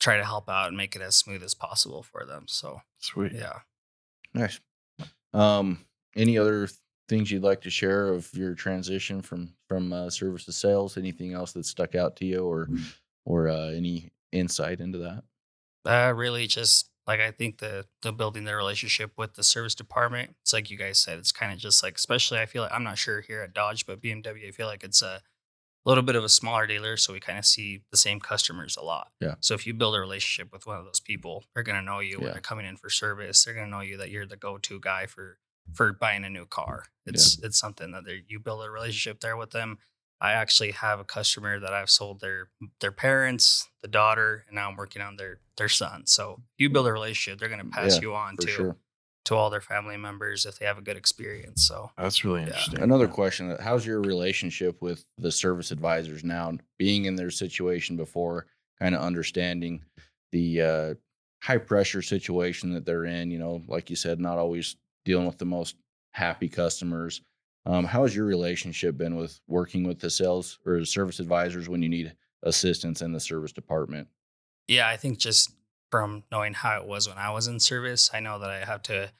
try 0.00 0.16
to 0.16 0.24
help 0.24 0.48
out 0.48 0.68
and 0.68 0.76
make 0.76 0.96
it 0.96 1.02
as 1.02 1.14
smooth 1.14 1.42
as 1.44 1.54
possible 1.54 2.02
for 2.02 2.24
them. 2.24 2.46
So 2.48 2.80
sweet 2.98 3.32
yeah. 3.32 3.60
Nice. 4.34 4.58
Um, 5.34 5.84
any 6.16 6.38
other 6.38 6.68
things 7.08 7.30
you'd 7.30 7.42
like 7.42 7.60
to 7.62 7.70
share 7.70 8.08
of 8.08 8.32
your 8.34 8.54
transition 8.54 9.22
from 9.22 9.54
from 9.68 9.92
uh, 9.92 10.10
service 10.10 10.44
to 10.46 10.52
sales? 10.52 10.96
Anything 10.96 11.32
else 11.34 11.52
that 11.52 11.66
stuck 11.66 11.94
out 11.94 12.16
to 12.16 12.24
you, 12.24 12.44
or 12.44 12.68
or 13.24 13.48
uh, 13.48 13.68
any 13.68 14.10
insight 14.32 14.80
into 14.80 14.98
that? 14.98 15.24
Uh, 15.84 16.12
really, 16.12 16.46
just 16.46 16.90
like 17.06 17.20
I 17.20 17.30
think 17.30 17.58
the 17.58 17.86
the 18.02 18.12
building 18.12 18.44
the 18.44 18.54
relationship 18.54 19.12
with 19.16 19.34
the 19.34 19.44
service 19.44 19.74
department. 19.74 20.36
It's 20.42 20.52
like 20.52 20.70
you 20.70 20.78
guys 20.78 20.98
said. 20.98 21.18
It's 21.18 21.32
kind 21.32 21.52
of 21.52 21.58
just 21.58 21.82
like, 21.82 21.96
especially 21.96 22.38
I 22.38 22.46
feel 22.46 22.62
like 22.62 22.72
I'm 22.72 22.84
not 22.84 22.98
sure 22.98 23.20
here 23.20 23.42
at 23.42 23.54
Dodge, 23.54 23.86
but 23.86 24.00
BMW, 24.00 24.48
I 24.48 24.50
feel 24.52 24.66
like 24.66 24.84
it's 24.84 25.02
a 25.02 25.22
little 25.84 26.04
bit 26.04 26.14
of 26.14 26.22
a 26.22 26.28
smaller 26.28 26.66
dealer, 26.66 26.96
so 26.96 27.12
we 27.12 27.18
kind 27.18 27.38
of 27.38 27.44
see 27.44 27.82
the 27.90 27.96
same 27.96 28.20
customers 28.20 28.76
a 28.76 28.84
lot. 28.84 29.10
Yeah. 29.20 29.34
So 29.40 29.54
if 29.54 29.66
you 29.66 29.74
build 29.74 29.96
a 29.96 30.00
relationship 30.00 30.52
with 30.52 30.66
one 30.66 30.78
of 30.78 30.84
those 30.84 31.00
people, 31.00 31.44
they're 31.54 31.64
gonna 31.64 31.82
know 31.82 31.98
you 31.98 32.20
when 32.20 32.30
they're 32.32 32.40
coming 32.40 32.66
in 32.66 32.76
for 32.76 32.88
service. 32.88 33.44
They're 33.44 33.54
gonna 33.54 33.66
know 33.66 33.80
you 33.80 33.96
that 33.96 34.10
you're 34.10 34.26
the 34.26 34.36
go 34.36 34.58
to 34.58 34.80
guy 34.80 35.06
for 35.06 35.38
for 35.74 35.92
buying 35.92 36.24
a 36.24 36.30
new 36.30 36.46
car. 36.46 36.84
It's 37.06 37.38
it's 37.42 37.58
something 37.58 37.90
that 37.92 38.04
they 38.04 38.22
you 38.28 38.38
build 38.38 38.64
a 38.64 38.70
relationship 38.70 39.20
there 39.20 39.36
with 39.36 39.50
them. 39.50 39.78
I 40.22 40.32
actually 40.34 40.70
have 40.72 41.00
a 41.00 41.04
customer 41.04 41.60
that 41.60 41.74
I've 41.74 41.90
sold 41.90 42.20
their 42.20 42.50
their 42.80 42.92
parents, 42.92 43.68
the 43.82 43.88
daughter, 43.88 44.44
and 44.46 44.54
now 44.54 44.70
I'm 44.70 44.76
working 44.76 45.02
on 45.02 45.16
their 45.16 45.40
their 45.58 45.68
son. 45.68 46.06
So 46.06 46.42
you 46.58 46.70
build 46.70 46.86
a 46.86 46.92
relationship, 46.92 47.40
they're 47.40 47.48
going 47.48 47.60
to 47.60 47.66
pass 47.70 47.96
Yeah, 47.96 48.00
you 48.00 48.14
on 48.14 48.38
to 48.38 48.46
sure. 48.48 48.76
to 49.26 49.34
all 49.34 49.50
their 49.50 49.60
family 49.60 49.96
members 49.96 50.46
if 50.46 50.58
they 50.58 50.66
have 50.66 50.78
a 50.78 50.82
good 50.82 50.96
experience. 50.96 51.66
So 51.66 51.90
that's 51.98 52.24
really 52.24 52.40
Yeah. 52.42 52.46
interesting 52.46 52.82
Another 52.82 53.08
question: 53.08 53.56
How's 53.60 53.84
your 53.86 54.00
relationship 54.00 54.80
with 54.80 55.06
the 55.18 55.32
service 55.32 55.70
advisors 55.72 56.24
now? 56.24 56.56
Being 56.78 57.04
in 57.06 57.16
their 57.16 57.30
situation 57.30 57.96
before, 57.96 58.46
kind 58.78 58.94
of 58.94 59.02
understanding 59.02 59.84
the 60.32 60.62
uh, 60.62 60.94
high 61.42 61.58
pressure 61.58 62.02
situation 62.02 62.72
that 62.74 62.84
they're 62.86 63.04
in. 63.04 63.30
You 63.30 63.38
know, 63.38 63.62
like 63.68 63.90
you 63.90 63.96
said, 63.96 64.20
not 64.20 64.38
always 64.38 64.76
dealing 65.04 65.26
with 65.26 65.38
the 65.38 65.44
most 65.46 65.76
happy 66.14 66.48
customers. 66.48 67.22
Um, 67.64 67.84
how 67.84 68.02
has 68.02 68.14
your 68.16 68.26
relationship 68.26 68.96
been 68.96 69.16
with 69.16 69.40
working 69.46 69.84
with 69.84 70.00
the 70.00 70.10
sales 70.10 70.58
or 70.66 70.78
the 70.80 70.86
service 70.86 71.20
advisors 71.20 71.68
when 71.68 71.82
you 71.82 71.88
need 71.88 72.16
assistance 72.42 73.00
in 73.02 73.12
the 73.12 73.20
service 73.20 73.52
department? 73.52 74.08
yeah, 74.68 74.88
I 74.88 74.96
think 74.96 75.18
just 75.18 75.54
from 75.90 76.24
knowing 76.30 76.54
how 76.54 76.80
it 76.80 76.86
was 76.86 77.08
when 77.08 77.18
I 77.18 77.30
was 77.30 77.46
in 77.46 77.60
service, 77.60 78.10
I 78.12 78.20
know 78.20 78.38
that 78.38 78.50
I 78.50 78.64
have 78.64 78.82
to 78.84 79.12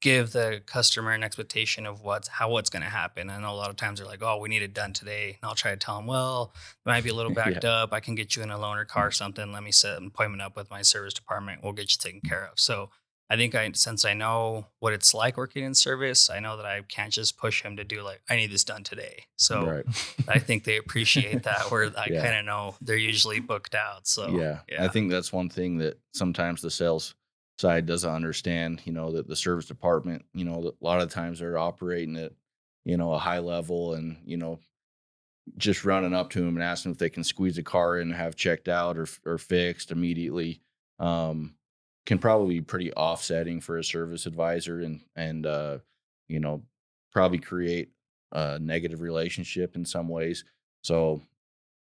give 0.00 0.32
the 0.32 0.62
customer 0.66 1.12
an 1.12 1.24
expectation 1.24 1.86
of 1.86 2.02
what's 2.02 2.28
how 2.28 2.50
what's 2.50 2.70
going 2.70 2.82
to 2.82 2.90
happen. 2.90 3.30
I 3.30 3.40
know 3.40 3.52
a 3.52 3.56
lot 3.56 3.70
of 3.70 3.76
times 3.76 4.00
they're 4.00 4.08
like, 4.08 4.22
"Oh, 4.22 4.38
we 4.38 4.48
need 4.50 4.62
it 4.62 4.74
done 4.74 4.92
today," 4.94 5.30
and 5.30 5.38
I'll 5.48 5.54
try 5.56 5.72
to 5.72 5.76
tell 5.78 5.98
them, 5.98 6.06
"Well, 6.06 6.54
it 6.56 6.88
might 6.88 7.04
be 7.04 7.10
a 7.10 7.14
little 7.14 7.32
Yeah. 7.44 7.60
backed 7.60 7.64
up. 7.64 7.92
I 7.92 8.00
can 8.00 8.14
get 8.16 8.36
you 8.36 8.42
in 8.44 8.50
a 8.50 8.58
loaner 8.58 8.86
car 8.88 9.08
or 9.08 9.12
something. 9.12 9.52
Let 9.52 9.62
me 9.64 9.72
set 9.72 9.98
an 9.98 10.08
appointment 10.08 10.42
up 10.42 10.56
with 10.56 10.70
my 10.70 10.82
service 10.82 11.14
department. 11.14 11.62
We'll 11.64 11.74
get 11.74 11.92
you 11.92 11.98
taken 12.00 12.22
care 12.22 12.46
of." 12.46 12.58
So 12.60 12.90
I 13.30 13.36
think 13.36 13.54
I 13.54 13.70
since 13.72 14.04
I 14.04 14.12
know 14.14 14.66
what 14.80 14.92
it's 14.92 15.14
like 15.14 15.36
working 15.36 15.64
in 15.64 15.74
service, 15.74 16.28
I 16.28 16.40
know 16.40 16.56
that 16.58 16.66
I 16.66 16.82
can't 16.82 17.12
just 17.12 17.38
push 17.38 17.62
him 17.62 17.76
to 17.78 17.84
do 17.84 18.02
like 18.02 18.20
I 18.28 18.36
need 18.36 18.50
this 18.50 18.64
done 18.64 18.84
today. 18.84 19.24
So 19.36 19.64
right. 19.64 19.84
I 20.28 20.38
think 20.46 20.64
they 20.64 20.76
appreciate 20.76 21.44
that 21.44 21.70
where 21.70 21.90
I 21.96 22.08
Yeah. 22.10 22.22
kind 22.22 22.38
of 22.38 22.44
know 22.44 22.74
they're 22.82 22.96
usually 22.96 23.40
booked 23.40 23.74
out. 23.74 24.06
So 24.06 24.28
yeah. 24.28 24.60
I 24.78 24.88
think 24.88 25.10
that's 25.10 25.32
one 25.32 25.48
thing 25.48 25.78
that 25.78 25.98
sometimes 26.12 26.60
the 26.60 26.70
sales 26.70 27.14
side 27.58 27.86
doesn't 27.86 28.10
understand, 28.10 28.82
you 28.84 28.92
know, 28.92 29.12
that 29.12 29.26
the 29.28 29.36
service 29.36 29.66
department, 29.66 30.24
you 30.34 30.44
know, 30.44 30.74
a 30.80 30.84
lot 30.84 31.00
of 31.00 31.08
times 31.10 31.38
they're 31.38 31.56
operating 31.56 32.16
at, 32.16 32.32
you 32.84 32.96
know, 32.96 33.12
a 33.14 33.18
high 33.18 33.38
level 33.38 33.94
and, 33.94 34.18
you 34.26 34.36
know, 34.36 34.58
just 35.56 35.84
running 35.84 36.14
up 36.14 36.30
to 36.30 36.40
them 36.40 36.56
and 36.56 36.62
asking 36.62 36.92
if 36.92 36.98
they 36.98 37.10
can 37.10 37.24
squeeze 37.24 37.56
a 37.58 37.62
car 37.62 37.98
in 37.98 38.08
and 38.08 38.16
have 38.16 38.34
checked 38.36 38.68
out 38.68 38.96
or, 38.98 39.06
or 39.24 39.38
fixed 39.38 39.90
immediately 39.90 40.60
um, 40.98 41.54
can 42.06 42.18
probably 42.18 42.56
be 42.56 42.60
pretty 42.60 42.92
offsetting 42.92 43.60
for 43.60 43.78
a 43.78 43.84
service 43.84 44.26
advisor 44.26 44.80
and, 44.80 45.00
and, 45.16 45.46
uh, 45.46 45.78
you 46.28 46.40
know, 46.40 46.62
probably 47.12 47.38
create 47.38 47.90
a 48.32 48.58
negative 48.58 49.00
relationship 49.00 49.76
in 49.76 49.84
some 49.84 50.08
ways. 50.08 50.44
So 50.82 51.22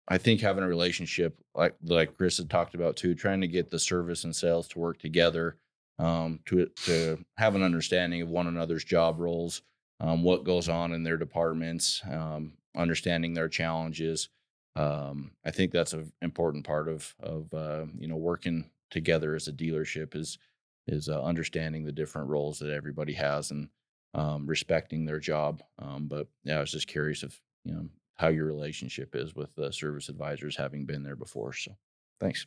I 0.07 0.19
think 0.19 0.41
having 0.41 0.63
a 0.65 0.69
relationship 0.69 1.39
like 1.55 1.75
like 1.83 2.17
Kris 2.17 2.39
had 2.39 2.51
talked 2.51 2.75
about 2.75 2.97
too, 2.97 3.15
trying 3.15 3.41
to 3.41 3.49
get 3.49 3.71
the 3.71 3.79
service 3.79 4.25
and 4.25 4.37
sales 4.37 4.69
to 4.69 4.79
work 4.79 4.99
together, 4.99 5.57
um, 5.99 6.41
to 6.47 6.67
to 6.85 7.25
have 7.39 7.55
an 7.55 7.63
understanding 7.63 8.21
of 8.21 8.29
one 8.29 8.47
another's 8.47 8.85
job 8.85 9.19
roles, 9.19 9.63
um, 10.01 10.23
what 10.23 10.45
goes 10.45 10.69
on 10.69 10.93
in 10.93 11.03
their 11.03 11.17
departments, 11.17 12.03
um, 12.11 12.53
understanding 12.77 13.33
their 13.33 13.49
challenges. 13.49 14.29
Um, 14.77 15.31
I 15.45 15.53
think 15.53 15.73
that's 15.73 15.93
an 15.95 16.13
important 16.21 16.67
part 16.67 16.89
of 16.89 17.15
of 17.21 17.53
uh, 17.55 17.87
you 17.99 18.09
know 18.09 18.17
working 18.17 18.71
together 18.91 19.35
as 19.35 19.49
a 19.49 19.53
dealership 19.53 20.15
is 20.15 20.39
is 20.87 21.09
uh, 21.09 21.23
understanding 21.23 21.85
the 21.85 21.93
different 21.93 22.29
roles 22.29 22.59
that 22.59 22.71
everybody 22.71 23.15
has 23.15 23.51
and 23.51 23.69
um, 24.13 24.47
respecting 24.47 25.05
their 25.05 25.19
job. 25.19 25.63
Um, 25.79 26.07
but 26.09 26.29
yeah, 26.45 26.59
I 26.59 26.61
was 26.61 26.73
just 26.73 26.87
curious 26.87 27.23
of 27.23 27.39
you 27.65 27.75
know 27.75 27.89
how 28.17 28.29
your 28.29 28.47
relationship 28.47 29.15
is 29.15 29.35
with 29.35 29.55
the 29.55 29.73
service 29.73 30.09
advisors, 30.09 30.57
having 30.57 30.85
been 30.85 31.03
there 31.03 31.17
before. 31.17 31.53
So, 31.53 31.73
thanks. 32.21 32.47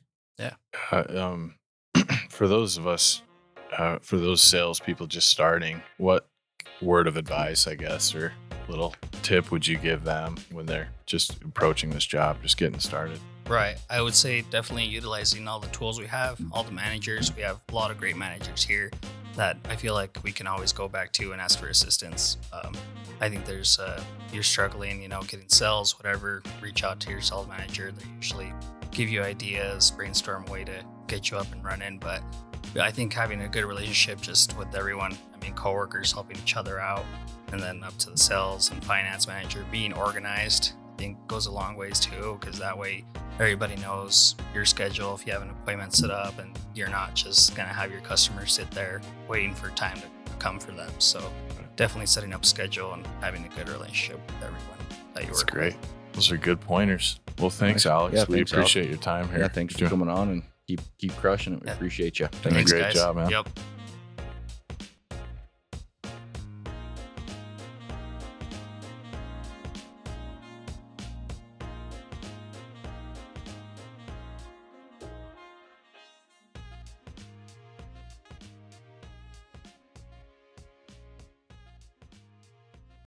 Uh, 0.91 1.03
um, 1.09 1.55
for 2.29 2.47
those 2.47 2.77
of 2.77 2.87
us, 2.87 3.21
uh, 3.77 3.99
for 4.01 4.17
those 4.17 4.41
salespeople 4.41 5.07
just 5.07 5.29
starting, 5.29 5.81
what 5.97 6.29
word 6.81 7.07
of 7.07 7.17
advice, 7.17 7.67
I 7.67 7.75
guess, 7.75 8.13
or 8.15 8.33
little 8.67 8.93
tip 9.23 9.51
would 9.51 9.65
you 9.65 9.77
give 9.77 10.03
them 10.03 10.35
when 10.51 10.65
they're 10.65 10.89
just 11.05 11.41
approaching 11.43 11.89
this 11.89 12.05
job, 12.05 12.37
just 12.41 12.57
getting 12.57 12.79
started? 12.79 13.19
Right. 13.47 13.77
I 13.89 14.01
would 14.01 14.15
say 14.15 14.41
definitely 14.41 14.85
utilizing 14.85 15.47
all 15.47 15.59
the 15.59 15.69
tools 15.69 15.99
we 15.99 16.05
have, 16.07 16.39
all 16.51 16.63
the 16.63 16.71
managers. 16.71 17.33
We 17.35 17.43
have 17.43 17.59
a 17.69 17.75
lot 17.75 17.91
of 17.91 17.97
great 17.97 18.17
managers 18.17 18.63
here 18.63 18.91
that 19.35 19.57
I 19.69 19.75
feel 19.75 19.93
like 19.93 20.17
we 20.23 20.31
can 20.31 20.47
always 20.47 20.73
go 20.73 20.87
back 20.87 21.13
to 21.13 21.31
and 21.31 21.39
ask 21.39 21.59
for 21.59 21.67
assistance. 21.67 22.37
Um, 22.51 22.73
I 23.21 23.29
think 23.29 23.45
there's, 23.45 23.79
uh, 23.79 24.03
you're 24.33 24.43
struggling, 24.43 25.01
you 25.01 25.07
know, 25.07 25.21
getting 25.21 25.47
sales, 25.47 25.97
whatever, 25.97 26.43
reach 26.61 26.83
out 26.83 26.99
to 27.01 27.09
your 27.09 27.21
sales 27.21 27.47
manager. 27.47 27.91
They're 27.91 28.15
usually 28.15 28.51
give 28.91 29.09
you 29.09 29.21
ideas, 29.21 29.91
brainstorm 29.91 30.45
a 30.47 30.51
way 30.51 30.63
to 30.63 30.83
get 31.07 31.31
you 31.31 31.37
up 31.37 31.51
and 31.51 31.63
running. 31.63 31.99
But 31.99 32.21
I 32.79 32.91
think 32.91 33.13
having 33.13 33.41
a 33.41 33.47
good 33.47 33.65
relationship 33.65 34.21
just 34.21 34.57
with 34.57 34.75
everyone, 34.75 35.17
I 35.33 35.43
mean, 35.43 35.53
coworkers 35.53 36.11
helping 36.11 36.37
each 36.37 36.57
other 36.57 36.79
out, 36.79 37.05
and 37.51 37.61
then 37.61 37.83
up 37.83 37.97
to 37.99 38.09
the 38.09 38.17
sales 38.17 38.71
and 38.71 38.83
finance 38.83 39.27
manager 39.27 39.65
being 39.71 39.93
organized, 39.93 40.73
think 40.97 41.17
goes 41.27 41.45
a 41.45 41.51
long 41.51 41.75
ways 41.75 41.99
too, 41.99 42.37
because 42.39 42.57
that 42.59 42.77
way 42.77 43.05
everybody 43.39 43.75
knows 43.77 44.35
your 44.53 44.65
schedule 44.65 45.13
if 45.15 45.25
you 45.25 45.33
have 45.33 45.41
an 45.41 45.49
appointment 45.49 45.93
set 45.93 46.09
up 46.11 46.37
and 46.39 46.57
you're 46.75 46.89
not 46.89 47.13
just 47.15 47.55
going 47.55 47.67
to 47.67 47.73
have 47.73 47.91
your 47.91 48.01
customers 48.01 48.53
sit 48.53 48.69
there 48.71 49.01
waiting 49.27 49.53
for 49.53 49.69
time 49.71 49.97
to 49.97 50.07
come 50.39 50.59
for 50.59 50.71
them. 50.71 50.91
So 50.99 51.31
definitely 51.75 52.07
setting 52.07 52.33
up 52.33 52.43
schedule 52.45 52.93
and 52.93 53.05
having 53.21 53.45
a 53.45 53.49
good 53.49 53.69
relationship 53.69 54.19
with 54.27 54.35
everyone 54.37 54.77
that 55.13 55.21
you 55.23 55.27
That's 55.27 55.41
work 55.43 55.51
great. 55.51 55.75
Those 56.13 56.31
are 56.31 56.37
good 56.37 56.59
pointers. 56.59 57.19
Well, 57.39 57.51
thanks, 57.51 57.85
Nice. 57.85 57.91
Alex. 57.91 58.15
Yeah, 58.15 58.25
we 58.27 58.35
thanks, 58.37 58.51
Alex. 58.53 58.71
appreciate 58.71 58.89
your 58.89 58.97
time 58.97 59.29
here. 59.29 59.39
Yeah, 59.39 59.47
thanks 59.47 59.73
for 59.75 59.79
Doing- 59.81 59.89
coming 59.91 60.09
on 60.09 60.29
and 60.29 60.43
keep 60.67 60.81
keep 60.97 61.15
crushing 61.17 61.53
it. 61.53 61.61
We 61.61 61.67
Yeah. 61.67 61.73
appreciate 61.73 62.19
you. 62.19 62.27
Doing 62.41 62.55
a 62.57 62.63
great 62.63 62.81
guys. 62.81 62.93
job, 62.95 63.15
man. 63.17 63.29
Yep. 63.29 63.49